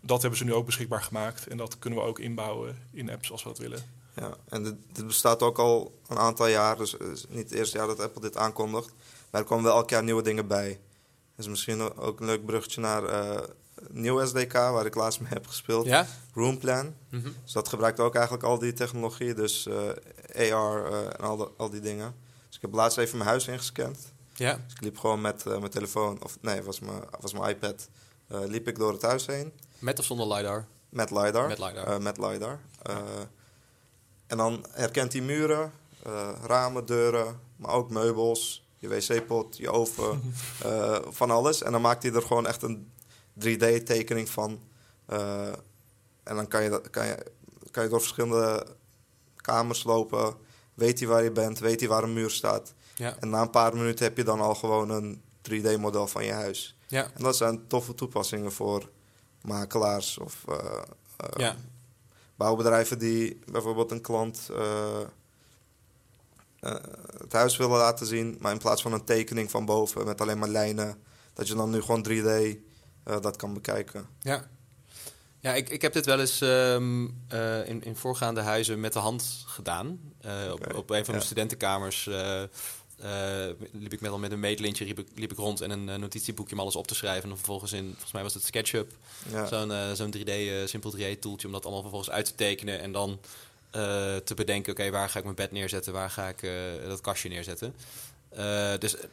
Dat 0.00 0.20
hebben 0.20 0.38
ze 0.38 0.44
nu 0.44 0.54
ook 0.54 0.66
beschikbaar 0.66 1.02
gemaakt. 1.02 1.46
En 1.46 1.56
dat 1.56 1.78
kunnen 1.78 1.98
we 1.98 2.04
ook 2.04 2.18
inbouwen 2.18 2.78
in 2.92 3.10
apps 3.10 3.30
als 3.30 3.42
we 3.42 3.48
dat 3.48 3.58
willen. 3.58 3.82
Ja, 4.16 4.36
en 4.48 4.62
dit, 4.64 4.74
dit 4.92 5.06
bestaat 5.06 5.42
ook 5.42 5.58
al 5.58 5.98
een 6.08 6.18
aantal 6.18 6.46
jaar, 6.46 6.76
dus 6.76 6.92
het 6.92 7.00
is 7.02 7.24
niet 7.28 7.42
het 7.50 7.52
eerste 7.58 7.76
jaar 7.78 7.86
dat 7.86 8.00
Apple 8.00 8.20
dit 8.20 8.36
aankondigt. 8.36 8.92
Maar 9.30 9.40
er 9.40 9.46
komen 9.46 9.64
wel 9.64 9.76
elk 9.76 9.90
jaar 9.90 10.02
nieuwe 10.04 10.22
dingen 10.22 10.46
bij. 10.46 10.80
Dus 11.36 11.48
misschien 11.48 11.96
ook 11.96 12.20
een 12.20 12.26
leuk 12.26 12.46
bruggetje 12.46 12.80
naar 12.80 13.04
eh 13.04 13.40
nieuw 13.90 14.26
SDK, 14.26 14.52
waar 14.52 14.86
ik 14.86 14.94
laatst 14.94 15.20
mee 15.20 15.28
heb 15.32 15.46
gespeeld. 15.46 15.86
Ja? 15.86 16.06
Roomplan. 16.34 16.94
Mhm. 17.10 17.28
Dus 17.44 17.52
dat 17.52 17.68
gebruikt 17.68 18.00
ook 18.00 18.14
eigenlijk 18.14 18.44
al 18.44 18.58
die 18.58 18.72
technologie, 18.72 19.34
dus 19.34 19.66
eh, 19.66 20.52
AR 20.54 20.84
eh, 20.92 21.04
en 21.04 21.20
al, 21.20 21.36
de- 21.36 21.50
al 21.56 21.70
die 21.70 21.80
dingen. 21.80 22.14
Dus 22.46 22.56
ik 22.56 22.62
heb 22.62 22.72
laatst 22.72 22.98
even 22.98 23.16
mijn 23.18 23.28
huis 23.30 23.46
ingescand. 23.48 23.98
Ja. 24.34 24.52
Dus 24.64 24.72
ik 24.74 24.80
liep 24.80 24.98
gewoon 24.98 25.20
met 25.20 25.46
eh, 25.46 25.58
mijn 25.58 25.70
telefoon, 25.70 26.22
of 26.22 26.38
nee, 26.40 26.54
het 26.56 26.64
was 26.64 26.80
mijn, 26.80 27.02
was 27.20 27.32
mijn 27.32 27.50
iPad, 27.50 27.88
eh, 28.28 28.40
liep 28.46 28.68
ik 28.68 28.78
door 28.78 28.92
het 28.92 29.02
huis 29.02 29.26
heen. 29.26 29.52
Met 29.78 29.98
of 29.98 30.04
zonder 30.04 30.26
LiDAR? 30.34 30.66
Met 30.88 31.10
LiDAR. 31.10 31.48
Met 31.48 31.58
LiDAR. 31.58 31.86
Eh, 31.86 31.98
met 31.98 32.18
LiDAR. 32.18 32.60
Eh, 32.82 32.96
en 34.26 34.36
dan 34.36 34.64
herkent 34.70 35.12
hij 35.12 35.22
muren, 35.22 35.72
eh, 36.02 36.30
ramen, 36.42 36.86
deuren, 36.86 37.40
maar 37.56 37.70
ook 37.70 37.90
meubels, 37.90 38.68
je 38.78 38.88
wc-pot, 38.88 39.56
je 39.56 39.70
oven, 39.70 40.34
van 41.18 41.30
alles. 41.30 41.62
En 41.62 41.72
dan 41.72 41.80
maakt 41.80 42.02
hij 42.02 42.12
er 42.12 42.22
gewoon 42.22 42.46
echt 42.46 42.62
een 42.62 42.90
3D-tekening 43.34 44.28
van. 44.28 44.60
En 46.22 46.34
dan 46.36 46.48
kan 46.48 46.62
je, 46.62 46.80
kan, 46.90 47.06
je, 47.06 47.26
kan 47.70 47.82
je 47.82 47.88
door 47.88 48.00
verschillende 48.00 48.66
kamers 49.36 49.84
lopen. 49.84 50.34
Weet 50.74 50.98
hij 50.98 51.08
waar 51.08 51.22
je 51.22 51.32
bent, 51.32 51.58
weet 51.58 51.80
hij 51.80 51.88
waar 51.88 52.02
een 52.02 52.12
muur 52.12 52.30
staat. 52.30 52.74
Ja. 52.94 53.16
En 53.20 53.30
na 53.30 53.40
een 53.40 53.50
paar 53.50 53.76
minuten 53.76 54.04
heb 54.04 54.16
je 54.16 54.24
dan 54.24 54.40
al 54.40 54.54
gewoon 54.54 54.90
een 54.90 55.22
3D-model 55.50 56.06
van 56.06 56.24
je 56.24 56.32
huis. 56.32 56.76
Ja. 56.86 57.10
En 57.14 57.22
dat 57.22 57.36
zijn 57.36 57.66
toffe 57.66 57.94
toepassingen 57.94 58.52
voor 58.52 58.88
makelaars 59.42 60.18
of 60.18 60.44
eh, 60.48 60.56
eh, 61.16 61.28
Ja. 61.36 61.56
bouwbedrijven 62.36 62.98
die 62.98 63.40
bijvoorbeeld 63.50 63.90
een 63.90 64.00
klant 64.00 64.48
eh, 66.60 66.74
het 67.18 67.32
huis 67.32 67.56
willen 67.56 67.78
laten 67.78 68.06
zien, 68.06 68.36
maar 68.40 68.52
in 68.52 68.58
plaats 68.58 68.82
van 68.82 68.92
een 68.92 69.04
tekening 69.04 69.50
van 69.50 69.64
boven 69.64 70.04
met 70.04 70.20
alleen 70.20 70.38
maar 70.38 70.48
lijnen, 70.48 71.02
dat 71.32 71.48
je 71.48 71.54
dan 71.54 71.70
nu 71.70 71.80
gewoon 71.80 72.06
3D 72.08 72.56
eh, 73.04 73.20
dat 73.20 73.36
kan 73.36 73.54
bekijken. 73.54 74.06
Ja. 74.20 74.48
Ja, 75.40 75.54
ik, 75.54 75.68
ik 75.68 75.82
heb 75.82 75.92
dit 75.92 76.06
wel 76.06 76.20
eens 76.20 76.40
ehm, 76.40 77.06
eh, 77.28 77.68
in, 77.68 77.82
in 77.82 77.96
voorgaande 77.96 78.40
huizen 78.40 78.80
met 78.80 78.92
de 78.92 78.98
hand 78.98 79.44
gedaan. 79.46 80.00
Op, 80.52 80.74
op 80.74 80.90
een 80.90 81.04
van 81.04 81.14
ja. 81.14 81.20
studentenkamers 81.20 82.10
liep 83.72 83.92
ik 83.92 84.00
met, 84.00 84.10
al 84.10 84.18
met 84.18 84.32
een 84.32 84.40
meetlintje 84.40 84.84
liep 84.84 84.98
ik, 84.98 85.06
liep 85.14 85.32
ik 85.32 85.38
rond 85.38 85.60
en 85.60 85.70
een 85.70 85.88
eh, 85.88 85.96
notitieboekje 85.96 86.54
om 86.54 86.60
alles 86.60 86.76
op 86.76 86.86
te 86.86 86.94
schrijven. 86.94 87.30
En 87.30 87.36
vervolgens 87.36 87.72
in, 87.72 87.84
volgens 87.90 88.12
mij 88.12 88.22
was 88.22 88.34
het 88.34 88.44
SketchUp, 88.44 88.92
Ja, 89.30 89.46
zo'n 89.46 89.72
eh, 89.72 89.92
zo'n 89.92 90.14
3D, 90.16 90.28
eh, 90.28 90.66
simpel 90.66 90.92
3D-toeltje 90.96 91.46
om 91.46 91.52
dat 91.52 91.62
allemaal 91.62 91.80
vervolgens 91.82 92.10
uit 92.10 92.24
te 92.24 92.34
tekenen 92.34 92.80
en 92.80 92.92
dan 92.92 93.18
eh, 93.70 94.16
te 94.16 94.34
bedenken, 94.34 94.72
oké, 94.72 94.90
waar 94.90 95.08
ga 95.08 95.18
ik 95.18 95.24
mijn 95.24 95.36
bed 95.36 95.52
neerzetten, 95.52 95.92
waar 95.92 96.10
ga 96.10 96.28
ik 96.28 96.42
eh, 96.42 96.50
dat 96.88 97.00
kastje 97.00 97.28
neerzetten. 97.28 97.74
Eh, 98.28 98.72
dus 98.78 98.96
eh, 98.96 99.04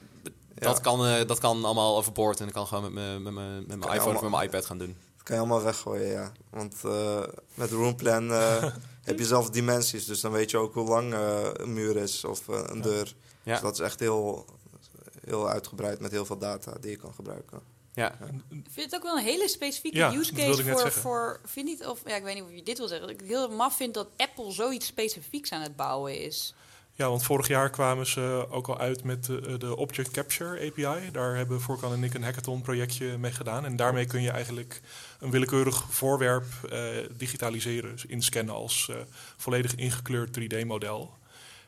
dat, 0.55 0.81
kan, 0.81 1.05
eh, 1.05 1.27
dat 1.27 1.39
kan 1.39 1.65
allemaal 1.65 1.97
overboord 1.97 2.39
en 2.39 2.47
ik 2.47 2.53
kan 2.53 2.67
gewoon 2.67 2.83
met 2.83 2.93
mijn 2.93 3.21
met 3.23 3.33
mijn- 3.33 3.55
met 3.57 3.67
mijn 3.67 3.79
Kan 3.79 3.89
je 3.89 3.95
iPhone 3.95 4.15
of 4.15 4.21
met 4.21 4.21
allemaal- 4.21 4.39
mijn 4.39 4.49
iPad 4.51 4.65
gaan 4.65 4.77
doen. 4.77 4.95
dat 5.15 5.23
kan 5.23 5.35
je 5.35 5.41
allemaal 5.41 5.63
weggooien, 5.63 6.07
ja. 6.07 6.31
Want 6.49 6.75
eh, 6.83 7.23
met 7.53 7.71
Roomplan 7.71 8.31
eh 8.31 8.63
heb 9.09 9.19
je 9.19 9.25
zelf 9.25 9.49
dimensies, 9.49 10.05
dus 10.05 10.19
dan 10.21 10.31
weet 10.31 10.51
je 10.51 10.57
ook 10.57 10.73
hoe 10.73 10.87
lang 10.87 11.13
eh, 11.13 11.47
een 11.53 11.73
muur 11.73 11.97
is 11.97 12.23
of 12.23 12.49
eh, 12.49 12.61
een 12.65 12.75
Ja. 12.77 12.81
deur. 12.83 13.13
Ja. 13.45 13.51
Dus 13.51 13.61
dat 13.61 13.73
is 13.73 13.79
echt 13.79 13.99
heel, 13.99 14.45
heel 15.25 15.49
uitgebreid 15.49 15.99
met 15.99 16.11
heel 16.11 16.25
veel 16.25 16.37
data 16.37 16.77
die 16.81 16.91
je 16.91 16.97
kan 16.97 17.13
gebruiken. 17.13 17.59
Ja. 17.93 18.11
Ik 18.49 18.65
vind 18.71 18.91
het 18.91 18.95
ook 18.95 19.03
wel 19.03 19.17
een 19.17 19.23
hele 19.23 19.47
specifieke 19.47 19.97
Ja, 19.97 20.13
use 20.13 20.33
case 20.33 20.63
voor, 20.63 20.91
voor. 20.91 21.39
Vind 21.45 21.65
niet 21.65 21.85
of 21.85 22.01
ja, 22.05 22.15
ik 22.15 22.23
weet 22.23 22.35
niet 22.35 22.43
of 22.43 22.51
je 22.51 22.63
dit 22.63 22.77
wil 22.77 22.87
zeggen. 22.87 23.07
Dat 23.07 23.21
ik 23.21 23.27
heel 23.27 23.49
maf 23.49 23.75
vind 23.75 23.93
dat 23.93 24.07
Apple 24.17 24.51
zoiets 24.51 24.85
specifieks 24.85 25.51
aan 25.51 25.61
het 25.61 25.75
bouwen 25.75 26.19
is. 26.21 26.53
Ja, 26.97 27.09
want 27.09 27.23
vorig 27.23 27.47
jaar 27.47 27.69
kwamen 27.69 28.05
ze 28.05 28.45
ook 28.49 28.67
al 28.67 28.77
uit 28.77 29.03
met 29.03 29.25
de, 29.25 29.57
de 29.57 29.75
Object 29.75 30.11
Capture 30.11 30.67
API. 30.67 31.11
Daar 31.11 31.35
hebben 31.35 31.61
Voorkan 31.61 31.93
en 31.93 32.03
ik 32.03 32.13
een 32.13 32.23
hackathon-projectje 32.23 33.17
mee 33.17 33.31
gedaan. 33.31 33.65
En 33.65 33.75
daarmee 33.75 34.05
kun 34.05 34.21
je 34.21 34.31
eigenlijk 34.31 34.81
een 35.19 35.31
willekeurig 35.31 35.85
voorwerp 35.89 36.45
eh, 36.69 36.79
digitaliseren, 37.17 37.91
dus 37.91 38.05
inscannen 38.05 38.55
als 38.55 38.89
eh, 38.89 38.95
volledig 39.37 39.75
ingekleurd 39.75 40.39
3D-model. 40.39 41.13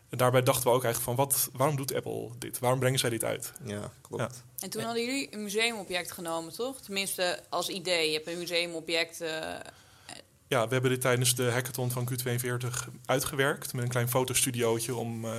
En 0.09 0.17
daarbij 0.17 0.43
dachten 0.43 0.63
we 0.69 0.75
ook 0.75 0.83
eigenlijk 0.83 1.17
van, 1.17 1.25
wat, 1.25 1.49
waarom 1.53 1.75
doet 1.75 1.93
Apple 1.95 2.29
dit? 2.37 2.59
Waarom 2.59 2.79
brengen 2.79 2.99
zij 2.99 3.09
dit 3.09 3.23
uit? 3.23 3.53
Ja, 3.65 3.91
klopt. 4.01 4.43
En 4.59 4.69
toen 4.69 4.81
hadden 4.83 5.05
jullie 5.05 5.33
een 5.33 5.43
museumobject 5.43 6.11
genomen, 6.11 6.53
toch? 6.53 6.81
Tenminste, 6.81 7.39
als 7.49 7.69
idee. 7.69 8.07
Je 8.07 8.13
hebt 8.13 8.27
een 8.27 8.37
museumobject. 8.37 9.21
eh, 9.21 9.55
Ja, 10.47 10.67
we 10.67 10.73
hebben 10.73 10.91
dit 10.91 11.01
tijdens 11.01 11.35
de 11.35 11.51
hackathon 11.51 11.91
van 11.91 12.09
Q42 12.11 12.67
uitgewerkt 13.05 13.73
met 13.73 13.83
een 13.83 13.89
klein 13.89 14.09
fotostudiootje 14.09 14.95
om 14.95 15.25
eh, 15.25 15.31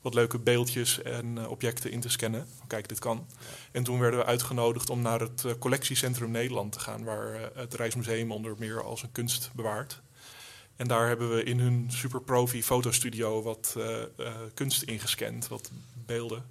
wat 0.00 0.14
leuke 0.14 0.38
beeldjes 0.38 1.02
en 1.02 1.38
eh, 1.38 1.50
objecten 1.50 1.90
in 1.90 2.00
te 2.00 2.08
scannen. 2.08 2.46
Kijk, 2.66 2.88
dit 2.88 2.98
kan. 2.98 3.26
En 3.72 3.82
toen 3.82 3.98
werden 4.00 4.20
we 4.20 4.26
uitgenodigd 4.26 4.90
om 4.90 5.02
naar 5.02 5.20
het 5.20 5.44
collectiecentrum 5.58 6.30
Nederland 6.30 6.72
te 6.72 6.78
gaan, 6.80 7.04
waar 7.04 7.50
het 7.54 7.74
Rijksmuseum 7.74 8.32
onder 8.32 8.54
meer 8.58 8.82
als 8.84 9.02
een 9.02 9.12
kunst 9.12 9.50
bewaart. 9.54 10.00
En 10.76 10.88
daar 10.88 11.06
hebben 11.08 11.34
we 11.34 11.42
in 11.42 11.60
hun 11.60 11.86
super 11.90 12.20
profi 12.20 12.62
fotostudio 12.62 13.42
wat 13.42 13.74
eh, 13.76 14.02
eh, 14.02 14.08
kunst 14.54 14.82
ingescand, 14.82 15.48
wat 15.48 15.70
beelden 16.06 16.44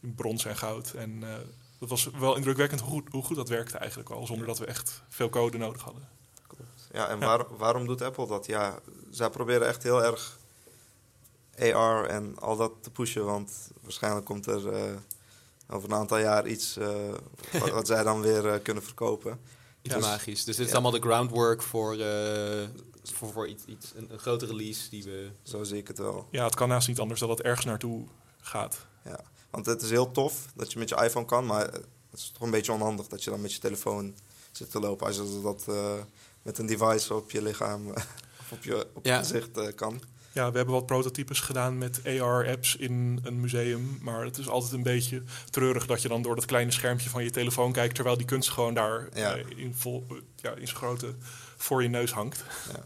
in 0.00 0.14
brons 0.14 0.44
en 0.44 0.56
goud. 0.56 0.92
En 0.92 1.22
eh, 1.22 1.34
dat 1.78 1.88
was 1.88 2.08
wel 2.18 2.36
indrukwekkend 2.36 2.80
hoe 2.80 2.90
goed, 2.90 3.08
hoe 3.10 3.22
goed 3.22 3.36
dat 3.36 3.48
werkte 3.48 3.78
eigenlijk 3.78 4.10
al, 4.10 4.26
zonder 4.26 4.46
dat 4.46 4.58
we 4.58 4.66
echt 4.66 5.02
veel 5.08 5.28
code 5.28 5.58
nodig 5.58 5.82
hadden. 5.82 6.08
Ja, 6.92 7.08
en 7.08 7.18
Ja. 7.20 7.26
waar- 7.26 7.56
waarom 7.56 7.86
doet 7.86 8.02
Apple 8.02 8.26
dat? 8.26 8.46
Ja, 8.46 8.78
zij 9.10 9.30
proberen 9.30 9.66
echt 9.68 9.82
heel 9.82 10.04
erg 10.04 10.38
AR 11.58 12.04
en 12.06 12.38
al 12.38 12.56
dat 12.56 12.72
te 12.80 12.90
pushen, 12.90 13.24
want 13.24 13.70
waarschijnlijk 13.82 14.24
komt 14.26 14.46
er 14.46 14.72
eh, 14.72 14.92
over 15.70 15.88
een 15.90 15.96
aantal 15.96 16.18
jaar 16.18 16.46
iets 16.46 16.76
eh, 16.76 16.88
wat, 17.60 17.70
wat 17.70 17.86
zij 17.86 18.02
dan 18.02 18.20
weer 18.20 18.48
eh, 18.48 18.62
kunnen 18.62 18.82
verkopen. 18.82 19.40
Iets 19.82 19.94
Ja. 19.94 20.00
magisch. 20.00 20.44
Dus 20.44 20.56
dit 20.56 20.64
is 20.66 20.72
Ja. 20.72 20.78
allemaal 20.78 21.00
de 21.00 21.06
groundwork 21.06 21.62
voor, 21.62 21.92
eh, 21.98 22.62
voor, 23.02 23.32
voor 23.32 23.48
iets, 23.48 23.64
iets, 23.64 23.92
een, 23.96 24.12
een 24.12 24.18
grote 24.18 24.46
release 24.46 24.90
die 24.90 25.02
we... 25.04 25.30
Zo 25.42 25.62
zie 25.64 25.76
ik 25.76 25.88
het 25.88 25.98
wel. 25.98 26.28
Ja, 26.30 26.44
het 26.44 26.54
kan 26.54 26.68
naast 26.68 26.88
niet 26.88 26.98
anders 27.00 27.20
dat 27.20 27.28
het 27.28 27.40
ergens 27.42 27.66
naartoe 27.66 28.06
gaat. 28.40 28.86
Want 29.50 29.66
het 29.66 29.82
is 29.82 29.90
heel 29.90 30.10
tof 30.10 30.46
dat 30.54 30.72
je 30.72 30.78
met 30.78 30.88
je 30.88 30.96
iPhone 31.04 31.26
kan, 31.26 31.46
maar 31.46 31.64
het 31.72 31.84
is 32.20 32.30
toch 32.32 32.42
een 32.42 32.50
beetje 32.50 32.72
onhandig 32.72 33.06
dat 33.06 33.24
je 33.24 33.30
dan 33.30 33.40
met 33.40 33.52
je 33.52 33.58
telefoon 33.60 34.14
zit 34.52 34.70
te 34.70 34.80
lopen 34.80 35.06
als 35.06 35.16
je 35.16 35.40
dat 35.42 35.64
eh, 35.68 35.94
met 36.42 36.58
een 36.58 36.66
device 36.66 37.14
op 37.14 37.30
je 37.30 37.42
lichaam 37.42 37.88
of 38.40 38.52
op 38.52 38.64
je, 38.64 38.86
op 38.94 39.04
je 39.04 39.10
Ja. 39.10 39.18
gezicht 39.18 39.56
eh, 39.58 39.74
kan. 39.74 40.02
Ja, 40.32 40.50
we 40.50 40.56
hebben 40.56 40.74
wat 40.74 40.86
prototypes 40.86 41.40
gedaan 41.40 41.78
met 41.78 42.00
AR-apps 42.06 42.76
in 42.76 43.20
een 43.22 43.40
museum. 43.40 43.98
Maar 44.02 44.24
het 44.24 44.38
is 44.38 44.48
altijd 44.48 44.72
een 44.72 44.82
beetje 44.82 45.22
treurig 45.50 45.86
dat 45.86 46.02
je 46.02 46.08
dan 46.08 46.22
door 46.22 46.34
dat 46.34 46.44
kleine 46.44 46.70
schermpje 46.70 47.10
van 47.10 47.24
je 47.24 47.30
telefoon 47.30 47.72
kijkt... 47.72 47.94
terwijl 47.94 48.16
die 48.16 48.26
kunst 48.26 48.50
gewoon 48.50 48.74
daar 48.74 49.08
Ja. 49.14 49.36
eh, 49.36 49.44
in, 49.58 49.74
vol, 49.74 50.06
ja, 50.36 50.50
in 50.50 50.66
zijn 50.66 50.78
grote 50.78 51.14
voor 51.56 51.82
je 51.82 51.88
neus 51.88 52.12
hangt. 52.12 52.44
Ja. 52.72 52.84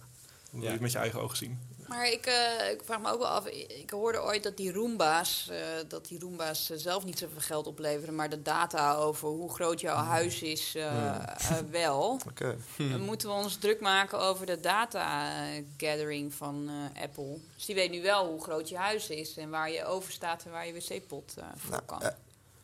Dan 0.57 0.65
wil 0.65 0.75
je 0.75 0.81
het 0.81 0.81
met 0.81 0.93
je 0.93 0.99
eigen 0.99 1.21
ogen 1.21 1.37
zien. 1.37 1.59
Maar 1.89 2.11
ik, 2.13 2.27
eh, 2.27 2.71
ik 2.71 2.81
vraag 2.85 3.01
me 3.01 3.13
ook 3.13 3.19
wel 3.19 3.29
af. 3.29 3.47
Ik 3.47 3.91
hoorde 3.91 4.23
ooit 4.23 4.43
dat 4.43 4.57
die 4.57 4.73
Roomba's, 4.73 5.49
eh, 5.51 5.59
dat 5.89 6.07
die 6.07 6.19
Roomba's 6.21 6.71
eh, 6.71 6.77
zelf 6.79 7.05
niet 7.05 7.19
zoveel 7.19 7.41
geld 7.41 7.67
opleveren, 7.67 8.15
maar 8.15 8.29
de 8.31 8.43
data 8.43 8.95
over 8.95 9.29
hoe 9.29 9.55
groot 9.55 9.81
jouw 9.81 9.97
huis 9.97 10.43
is 10.43 10.75
eh, 10.75 11.15
eh, 11.17 11.59
wel. 11.71 12.21
Oké. 12.31 12.57
Dan 12.77 13.01
moeten 13.01 13.29
we 13.29 13.35
ons 13.35 13.57
druk 13.57 13.81
maken 13.81 14.21
over 14.21 14.47
de 14.47 14.61
data 14.61 15.31
gathering 15.77 16.35
van 16.35 16.69
eh, 16.95 17.03
Apple. 17.03 17.39
Dus 17.55 17.65
die 17.67 17.75
weet 17.75 17.91
nu 17.91 18.03
wel 18.03 18.27
hoe 18.27 18.43
groot 18.43 18.69
je 18.69 18.77
huis 18.77 19.09
is 19.09 19.37
en 19.37 19.51
waar 19.51 19.71
je 19.71 19.85
over 19.85 20.13
staat 20.13 20.45
en 20.45 20.51
waar 20.51 20.67
je 20.67 20.73
wc-pot 20.73 21.35
eh 21.39 21.45
voor 21.57 21.71
Nou, 21.71 21.83
kan. 21.87 22.03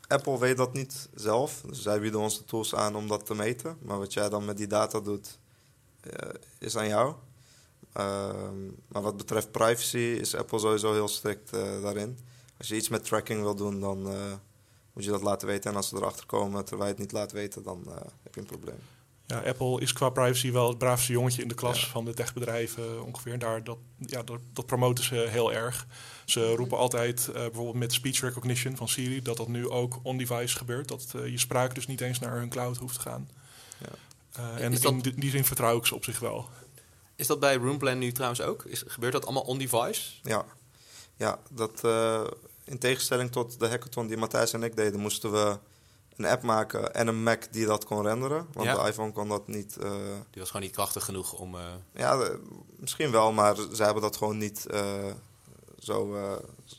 Apple 0.09 0.38
weet 0.38 0.57
dat 0.57 0.72
niet 0.72 1.09
zelf, 1.14 1.61
dus 1.66 1.82
zij 1.82 2.01
bieden 2.01 2.20
ons 2.20 2.38
de 2.38 2.45
tools 2.45 2.74
aan 2.74 2.97
om 2.97 3.09
dat 3.09 3.26
te 3.26 3.34
meten. 3.34 3.76
Maar 3.82 3.99
wat 3.99 4.12
jij 4.12 4.28
dan 4.28 4.45
met 4.45 4.57
die 4.57 4.66
data 4.66 5.01
doet, 5.01 5.38
eh, 6.01 6.28
is 6.59 6.76
aan 6.76 6.88
jou. 6.88 7.14
Ehm, 7.93 8.66
maar 8.88 9.03
wat 9.03 9.16
betreft 9.16 9.51
privacy 9.51 9.97
is 9.99 10.34
Apple 10.34 10.59
sowieso 10.59 10.93
heel 10.93 11.09
strikt 11.09 11.53
eh, 11.53 11.82
daarin. 11.82 12.18
als 12.59 12.68
je 12.68 12.76
iets 12.76 12.88
met 12.88 13.05
tracking 13.05 13.40
wil 13.43 13.55
doen, 13.55 13.80
dan 13.80 14.09
eh, 14.09 14.32
moet 14.93 15.05
je 15.05 15.11
dat 15.11 15.22
laten 15.22 15.49
weten. 15.49 15.70
En 15.70 15.76
als 15.76 15.88
ze 15.88 15.97
erachter 15.97 16.26
komen 16.26 16.64
terwijl 16.64 16.88
je 16.88 16.95
het 16.95 17.03
niet 17.03 17.12
laat 17.12 17.32
weten, 17.32 17.62
dan 17.62 17.82
eh, 17.88 17.95
heb 18.22 18.34
je 18.34 18.40
een 18.40 18.47
probleem. 18.47 18.78
Ja, 19.26 19.38
Apple 19.40 19.80
is 19.80 19.93
qua 19.93 20.09
privacy 20.09 20.53
wel 20.53 20.68
het 20.68 20.78
braafste 20.78 21.12
jongetje 21.12 21.43
in 21.43 21.49
de 21.49 21.55
klas 21.55 21.80
Ja. 21.80 21.86
van 21.86 22.05
de 22.05 22.14
techbedrijven 22.14 23.05
ongeveer. 23.05 23.32
En 23.32 23.38
daar, 23.38 23.64
dat, 23.64 23.78
ja, 23.99 24.22
dat, 24.22 24.40
dat 24.53 24.66
promoten 24.66 25.05
ze 25.05 25.14
heel 25.14 25.53
erg. 25.53 25.86
Ze 26.24 26.55
roepen 26.55 26.78
altijd, 26.78 27.28
eh, 27.28 27.32
bijvoorbeeld 27.34 27.76
met 27.76 27.93
speech 27.93 28.20
recognition 28.20 28.76
van 28.76 28.88
Siri, 28.88 29.22
dat 29.22 29.36
dat 29.36 29.49
nu 29.49 29.68
ook 29.68 29.99
on-device 30.03 30.57
gebeurt. 30.57 30.88
Dat 30.88 31.07
je 31.12 31.38
spraak 31.38 31.74
dus 31.74 31.86
niet 31.86 32.01
eens 32.01 32.18
naar 32.18 32.36
hun 32.36 32.49
cloud 32.49 32.76
hoeft 32.76 32.95
te 32.95 33.01
gaan. 33.01 33.28
Ja. 33.78 33.86
Eh, 34.57 34.64
en 34.64 34.72
dat- 34.72 34.84
in 34.93 34.99
die- 35.01 35.14
die 35.14 35.30
zin 35.30 35.45
vertrouw 35.45 35.76
ik 35.76 35.86
ze 35.86 35.95
op 35.95 36.05
zich 36.05 36.18
wel. 36.18 36.49
Is 37.17 37.27
dat 37.27 37.41
bij 37.41 37.57
Roomplan 37.57 37.99
nu 37.99 38.13
trouwens 38.13 38.41
ook? 38.43 38.65
Is, 38.65 38.85
gebeurt 38.87 39.13
dat 39.13 39.25
allemaal 39.25 39.43
on-device? 39.43 40.11
Ja, 40.23 40.45
ja 41.17 41.39
dat, 41.51 41.85
eh, 41.85 42.23
in 42.65 42.79
tegenstelling 42.79 43.31
tot 43.33 43.59
de 43.61 43.69
hackathon 43.69 44.07
die 44.07 44.17
Matthijs 44.17 44.53
en 44.53 44.63
ik 44.63 44.77
deden, 44.77 45.01
moesten 45.01 45.33
we 45.33 45.59
een 46.17 46.25
app 46.27 46.43
maken 46.43 46.95
en 46.95 47.07
een 47.07 47.23
Mac 47.23 47.43
die 47.53 47.67
dat 47.67 47.85
kon 47.85 48.03
renderen. 48.03 48.47
Want 48.53 48.67
Ja. 48.67 48.83
de 48.83 48.89
iPhone 48.89 49.13
kon 49.13 49.29
dat 49.29 49.49
niet. 49.49 49.77
eh, 49.77 49.91
Die 50.31 50.41
was 50.41 50.47
gewoon 50.51 50.63
niet 50.67 50.75
krachtig 50.75 51.05
genoeg 51.05 51.33
om... 51.33 51.55
eh, 51.55 51.65
ja, 51.95 52.17
de- 52.17 52.41
misschien 52.77 53.11
wel, 53.11 53.33
maar 53.33 53.57
zij 53.73 53.85
hebben 53.85 54.03
dat 54.03 54.17
gewoon 54.17 54.39
niet 54.39 54.67
zo, 55.79 56.17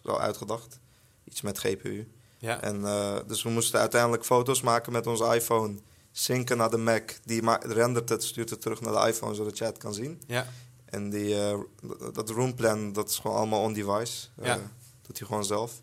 zo 0.03 0.15
uitgedacht. 0.15 0.79
Iets 1.23 1.41
met 1.41 1.59
GPU. 1.59 2.07
ja. 2.37 2.61
En, 2.61 2.81
dus 3.27 3.43
we 3.43 3.49
moesten 3.49 3.79
uiteindelijk 3.79 4.25
foto's 4.25 4.61
maken 4.61 4.91
met 4.91 5.07
onze 5.07 5.35
iPhone, 5.35 5.79
synken 6.15 6.57
naar 6.57 6.69
de 6.69 6.77
Mac. 6.77 7.11
Die 7.25 7.41
rendert 7.59 8.09
het, 8.09 8.23
stuurt 8.23 8.49
het 8.49 8.61
terug 8.61 8.81
naar 8.81 8.93
de 9.03 9.07
iPhone 9.09 9.33
zodat 9.35 9.57
je 9.57 9.63
het 9.63 9.77
kan 9.77 9.93
zien. 9.93 10.21
ja. 10.27 10.47
En 10.85 11.09
die, 11.09 11.35
d- 11.35 12.15
dat 12.15 12.29
roomplan, 12.29 12.93
dat 12.93 13.09
is 13.09 13.17
gewoon 13.19 13.37
allemaal 13.37 13.61
on-device. 13.61 14.27
Eh, 14.35 14.45
Ja. 14.45 14.71
doet 15.01 15.17
hij 15.17 15.27
gewoon 15.27 15.45
zelf. 15.45 15.81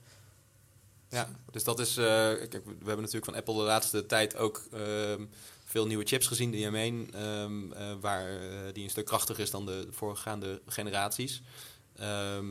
Ja, 1.09 1.28
dus 1.51 1.64
dat 1.64 1.78
is. 1.81 1.97
eh, 1.97 2.05
kijk, 2.05 2.53
we 2.64 2.70
hebben 2.76 2.97
natuurlijk 2.97 3.24
van 3.24 3.35
Apple 3.35 3.55
de 3.55 3.61
laatste 3.61 4.07
tijd 4.07 4.37
ook 4.37 4.62
ehm, 4.72 5.24
veel 5.64 5.87
nieuwe 5.87 6.05
chips 6.07 6.26
gezien, 6.26 6.51
de 6.51 6.59
M1, 6.70 7.14
ehm, 7.14 7.72
eh, 7.72 7.93
waar, 8.01 8.39
die 8.72 8.85
een 8.85 8.91
stuk 8.91 9.05
krachtiger 9.07 9.43
is 9.43 9.51
dan 9.51 9.66
de 9.66 9.89
voorgaande 9.91 10.61
generaties. 10.66 11.43
Ehm, 12.01 12.47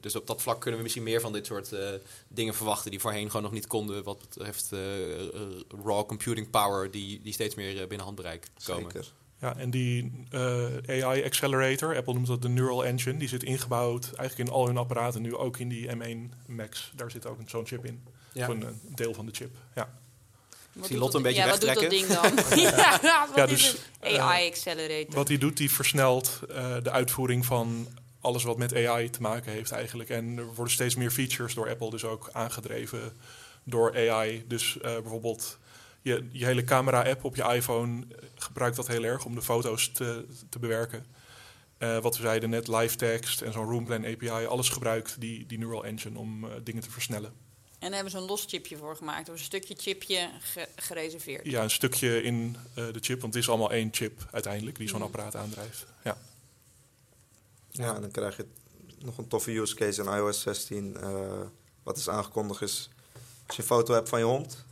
dus 0.00 0.16
op 0.16 0.26
dat 0.26 0.42
vlak 0.42 0.60
kunnen 0.60 0.76
we 0.76 0.82
misschien 0.82 1.04
meer 1.04 1.20
van 1.20 1.32
dit 1.32 1.46
soort 1.46 1.72
eh, 1.72 1.88
dingen 2.28 2.54
verwachten 2.54 2.90
die 2.90 3.00
voorheen 3.00 3.26
gewoon 3.26 3.42
nog 3.42 3.52
niet 3.52 3.66
konden, 3.66 4.04
wat 4.04 4.18
betreft 4.18 4.68
eh, 4.72 5.12
eh, 5.26 5.28
raw 5.84 6.06
computing 6.06 6.50
power, 6.50 6.90
die, 6.90 7.20
die 7.22 7.32
steeds 7.32 7.54
meer 7.54 7.74
binnen 7.86 8.06
handbereik 8.06 8.46
komen. 8.64 8.90
Zeker. 8.92 9.12
Ja, 9.40 9.56
en 9.56 9.70
die 9.70 10.12
eh, 10.30 11.04
AI 11.04 11.24
Accelerator, 11.24 11.96
Apple 11.96 12.12
noemt 12.14 12.26
dat 12.26 12.42
de 12.42 12.48
Neural 12.48 12.84
Engine, 12.84 13.18
die 13.18 13.28
zit 13.28 13.42
ingebouwd 13.42 14.04
eigenlijk 14.16 14.48
in 14.48 14.54
al 14.54 14.66
hun 14.66 14.76
apparaten, 14.76 15.22
nu 15.22 15.36
ook 15.36 15.58
in 15.58 15.68
die 15.68 15.88
M1 15.88 16.34
Max. 16.46 16.92
Daar 16.96 17.10
zit 17.10 17.26
ook 17.26 17.38
een- 17.38 17.48
zo'n 17.48 17.66
chip 17.66 17.84
in. 17.84 18.02
Ja. 18.32 18.42
Of 18.48 18.54
een, 18.54 18.62
een 18.62 18.80
deel 18.94 19.14
van 19.14 19.26
de 19.26 19.32
chip. 19.34 19.56
Ja. 19.74 19.98
Wat 20.72 20.86
zie 20.86 20.96
doet 20.98 21.04
Lotte 21.04 21.06
dat- 21.06 21.14
een 21.16 21.22
beetje 21.22 21.42
ja, 21.42 21.48
wat 21.50 21.60
doet 21.60 21.74
dat 21.74 21.90
ding 21.90 22.06
dan? 22.06 22.58
ja, 22.72 23.00
wat 23.26 23.36
Ja, 23.36 23.46
is 23.46 23.72
dus? 24.00 24.18
AI 24.18 24.48
Accelerator. 24.48 25.14
Wat 25.14 25.28
hij 25.28 25.38
doet, 25.38 25.56
die 25.56 25.70
versnelt 25.70 26.40
eh, 26.50 26.76
de 26.82 26.90
uitvoering 26.90 27.46
van 27.46 27.86
alles 28.24 28.42
wat 28.42 28.58
met 28.58 28.74
AI 28.74 29.10
te 29.10 29.20
maken 29.20 29.52
heeft 29.52 29.70
eigenlijk. 29.70 30.08
En 30.10 30.36
er 30.38 30.54
worden 30.54 30.72
steeds 30.74 30.94
meer 30.94 31.10
features 31.10 31.54
door 31.54 31.68
Apple 31.68 31.90
dus 31.90 32.04
ook 32.04 32.28
aangedreven 32.32 33.12
door 33.64 33.96
AI. 34.10 34.44
Dus 34.48 34.76
eh, 34.80 34.92
bijvoorbeeld 34.92 35.58
je, 36.02 36.28
je 36.32 36.44
hele 36.44 36.64
camera-app 36.64 37.24
op 37.24 37.36
je 37.36 37.42
iPhone 37.54 38.00
eh, 38.10 38.28
gebruikt 38.34 38.76
dat 38.76 38.86
heel 38.88 39.02
erg 39.04 39.24
om 39.24 39.34
de 39.34 39.42
foto's 39.42 39.90
te, 39.92 40.26
te 40.48 40.58
bewerken. 40.58 41.06
Eh, 41.78 41.98
wat 41.98 42.16
we 42.16 42.22
zeiden 42.22 42.50
net, 42.50 42.68
live 42.68 42.96
text 42.96 43.40
en 43.40 43.52
zo'n 43.52 43.70
Roomplan 43.70 44.04
API, 44.06 44.28
alles 44.46 44.68
gebruikt 44.68 45.20
die, 45.20 45.46
die 45.46 45.58
Neural 45.58 45.84
Engine 45.84 46.18
om 46.18 46.46
dingen 46.62 46.82
te 46.82 46.90
versnellen. 46.90 47.32
En 47.78 47.90
daar 47.90 47.92
hebben 48.02 48.10
ze 48.10 48.18
een 48.18 48.24
los 48.30 48.44
chipje 48.48 48.76
voor 48.76 48.96
gemaakt. 48.96 49.28
Was 49.28 49.38
een 49.38 49.44
stukje 49.44 49.74
chipje 49.78 50.30
ge- 50.40 50.68
gereserveerd. 50.76 51.46
Ja, 51.46 51.62
een 51.62 51.70
stukje 51.70 52.22
in 52.22 52.56
de 52.74 52.98
chip, 53.00 53.20
want 53.20 53.34
het 53.34 53.42
is 53.42 53.48
allemaal 53.48 53.72
één 53.72 53.88
chip 53.92 54.28
uiteindelijk 54.30 54.76
die 54.76 54.88
zo'n 54.88 54.96
Mhm. 54.98 55.06
apparaat 55.06 55.36
aandrijft. 55.36 55.86
Ja. 56.04 56.16
Ja, 57.76 57.94
en 57.94 58.00
dan 58.00 58.10
krijg 58.10 58.36
je 58.36 58.46
nog 58.98 59.18
een 59.18 59.28
toffe 59.28 59.50
use 59.58 59.74
case 59.74 60.02
in 60.02 60.08
iOS 60.08 60.40
16. 60.40 60.96
eh, 61.00 61.10
wat 61.82 61.96
is 61.96 62.08
aangekondigd 62.08 62.62
is, 62.62 62.90
als 63.46 63.56
je 63.56 63.62
een 63.62 63.68
foto 63.68 63.94
hebt 63.94 64.08
van 64.08 64.18
je 64.18 64.24
hond, 64.24 64.64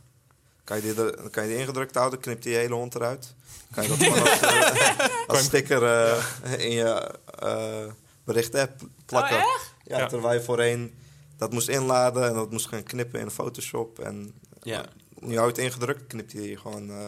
kan 0.63 0.77
je 0.77 0.81
die, 0.93 1.03
er, 1.03 1.15
dan 1.17 1.29
kan 1.29 1.43
je 1.43 1.49
die 1.49 1.57
ingedrukt 1.57 1.95
houden, 1.95 2.19
knipt 2.19 2.43
die 2.43 2.55
hele 2.55 2.73
hond 2.73 2.95
eruit. 2.95 3.33
Kan 3.71 3.83
je 3.83 3.89
dat 3.89 3.97
gewoon 3.97 4.19
als, 4.21 4.39
eh, 4.39 5.07
als 5.27 5.43
sticker 5.43 5.83
eh, 5.83 6.23
in 6.65 6.71
je 6.71 7.15
uh, 7.43 7.91
bericht-app 8.23 8.81
plakken. 9.05 9.37
Oh, 9.37 9.43
ja, 9.83 9.97
Ja. 9.97 10.07
terwijl 10.07 10.33
je 10.39 10.43
voorheen 10.45 10.93
dat 11.37 11.51
moest 11.51 11.67
inladen 11.67 12.27
en 12.27 12.33
dat 12.33 12.51
moest 12.51 12.67
gaan 12.67 12.83
knippen 12.83 13.19
in 13.19 13.31
Photoshop. 13.31 13.99
En 13.99 14.33
Ja. 14.61 14.85
nu 15.19 15.35
hou 15.35 15.47
je 15.47 15.53
het 15.55 15.63
ingedrukt, 15.63 16.07
knipt 16.07 16.33
hij 16.33 16.55
gewoon 16.61 16.89
eh 16.89 17.07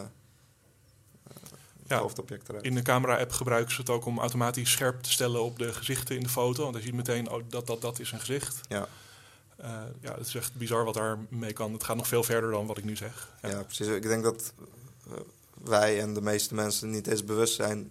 het 1.88 1.96
Ja. 1.98 2.02
hoofdobject 2.04 2.48
eruit. 2.48 2.64
In 2.64 2.74
de 2.74 2.82
camera-app 2.82 3.32
gebruiken 3.32 3.72
ze 3.74 3.80
het 3.80 3.90
ook 3.90 4.04
om 4.06 4.18
automatisch 4.18 4.70
scherp 4.70 5.02
te 5.02 5.10
stellen 5.10 5.42
op 5.42 5.58
de 5.58 5.72
gezichten 5.72 6.16
in 6.16 6.22
de 6.22 6.28
foto. 6.28 6.60
Want 6.62 6.72
dan 6.72 6.82
zie 6.82 6.90
je 6.90 6.96
meteen, 6.96 7.30
oh, 7.30 7.42
dat, 7.48 7.66
dat, 7.66 7.80
dat 7.80 7.98
is 7.98 8.12
een 8.12 8.18
gezicht. 8.20 8.60
Ja. 8.68 8.88
Eh, 9.56 9.70
ja, 10.00 10.14
het 10.18 10.26
is 10.26 10.34
echt 10.34 10.54
bizar 10.54 10.84
wat 10.84 10.94
daar 10.94 11.18
mee 11.28 11.52
kan. 11.52 11.72
Het 11.72 11.84
gaat 11.84 11.96
nog 11.96 12.06
veel 12.08 12.22
verder 12.22 12.50
dan 12.50 12.66
wat 12.66 12.78
ik 12.78 12.84
nu 12.84 12.96
zeg. 12.96 13.32
Ja. 13.42 13.48
Ja, 13.48 13.62
precies. 13.62 13.86
Ik 13.86 14.02
denk 14.02 14.22
dat 14.22 14.52
eh, 15.06 15.12
wij 15.64 16.00
en 16.00 16.14
de 16.14 16.22
meeste 16.22 16.54
mensen 16.54 16.90
niet 16.90 17.06
eens 17.06 17.24
bewust 17.24 17.54
zijn 17.54 17.90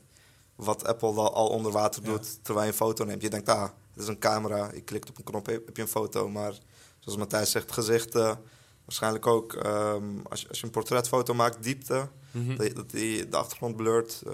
wat 0.56 0.86
Apple 0.86 1.08
al, 1.10 1.34
al 1.34 1.48
onder 1.48 1.72
water 1.72 2.04
Ja. 2.04 2.10
doet 2.10 2.40
terwijl 2.42 2.66
je 2.66 2.72
een 2.72 2.78
foto 2.78 3.04
neemt. 3.04 3.22
Je 3.22 3.30
denkt, 3.30 3.50
ah, 3.50 3.62
het 3.94 4.02
is 4.04 4.08
een 4.08 4.20
camera, 4.20 4.70
je 4.74 4.82
klikt 4.82 5.10
op 5.10 5.18
een 5.18 5.24
knop, 5.24 5.46
heb 5.46 5.66
heb 5.66 5.76
je 5.76 5.82
een 5.82 5.88
foto. 5.88 6.30
Maar 6.30 6.54
zoals 7.00 7.18
Matthijs 7.18 7.52
zegt, 7.52 7.72
gezichten, 7.72 8.40
waarschijnlijk 8.86 9.28
ook 9.28 9.54
ehm, 9.54 10.04
als, 10.30 10.42
je, 10.42 10.48
als 10.50 10.60
je 10.60 10.66
een 10.66 10.72
portretfoto 10.72 11.34
maakt, 11.34 11.64
diepte, 11.64 12.08
Mhm. 12.32 12.56
dat, 12.56 12.76
dat 12.76 12.90
die 12.90 13.30
de 13.30 13.38
achtergrond 13.38 13.76
blurt. 13.76 14.22
eh, 14.28 14.34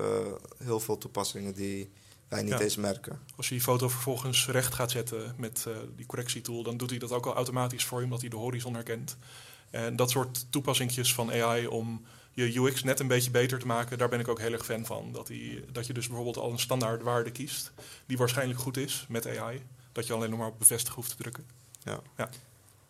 heel 0.58 0.80
veel 0.80 0.98
toepassingen 0.98 1.54
die 1.54 1.92
wij 2.28 2.42
niet 2.44 2.52
Ja. 2.52 2.60
eens 2.60 2.76
merken. 2.76 3.20
Als 3.38 3.48
je 3.48 3.54
die 3.54 3.64
foto 3.64 3.90
vervolgens 3.90 4.48
recht 4.48 4.74
gaat 4.74 4.92
zetten 4.92 5.34
met 5.38 5.66
eh, 5.68 5.74
die 5.96 6.06
correctietool, 6.06 6.64
dan 6.64 6.78
doet 6.78 6.90
hij 6.90 7.00
dat 7.00 7.12
ook 7.12 7.26
al 7.26 7.34
automatisch 7.34 7.86
voor 7.86 7.98
je, 7.98 8.04
omdat 8.04 8.22
hij 8.22 8.30
de 8.30 8.36
horizon 8.36 8.74
herkent. 8.74 9.18
En 9.70 9.96
dat 9.96 10.10
soort 10.10 10.46
toepassingjes 10.52 11.14
van 11.14 11.32
AI 11.32 11.68
om 11.68 12.06
je 12.34 12.56
UX 12.60 12.84
net 12.84 13.00
een 13.00 13.08
beetje 13.08 13.32
beter 13.32 13.60
te 13.60 13.66
maken, 13.66 13.98
daar 13.98 14.10
ben 14.10 14.20
ik 14.20 14.28
ook 14.28 14.40
heel 14.40 14.52
erg 14.52 14.66
fan 14.66 14.86
van. 14.86 15.12
Dat, 15.12 15.28
die, 15.28 15.66
dat 15.72 15.88
je 15.88 15.94
dus 15.94 16.08
bijvoorbeeld 16.08 16.38
al 16.38 16.52
een 16.52 16.60
standaard 16.60 17.02
waarde 17.04 17.32
kiest, 17.32 17.72
die 18.06 18.18
waarschijnlijk 18.18 18.60
goed 18.60 18.78
is 18.78 19.06
met 19.10 19.28
AI. 19.38 19.64
Dat 19.92 20.08
je 20.08 20.14
alleen 20.14 20.30
nog 20.30 20.40
maar 20.40 20.48
op 20.48 20.60
bevestigen 20.60 20.96
hoeft 20.96 21.10
te 21.10 21.16
drukken. 21.18 21.46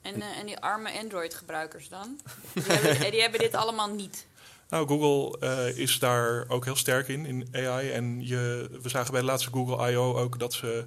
En, 0.02 0.22
eh, 0.22 0.38
en 0.38 0.46
die 0.46 0.60
arme 0.60 1.00
Android-gebruikers 1.00 1.90
dan? 1.90 2.20
Die 2.54 2.64
hebben, 2.64 3.12
die 3.12 3.22
hebben 3.22 3.40
dit 3.40 3.56
allemaal 3.56 3.90
niet. 3.90 4.26
Nou, 4.70 4.88
Google 4.88 5.40
eh, 5.40 5.78
is 5.78 6.00
daar 6.00 6.46
ook 6.48 6.66
heel 6.66 6.76
sterk 6.76 7.08
in, 7.08 7.26
in 7.26 7.48
AI. 7.52 7.92
En 7.92 8.28
je, 8.28 8.70
we 8.82 8.90
zagen 8.90 9.12
bij 9.12 9.20
de 9.20 9.28
laatste 9.28 9.50
Google 9.50 9.92
I.O. 9.92 10.18
ook 10.18 10.40
dat 10.40 10.54
ze 10.54 10.86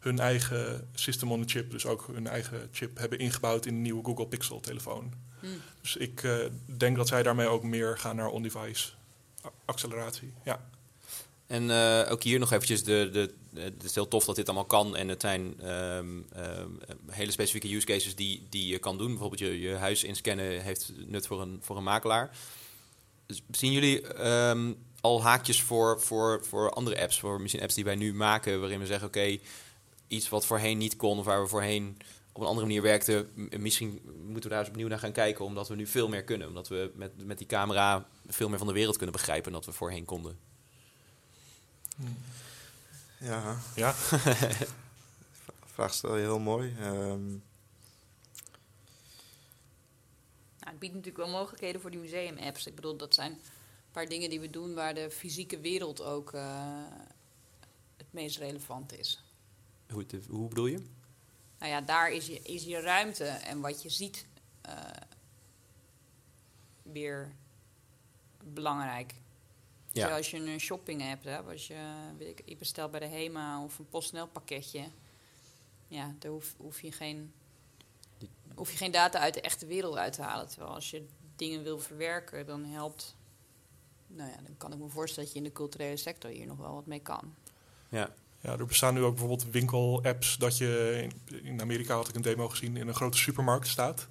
hun 0.00 0.18
eigen 0.18 0.88
system 0.94 1.32
on 1.32 1.42
a 1.42 1.44
chip, 1.46 1.70
dus 1.70 1.86
ook 1.86 2.06
hun 2.12 2.26
eigen 2.26 2.68
chip, 2.72 2.98
hebben 2.98 3.18
ingebouwd 3.18 3.66
in 3.66 3.74
de 3.74 3.80
nieuwe 3.80 4.04
Google 4.04 4.26
Pixel 4.26 4.60
telefoon. 4.60 5.12
Hm. 5.40 5.46
Dus 5.80 5.96
ik 5.96 6.22
eh, 6.22 6.36
denk 6.76 6.96
dat 6.96 7.08
zij 7.08 7.22
daarmee 7.22 7.46
ook 7.46 7.62
meer 7.62 7.98
gaan 7.98 8.16
naar 8.16 8.28
on-device 8.28 8.88
acceleratie. 9.64 10.32
Ja. 10.44 10.68
En 11.46 11.70
eh, 11.70 12.12
ook 12.12 12.22
hier 12.22 12.38
nog 12.38 12.52
eventjes, 12.52 12.84
de, 12.84 13.08
de, 13.12 13.34
het 13.60 13.84
is 13.84 13.94
heel 13.94 14.08
tof 14.08 14.24
dat 14.24 14.36
dit 14.36 14.46
allemaal 14.46 14.64
kan. 14.64 14.96
En 14.96 15.08
het 15.08 15.20
zijn 15.20 15.60
ehm, 15.60 16.20
ehm, 16.32 16.70
hele 17.06 17.30
specifieke 17.30 17.74
use 17.74 17.86
cases 17.86 18.14
die, 18.14 18.46
die 18.48 18.66
je 18.66 18.78
kan 18.78 18.98
doen. 18.98 19.08
Bijvoorbeeld 19.08 19.40
je, 19.40 19.60
je 19.60 19.74
huis 19.74 20.04
inscannen 20.04 20.62
heeft 20.62 20.92
nut 21.06 21.26
voor 21.26 21.40
een, 21.40 21.58
voor 21.62 21.76
een 21.76 21.82
makelaar. 21.82 22.36
Dus 23.26 23.42
zien 23.50 23.72
jullie 23.72 24.06
ehm, 24.06 24.72
al 25.00 25.22
haakjes 25.22 25.62
voor, 25.62 26.00
voor, 26.00 26.44
voor 26.44 26.70
andere 26.70 27.00
apps? 27.00 27.20
Voor 27.20 27.40
misschien 27.40 27.62
apps 27.62 27.74
die 27.74 27.84
wij 27.84 27.96
nu 27.96 28.14
maken, 28.14 28.60
waarin 28.60 28.78
we 28.78 28.86
zeggen... 28.86 29.06
oké, 29.06 29.38
iets 30.08 30.28
wat 30.28 30.46
voorheen 30.46 30.78
niet 30.78 30.96
kon... 30.96 31.18
of 31.18 31.24
waar 31.24 31.42
we 31.42 31.48
voorheen 31.48 31.96
op 32.32 32.40
een 32.40 32.48
andere 32.48 32.66
manier 32.66 32.82
werkten... 32.82 33.28
misschien 33.58 34.00
moeten 34.26 34.42
we 34.42 34.48
daar 34.48 34.58
eens 34.58 34.68
opnieuw 34.68 34.88
naar 34.88 34.98
gaan 34.98 35.12
kijken... 35.12 35.44
omdat 35.44 35.68
we 35.68 35.74
nu 35.74 35.86
veel 35.86 36.08
meer 36.08 36.24
kunnen. 36.24 36.48
Omdat 36.48 36.68
we 36.68 36.90
met, 36.94 37.26
met 37.26 37.38
die 37.38 37.46
camera 37.46 38.06
veel 38.26 38.48
meer 38.48 38.58
van 38.58 38.66
de 38.66 38.72
wereld 38.72 38.96
kunnen 38.96 39.14
begrijpen... 39.14 39.52
dan 39.52 39.60
dat 39.60 39.70
we 39.70 39.76
voorheen 39.76 40.04
konden. 40.04 40.38
Ja, 43.20 43.58
ja. 43.74 43.92
vraag 45.74 45.94
stel 45.94 46.16
je 46.16 46.22
heel 46.22 46.38
mooi. 46.38 46.74
Ehm, 46.80 47.28
Nou, 50.58 50.70
het 50.78 50.78
biedt 50.78 50.94
natuurlijk 50.94 51.24
wel 51.30 51.40
mogelijkheden 51.40 51.80
voor 51.80 51.90
die 51.90 52.00
museum-apps. 52.00 52.66
Ik 52.66 52.74
bedoel, 52.74 52.96
dat 52.96 53.14
zijn 53.14 53.32
een 53.32 53.40
paar 53.92 54.08
dingen 54.08 54.30
die 54.30 54.40
we 54.40 54.50
doen 54.50 54.74
waar 54.74 54.94
de 54.94 55.10
fysieke 55.10 55.60
wereld 55.60 56.02
ook 56.02 56.32
eh, 56.32 56.82
het 57.96 58.06
meest 58.12 58.36
relevant 58.38 58.98
is. 58.98 59.22
Hoe, 59.90 60.04
het- 60.08 60.26
hoe 60.28 60.48
bedoel 60.48 60.66
je? 60.66 60.82
Nou 61.58 61.70
ja, 61.72 61.80
daar 61.80 62.10
is 62.12 62.26
je, 62.26 62.42
is 62.42 62.64
je 62.64 62.80
ruimte 62.80 63.24
en 63.24 63.60
wat 63.60 63.82
je 63.82 63.88
ziet 63.88 64.26
eh, 64.60 64.74
weer 66.82 67.32
belangrijk. 68.44 69.14
Als 70.04 70.30
je 70.30 70.36
een 70.36 70.60
shopping 70.60 71.02
hebt, 71.02 71.26
als 71.46 71.66
je, 71.66 71.76
weet 72.18 72.38
ik, 72.38 72.48
je 72.48 72.56
bestelt 72.56 72.90
bij 72.90 73.00
de 73.00 73.06
HEMA 73.06 73.62
of 73.64 73.78
een 73.78 73.88
PostNL 73.88 74.26
pakketje, 74.26 74.84
ja, 75.88 76.14
daar 76.18 76.30
hoef, 76.30 76.54
hoef 76.58 76.80
je 76.80 76.92
geen 76.92 77.32
hoef 78.56 78.70
je 78.70 78.76
geen 78.76 78.90
data 78.90 79.18
uit 79.18 79.34
de 79.34 79.40
echte 79.40 79.66
wereld 79.66 79.96
uit 79.96 80.12
te 80.12 80.22
halen. 80.22 80.48
Terwijl 80.48 80.74
als 80.74 80.90
je 80.90 81.06
dingen 81.36 81.62
wil 81.62 81.78
verwerken, 81.78 82.46
dan 82.46 82.64
helpt. 82.64 83.16
Nou 84.06 84.30
ja, 84.30 84.36
dan 84.36 84.56
kan 84.56 84.72
ik 84.72 84.78
me 84.78 84.88
voorstellen 84.88 85.24
dat 85.24 85.32
je 85.32 85.44
in 85.44 85.48
de 85.48 85.56
culturele 85.56 85.96
sector 85.96 86.30
hier 86.30 86.46
nog 86.46 86.58
wel 86.58 86.74
wat 86.74 86.86
mee 86.86 87.00
kan. 87.00 87.34
Ja, 87.88 88.14
Ja, 88.46 88.58
er 88.58 88.66
bestaan 88.66 88.94
nu 88.94 89.02
ook 89.02 89.10
bijvoorbeeld 89.10 89.50
winkel-apps 89.50 90.36
dat 90.36 90.58
je... 90.58 91.00
In, 91.02 91.42
in 91.44 91.60
Amerika 91.60 91.94
had 91.94 92.08
ik 92.08 92.14
een 92.14 92.22
demo 92.22 92.48
gezien, 92.48 92.76
in 92.76 92.88
een 92.88 92.94
grote 92.94 93.18
supermarkt 93.18 93.68
staat. 93.68 94.06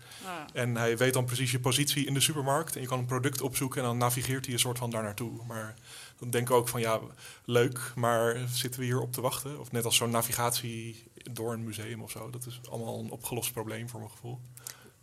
En 0.54 0.76
hij 0.76 0.98
weet 0.98 1.14
dan 1.14 1.26
precies 1.26 1.52
je 1.52 1.60
positie 1.60 2.06
in 2.06 2.14
de 2.14 2.20
supermarkt. 2.20 2.76
En 2.76 2.82
je 2.82 2.88
kan 2.88 3.00
een 3.00 3.06
product 3.06 3.42
opzoeken 3.42 3.82
en 3.82 3.88
dan 3.88 3.98
navigeert 3.98 4.46
hij 4.46 4.54
een 4.54 4.60
soort 4.60 4.78
van 4.78 4.90
daar 4.90 5.04
naartoe. 5.04 5.32
Maar 5.48 5.76
dan 6.20 6.30
denk 6.30 6.50
ik 6.50 6.56
ook 6.56 6.68
van 6.68 6.80
ja, 6.80 7.00
leuk, 7.46 7.92
maar 7.96 8.38
zitten 8.52 8.80
we 8.80 8.86
hier 8.86 9.02
op 9.02 9.14
te 9.14 9.22
wachten? 9.22 9.60
Of 9.60 9.72
net 9.72 9.86
als 9.86 9.96
zo'n 9.96 10.10
navigatie 10.10 11.04
door 11.32 11.54
een 11.54 11.64
museum 11.64 12.02
of 12.02 12.12
zo. 12.12 12.30
Dat 12.30 12.46
is 12.46 12.60
allemaal 12.70 13.00
een 13.00 13.12
opgelost 13.12 13.54
probleem 13.54 13.90
voor 13.90 14.00
mijn 14.00 14.12
gevoel. 14.12 14.40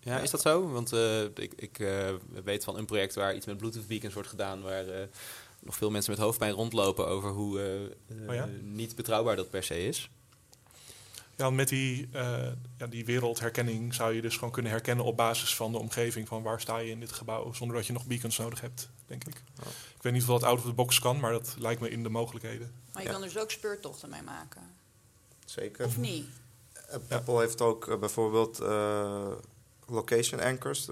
Ja, 0.04 0.18
is 0.18 0.30
dat 0.30 0.40
zo? 0.40 0.70
Want 0.70 0.92
eh, 0.92 1.22
ik, 1.22 1.52
ik 1.56 1.78
eh, 1.78 2.10
weet 2.44 2.64
van 2.64 2.76
een 2.76 2.84
project 2.84 3.14
waar 3.14 3.34
iets 3.34 3.46
met 3.46 3.56
Bluetooth 3.56 3.86
beacons 3.86 4.14
wordt 4.14 4.28
gedaan, 4.28 4.62
waar 4.62 4.88
eh, 4.88 5.06
nog 5.64 5.76
veel 5.76 5.90
mensen 5.90 6.12
met 6.12 6.20
hoofdpijn 6.20 6.52
rondlopen 6.52 7.06
over 7.06 7.30
hoe 7.30 7.60
eh, 7.60 7.84
eh, 7.84 8.28
Oh 8.28 8.34
ja? 8.34 8.48
niet 8.62 8.96
betrouwbaar 8.96 9.36
dat 9.36 9.50
per 9.50 9.62
se 9.62 9.86
is. 9.86 10.10
Ja, 11.36 11.50
met 11.50 11.68
die, 11.68 12.08
eh, 12.12 12.46
ja, 12.78 12.86
die 12.86 13.04
wereldherkenning 13.04 13.94
zou 13.94 14.14
je 14.14 14.22
dus 14.22 14.34
gewoon 14.34 14.50
kunnen 14.52 14.72
herkennen 14.72 15.04
op 15.04 15.16
basis 15.16 15.56
van 15.56 15.72
de 15.72 15.78
omgeving. 15.78 16.28
Van 16.28 16.42
waar 16.42 16.60
sta 16.60 16.78
je 16.78 16.90
in 16.90 17.00
dit 17.00 17.12
gebouw, 17.12 17.52
zonder 17.52 17.76
dat 17.76 17.86
je 17.86 17.92
nog 17.92 18.06
beacons 18.06 18.38
nodig 18.38 18.60
hebt, 18.60 18.88
denk 19.06 19.24
ik. 19.24 19.42
Ik 19.96 20.02
weet 20.02 20.12
niet 20.12 20.22
of 20.22 20.28
dat 20.28 20.42
out 20.42 20.58
of 20.58 20.64
the 20.64 20.72
box 20.72 20.98
kan, 20.98 21.20
maar 21.20 21.32
dat 21.32 21.54
lijkt 21.58 21.80
me 21.80 21.90
in 21.90 22.02
de 22.02 22.08
mogelijkheden. 22.08 22.72
Maar 22.92 23.02
je 23.02 23.08
Ja. 23.08 23.14
kan 23.14 23.22
dus 23.22 23.38
ook 23.38 23.50
speurtochten 23.50 24.10
mee 24.10 24.22
maken. 24.22 24.62
Zeker. 25.44 25.86
Of 25.86 25.96
niet? 25.96 26.26
Ja. 27.08 27.16
Apple 27.16 27.38
heeft 27.40 27.60
ook 27.60 28.00
bijvoorbeeld 28.00 28.60
eh, 28.60 29.32
location 29.86 30.40
anchors. 30.40 30.88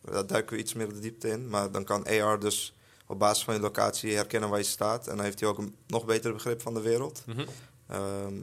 Daar 0.00 0.26
duiken 0.26 0.56
we 0.56 0.62
iets 0.62 0.72
meer 0.74 0.88
de 0.88 0.98
diepte 0.98 1.28
in. 1.28 1.48
Maar 1.48 1.70
dan 1.70 1.84
kan 1.84 2.06
AR 2.06 2.40
dus 2.40 2.74
op 3.06 3.18
basis 3.18 3.44
van 3.44 3.54
je 3.54 3.60
locatie 3.60 4.14
herkennen 4.14 4.48
waar 4.48 4.58
je 4.58 4.64
staat. 4.64 5.06
En 5.06 5.16
dan 5.16 5.24
heeft 5.24 5.40
hij 5.40 5.48
ook 5.48 5.58
een 5.58 5.74
nog 5.86 6.04
beter 6.04 6.32
begrip 6.32 6.62
van 6.62 6.74
de 6.74 6.80
wereld. 6.80 7.22
Mhm. 7.26 7.46
Ehm, 7.86 8.34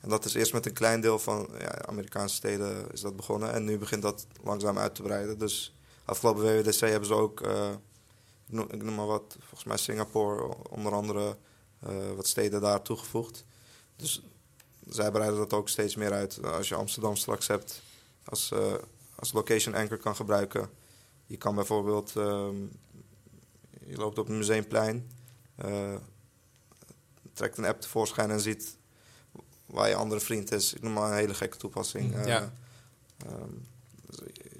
en 0.00 0.08
dat 0.08 0.24
is 0.24 0.34
eerst 0.34 0.52
met 0.52 0.66
een 0.66 0.72
klein 0.72 1.00
deel 1.00 1.18
van 1.18 1.48
ja, 1.58 1.84
Amerikaanse 1.84 2.34
steden 2.34 2.92
is 2.92 3.00
dat 3.00 3.16
begonnen. 3.16 3.52
En 3.52 3.64
nu 3.64 3.78
begint 3.78 4.02
dat 4.02 4.26
langzaam 4.42 4.78
uit 4.78 4.94
te 4.94 5.02
breiden. 5.02 5.38
Dus 5.38 5.74
afgelopen 6.04 6.42
WWDC 6.42 6.80
hebben 6.80 7.08
ze 7.08 7.14
ook, 7.14 7.40
eh, 7.40 7.70
ik, 8.46 8.52
noem, 8.52 8.66
ik 8.70 8.82
noem 8.82 8.94
maar 8.94 9.06
wat, 9.06 9.36
volgens 9.38 9.64
mij 9.64 9.76
Singapore 9.76 10.54
onder 10.70 10.92
andere, 10.92 11.36
eh, 11.78 12.12
wat 12.16 12.26
steden 12.26 12.60
daar 12.60 12.82
toegevoegd. 12.82 13.44
Dus 13.96 14.22
zij 14.88 15.10
breiden 15.10 15.38
dat 15.38 15.52
ook 15.52 15.68
steeds 15.68 15.96
meer 15.96 16.12
uit. 16.12 16.42
Als 16.42 16.68
je 16.68 16.74
Amsterdam 16.74 17.16
straks 17.16 17.46
hebt 17.46 17.82
als, 18.26 18.50
eh, 18.52 18.74
als 19.14 19.32
location 19.32 19.74
anchor 19.74 19.98
kan 19.98 20.16
gebruiken. 20.16 20.70
Je 21.26 21.36
kan 21.36 21.54
bijvoorbeeld, 21.54 22.16
ehm, 22.16 22.56
je 23.86 23.96
loopt 23.96 24.18
op 24.18 24.28
een 24.28 24.36
museumplein, 24.38 25.10
eh, 25.56 25.94
trekt 27.32 27.58
een 27.58 27.64
app 27.64 27.80
tevoorschijn 27.80 28.30
en 28.30 28.40
ziet 28.40 28.76
waar 29.66 29.88
je 29.88 29.94
andere 29.94 30.20
vriend 30.20 30.52
is. 30.52 30.72
Ik 30.74 30.82
noem 30.82 30.92
maar 30.92 31.10
een 31.10 31.16
hele 31.16 31.34
gekke 31.34 31.56
toepassing. 31.56 32.14
Eh, 32.14 32.26
Ja. 32.26 32.52
ehm, 33.26 33.50
dus, 34.06 34.20
eh, 34.22 34.50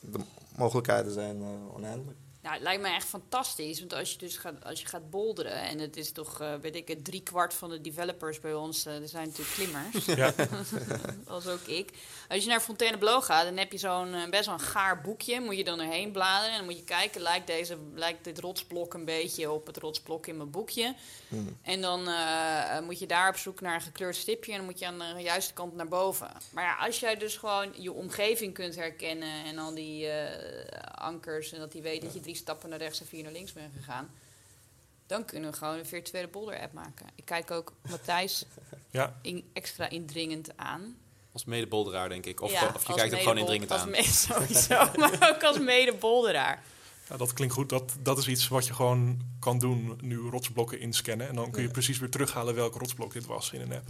de 0.00 0.18
mogelijkheden 0.56 1.12
zijn 1.12 1.42
eh, 1.42 1.74
oneindig. 1.74 2.14
Nou, 2.48 2.60
het 2.60 2.68
lijkt 2.68 2.82
me 2.82 2.94
echt 2.94 3.08
fantastisch. 3.08 3.78
Want 3.78 3.94
als 3.94 4.12
je 4.12 4.18
dus 4.18 4.36
gaat, 4.36 4.64
als 4.64 4.80
je 4.80 4.86
gaat 4.86 5.10
bolderen, 5.10 5.52
en 5.52 5.78
het 5.78 5.96
is 5.96 6.12
toch, 6.12 6.40
eh, 6.40 6.54
weet 6.54 6.76
ik, 6.76 6.88
het, 6.88 7.04
drie 7.04 7.22
kwart 7.22 7.54
van 7.54 7.70
de 7.70 7.80
developers 7.80 8.40
bij 8.40 8.54
ons, 8.54 8.86
eh, 8.86 9.00
er 9.00 9.08
zijn 9.08 9.26
natuurlijk 9.26 9.54
klimmers. 9.54 10.04
Ja. 10.04 10.32
Als 11.34 11.46
ook 11.46 11.60
ik. 11.60 11.90
Als 12.28 12.42
je 12.42 12.48
naar 12.48 12.60
Fontainebleau 12.60 13.22
gaat, 13.22 13.44
dan 13.44 13.56
heb 13.56 13.72
je 13.72 13.78
zo'n 13.78 14.14
eh, 14.14 14.28
best 14.28 14.44
wel 14.46 14.54
een 14.54 14.60
gaar 14.60 15.00
boekje. 15.00 15.40
Moet 15.40 15.56
je 15.56 15.64
dan 15.64 15.80
erheen 15.80 16.12
bladeren 16.12 16.50
en 16.50 16.56
dan 16.56 16.64
moet 16.64 16.78
je 16.78 16.84
kijken, 16.84 17.20
lijkt, 17.20 17.46
deze, 17.46 17.76
lijkt 17.94 18.24
dit 18.24 18.38
rotsblok 18.38 18.94
een 18.94 19.04
beetje 19.04 19.50
op 19.50 19.66
het 19.66 19.76
rotsblok 19.76 20.26
in 20.26 20.36
mijn 20.36 20.50
boekje. 20.50 20.94
Hmm. 21.28 21.56
En 21.62 21.80
dan 21.80 22.08
moet 22.84 22.98
je 22.98 23.06
daar 23.06 23.28
op 23.28 23.36
zoek 23.36 23.60
naar 23.60 23.74
een 23.74 23.80
gekleurd 23.80 24.16
stipje 24.16 24.50
en 24.52 24.56
dan 24.56 24.66
moet 24.66 24.78
je 24.78 24.86
aan 24.86 24.98
de 24.98 25.22
juiste 25.22 25.52
kant 25.52 25.74
naar 25.74 25.88
boven. 25.88 26.30
Maar 26.52 26.64
ja, 26.64 26.76
als 26.86 27.00
jij 27.00 27.16
dus 27.16 27.36
gewoon 27.36 27.72
je 27.76 27.92
omgeving 27.92 28.54
kunt 28.54 28.74
herkennen 28.74 29.44
en 29.44 29.58
al 29.58 29.74
die 29.74 30.08
ankers 30.94 31.52
en 31.52 31.58
dat 31.58 31.72
hij 31.72 31.82
weet 31.82 32.02
dat 32.02 32.14
je 32.14 32.20
drie 32.20 32.36
stappen 32.38 32.68
naar 32.68 32.78
rechts 32.78 33.00
en 33.00 33.06
vier 33.06 33.22
naar 33.22 33.32
links 33.32 33.52
bent 33.52 33.72
gegaan, 33.76 34.10
dan 35.06 35.24
kunnen 35.24 35.50
we 35.50 35.56
gewoon 35.56 35.78
een 35.78 35.86
virtuele 35.86 36.28
bolder 36.28 36.60
app 36.60 36.72
maken. 36.72 37.06
Ik 37.14 37.24
kijk 37.24 37.50
ook 37.50 37.72
Matthijs 37.88 38.44
Ja, 38.90 39.18
in, 39.22 39.50
extra 39.52 39.88
indringend 39.88 40.56
aan. 40.56 40.96
Als 41.32 41.44
medebolderaar, 41.44 42.08
denk 42.08 42.26
ik. 42.26 42.40
Of, 42.40 42.50
Ja, 42.52 42.72
of 42.74 42.82
je 42.82 42.86
als 42.88 42.96
kijkt 42.96 43.10
hem 43.12 43.20
gewoon 43.22 43.38
indringend 43.38 43.70
als 43.70 43.80
aan. 43.80 43.90
me- 43.90 44.02
sowieso, 44.26 44.74
maar 44.98 45.32
ook 45.34 45.42
als 45.42 45.58
medebolderaar. 45.58 46.62
Ja, 47.08 47.16
dat 47.16 47.32
klinkt 47.32 47.54
goed. 47.54 47.68
Dat, 47.68 47.92
dat 48.02 48.18
is 48.18 48.28
iets 48.28 48.48
wat 48.48 48.66
je 48.66 48.74
gewoon 48.74 49.20
kan 49.40 49.58
doen, 49.58 49.98
nu 50.02 50.16
rotsblokken 50.18 50.80
inscannen. 50.80 51.28
En 51.28 51.34
dan 51.34 51.50
kun 51.50 51.60
je 51.60 51.66
Ja. 51.66 51.72
precies 51.72 51.98
weer 51.98 52.10
terughalen 52.10 52.54
welk 52.54 52.74
rotsblok 52.74 53.12
dit 53.12 53.26
was 53.26 53.52
in 53.52 53.60
een 53.60 53.72
app. 53.72 53.86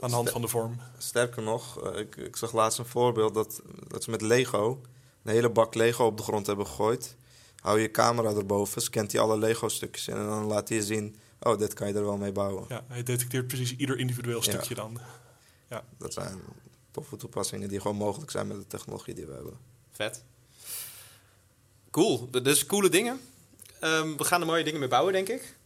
Aan 0.00 0.08
de 0.08 0.14
hand 0.14 0.30
van 0.30 0.40
de 0.40 0.48
vorm. 0.48 0.80
Sterker 0.98 1.42
nog, 1.42 1.82
eh, 1.82 1.98
ik, 1.98 2.16
ik 2.16 2.36
zag 2.36 2.52
laatst 2.52 2.78
een 2.78 2.86
voorbeeld 2.86 3.34
dat, 3.34 3.60
dat 3.88 4.02
ze 4.04 4.10
met 4.10 4.20
Lego 4.22 4.80
een 5.22 5.32
hele 5.32 5.50
bak 5.50 5.74
Lego 5.74 6.06
op 6.06 6.16
de 6.16 6.22
grond 6.22 6.46
hebben 6.46 6.66
gegooid. 6.66 7.16
Hou 7.64 7.80
je 7.80 7.90
camera 7.90 8.28
erboven, 8.34 8.82
scant 8.82 9.12
hij 9.12 9.20
alle 9.20 9.38
Lego-stukjes 9.38 10.08
in 10.08 10.16
en 10.16 10.26
dan 10.26 10.44
laat 10.44 10.68
hij 10.68 10.76
je 10.78 10.84
zien: 10.84 11.16
oh, 11.40 11.58
dit 11.58 11.74
kan 11.74 11.88
je 11.88 11.94
er 11.94 12.04
wel 12.04 12.16
mee 12.16 12.32
bouwen. 12.32 12.64
Ja, 12.68 12.84
hij 12.88 13.02
detecteert 13.02 13.46
precies 13.46 13.76
ieder 13.76 13.98
individueel 13.98 14.36
Ja. 14.36 14.42
stukje 14.42 14.74
dan. 14.74 14.98
Dat 15.98 16.12
zijn 16.12 16.40
toffe 16.90 17.16
toepassingen 17.16 17.68
die 17.68 17.80
gewoon 17.80 17.96
mogelijk 17.96 18.30
zijn 18.30 18.46
met 18.46 18.56
de 18.56 18.66
technologie 18.66 19.14
die 19.14 19.26
we 19.26 19.32
hebben. 19.32 19.58
Vet. 19.90 20.22
Cool. 21.90 22.30
Dus 22.30 22.66
coole 22.66 22.88
dingen. 22.88 23.20
Ehm, 23.80 24.16
we 24.16 24.24
gaan 24.24 24.40
er 24.40 24.46
mooie 24.46 24.64
dingen 24.64 24.80
mee 24.80 24.88
bouwen, 24.88 25.12
denk 25.12 25.28
ik. 25.28 25.56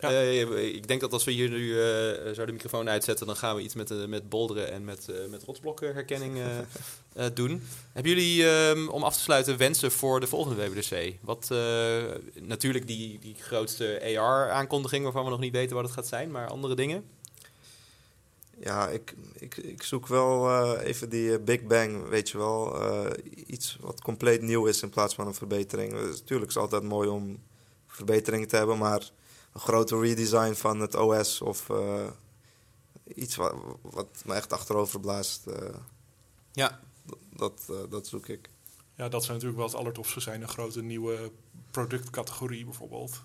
Ja. 0.00 0.10
Eh, 0.10 0.74
ik 0.74 0.88
denk 0.88 1.00
dat 1.00 1.12
als 1.12 1.24
we 1.24 1.30
hier 1.30 1.48
nu 1.48 1.80
eh, 1.80 2.32
zo 2.32 2.46
de 2.46 2.52
microfoon 2.52 2.88
uitzetten, 2.88 3.26
dan 3.26 3.36
gaan 3.36 3.56
we 3.56 3.62
iets 3.62 3.74
met, 3.74 3.90
eh, 3.90 4.04
met 4.04 4.28
bolderen 4.28 4.72
en 4.72 4.84
met, 4.84 5.08
eh 5.08 5.30
met 5.30 5.44
rotsblokkenherkenning 5.44 6.38
doen. 7.34 7.62
Hebben 7.92 8.12
jullie, 8.12 8.48
ehm, 8.50 8.88
om 8.88 9.02
af 9.02 9.14
te 9.14 9.20
sluiten, 9.20 9.56
wensen 9.56 9.92
voor 9.92 10.20
de 10.20 10.26
volgende 10.26 10.68
WWDC? 10.68 11.14
Wat, 11.20 11.48
eh, 11.50 12.02
natuurlijk 12.40 12.86
die, 12.86 13.18
die 13.18 13.34
grootste 13.40 14.00
AR-aankondiging 14.18 15.02
waarvan 15.04 15.24
we 15.24 15.30
nog 15.30 15.40
niet 15.40 15.52
weten 15.52 15.76
wat 15.76 15.84
het 15.84 15.94
gaat 15.94 16.06
zijn, 16.06 16.30
maar 16.30 16.48
andere 16.48 16.74
dingen? 16.74 17.04
Ja, 18.60 18.88
ik, 18.88 19.14
ik, 19.34 19.56
ik 19.56 19.82
zoek 19.82 20.06
wel 20.06 20.48
eh, 20.48 20.86
even 20.88 21.08
die 21.08 21.38
Big 21.38 21.62
Bang, 21.62 22.08
weet 22.08 22.28
je 22.30 22.38
wel. 22.38 22.82
eh, 22.82 23.10
iets 23.46 23.76
wat 23.80 24.00
compleet 24.00 24.42
nieuw 24.42 24.66
is 24.66 24.82
in 24.82 24.90
plaats 24.90 25.14
van 25.14 25.26
een 25.26 25.34
verbetering. 25.34 25.92
Dus, 25.92 26.18
natuurlijk 26.20 26.48
is 26.48 26.54
het 26.54 26.62
altijd 26.62 26.82
mooi 26.82 27.08
om 27.08 27.38
verbeteringen 27.86 28.48
te 28.48 28.56
hebben, 28.56 28.78
maar 28.78 29.10
een 29.58 29.64
grote 29.64 29.98
redesign 30.00 30.52
van 30.54 30.80
het 30.80 30.94
OS 30.94 31.40
of 31.40 31.70
eh, 31.70 32.06
iets 33.14 33.36
wat, 33.36 33.54
wat 33.82 34.06
me 34.24 34.34
echt 34.34 34.52
achterover 34.52 35.00
blaast, 35.00 35.46
eh, 35.46 35.74
Ja. 36.52 36.80
dat, 37.36 37.62
eh, 37.70 37.76
dat 37.90 38.06
zoek 38.06 38.26
ik. 38.28 38.48
Ja, 38.94 39.08
dat 39.08 39.20
zou 39.22 39.32
natuurlijk 39.32 39.58
wel 39.58 39.66
het 39.68 39.76
allertofste 39.78 40.20
zijn. 40.20 40.42
Een 40.42 40.48
grote 40.48 40.82
nieuwe 40.82 41.30
productcategorie 41.70 42.64
bijvoorbeeld. 42.64 43.22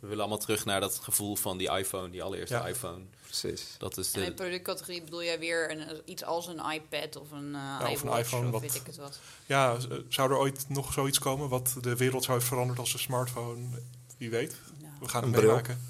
We 0.00 0.06
willen 0.12 0.18
allemaal 0.24 0.44
terug 0.44 0.64
naar 0.64 0.80
dat 0.80 0.98
gevoel 1.02 1.36
van 1.36 1.58
die 1.58 1.70
iPhone, 1.70 2.10
die 2.10 2.22
allereerste 2.22 2.54
Ja. 2.54 2.66
iPhone. 2.66 3.00
Precies. 3.22 3.74
Dat 3.78 3.96
is 3.98 4.12
En 4.12 4.24
de, 4.24 4.34
productcategorie 4.34 5.02
bedoel 5.02 5.22
jij 5.22 5.38
weer 5.38 5.70
een, 5.70 6.00
iets 6.04 6.24
als 6.24 6.46
een 6.46 6.60
iPad 6.72 7.16
of 7.16 7.30
een 7.30 7.50
uh, 7.50 7.78
of 7.90 8.02
een 8.02 8.18
iPhone, 8.18 8.46
of 8.46 8.52
wat- 8.52 8.60
weet 8.60 8.74
ik 8.74 8.86
het 8.86 8.96
wat. 8.96 9.18
Ja, 9.46 9.76
zou 10.08 10.30
er 10.30 10.36
ooit 10.36 10.64
nog 10.68 10.92
zoiets 10.92 11.18
komen 11.18 11.48
wat 11.48 11.76
de 11.80 11.96
wereld 11.96 12.24
zou 12.24 12.40
veranderd 12.40 12.78
als 12.78 12.92
een 12.92 12.98
smartphone? 12.98 13.62
Wie 14.18 14.30
weet. 14.30 14.56
We 15.00 15.08
gaan 15.08 15.22
Een 15.22 15.28
het 15.32 15.38
bril. 15.40 15.50
meemaken. 15.54 15.80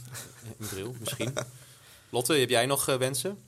een 0.59 0.67
bril 0.69 0.95
misschien. 0.99 1.35
Lotte, 2.11 2.35
heb 2.35 2.49
jij 2.49 2.67
nog 2.67 2.89
eh, 2.89 2.97
wensen? 2.97 3.39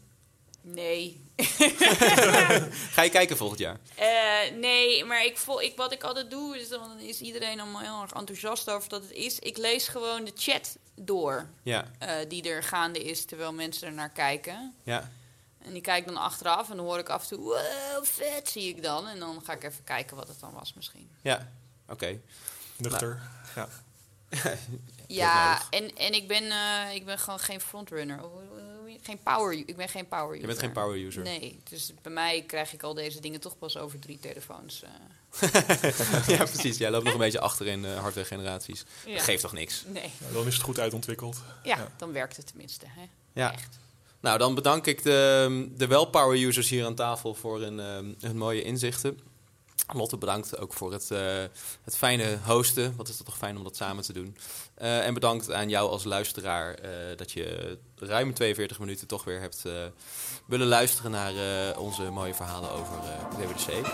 nee. 0.61 1.27
Ga 2.95 3.03
je 3.03 3.11
kijken 3.11 3.37
volgend 3.37 3.59
jaar? 3.61 3.79
Eh, 3.95 4.57
nee, 4.57 5.05
maar 5.05 5.25
ik 5.25 5.37
vol, 5.39 5.63
ik, 5.63 5.77
wat 5.77 5.93
ik 5.93 6.03
altijd 6.03 6.31
doe, 6.31 6.59
is 6.59 6.69
dan 6.69 6.99
is 6.99 7.21
iedereen 7.21 7.61
allemaal 7.61 7.81
heel 7.83 8.03
erg 8.03 8.13
enthousiast 8.13 8.71
over 8.71 8.89
dat 8.89 9.03
het 9.03 9.11
is. 9.13 9.39
Ik 9.39 9.57
lees 9.57 9.89
gewoon 9.89 10.25
de 10.25 10.33
chat 10.37 10.77
door 10.95 11.49
Ja, 11.63 11.85
eh, 11.99 12.11
die 12.29 12.43
er 12.51 12.63
gaande 12.63 13.05
is 13.05 13.25
terwijl 13.25 13.53
mensen 13.53 13.89
er 13.89 13.95
naar 13.95 14.11
kijken. 14.11 14.75
ja. 14.83 15.11
En 15.59 15.73
die 15.73 15.83
kijk 15.83 15.99
ik 15.99 16.07
dan 16.07 16.17
achteraf 16.23 16.71
en 16.71 16.77
dan 16.77 16.85
hoor 16.87 16.99
ik 16.99 17.09
af 17.09 17.23
en 17.23 17.29
toe, 17.29 17.39
wow, 17.45 18.05
vet 18.05 18.49
zie 18.49 18.69
ik 18.69 18.83
dan. 18.83 19.07
En 19.07 19.19
dan 19.19 19.41
ga 19.45 19.53
ik 19.53 19.65
even 19.65 19.85
kijken 19.85 20.17
wat 20.17 20.29
het 20.29 20.41
dan 20.41 20.53
was 20.53 20.75
misschien. 20.75 21.11
Ja, 21.23 21.53
oké. 21.89 22.21
Nuchter. 22.77 23.21
Ja. 23.55 23.69
Ja, 25.17 25.63
en, 25.71 25.97
en 25.97 26.13
ik, 26.13 26.29
ben, 26.29 26.51
eh, 26.51 26.95
ik 26.95 27.05
ben 27.05 27.19
gewoon 27.19 27.39
geen 27.39 27.61
frontrunner. 27.61 28.21
Geen 29.03 29.19
power, 29.23 29.53
ik 29.67 29.77
ben 29.77 29.89
geen 29.89 30.09
power 30.09 30.29
user. 30.29 30.41
Je 30.41 30.47
bent 30.47 30.59
geen 30.59 30.73
power 30.73 30.97
user. 31.07 31.23
Nee, 31.23 31.61
dus 31.71 31.93
bij 32.03 32.13
mij 32.13 32.45
krijg 32.47 32.73
ik 32.73 32.83
al 32.83 32.95
deze 32.95 33.21
dingen 33.21 33.41
toch 33.41 33.59
pas 33.59 33.77
over 33.77 33.99
drie 33.99 34.19
telefoons. 34.19 34.83
eh. 34.83 34.91
ja, 36.39 36.45
precies. 36.45 36.79
Jij 36.79 36.91
loopt 36.91 37.05
nog 37.05 37.13
een 37.13 37.19
beetje 37.19 37.41
achter 37.41 37.67
in 37.67 37.85
eh 37.85 37.99
hardware 38.01 38.27
generaties. 38.27 38.85
ja. 39.07 39.15
Dat 39.15 39.23
geeft 39.23 39.43
toch 39.43 39.53
niks? 39.53 39.85
Nee, 39.87 40.11
dan 40.33 40.47
is 40.47 40.55
het 40.55 40.63
goed 40.63 40.79
uitontwikkeld. 40.79 41.43
ja, 41.63 41.77
Ja. 41.77 41.89
dan 41.97 42.13
werkt 42.13 42.37
het 42.37 42.47
tenminste. 42.47 42.87
Hè? 42.89 43.09
Ja. 43.33 43.53
Echt. 43.53 43.79
Nou, 44.21 44.39
dan 44.39 44.55
bedank 44.55 44.87
ik 44.87 45.03
de, 45.03 45.69
de 45.77 45.87
wel-power 45.87 46.39
users 46.43 46.69
hier 46.69 46.85
aan 46.85 46.95
tafel 46.95 47.35
voor 47.35 47.61
hun, 47.61 47.81
ehm, 47.81 48.13
hun 48.21 48.37
mooie 48.37 48.63
inzichten. 48.63 49.21
Lotte, 49.87 50.16
bedankt 50.16 50.59
ook 50.59 50.72
voor 50.72 50.93
het, 50.93 51.11
eh, 51.11 51.43
het 51.83 51.97
fijne 51.97 52.39
hosten. 52.45 52.97
Wat 52.97 53.09
is 53.09 53.16
het 53.16 53.26
toch 53.26 53.37
fijn 53.37 53.57
om 53.57 53.64
dat 53.64 53.76
samen 53.76 54.05
te 54.05 54.12
doen. 54.12 54.37
Eh, 54.74 55.07
en 55.07 55.14
bedankt 55.14 55.53
aan 55.53 55.68
jou 55.68 55.91
als 55.91 56.05
luisteraar 56.05 56.74
eh, 56.74 56.91
dat 57.16 57.33
je 57.33 57.79
ruim 57.97 58.35
42 58.35 58.79
minuten 58.79 59.07
toch 59.07 59.24
weer 59.24 59.41
hebt 59.41 59.62
willen 60.47 60.66
luisteren 60.66 61.11
naar 61.11 61.79
onze 61.79 62.03
mooie 62.03 62.35
verhalen 62.35 62.70
over 62.70 62.95
WWDC. 63.37 63.87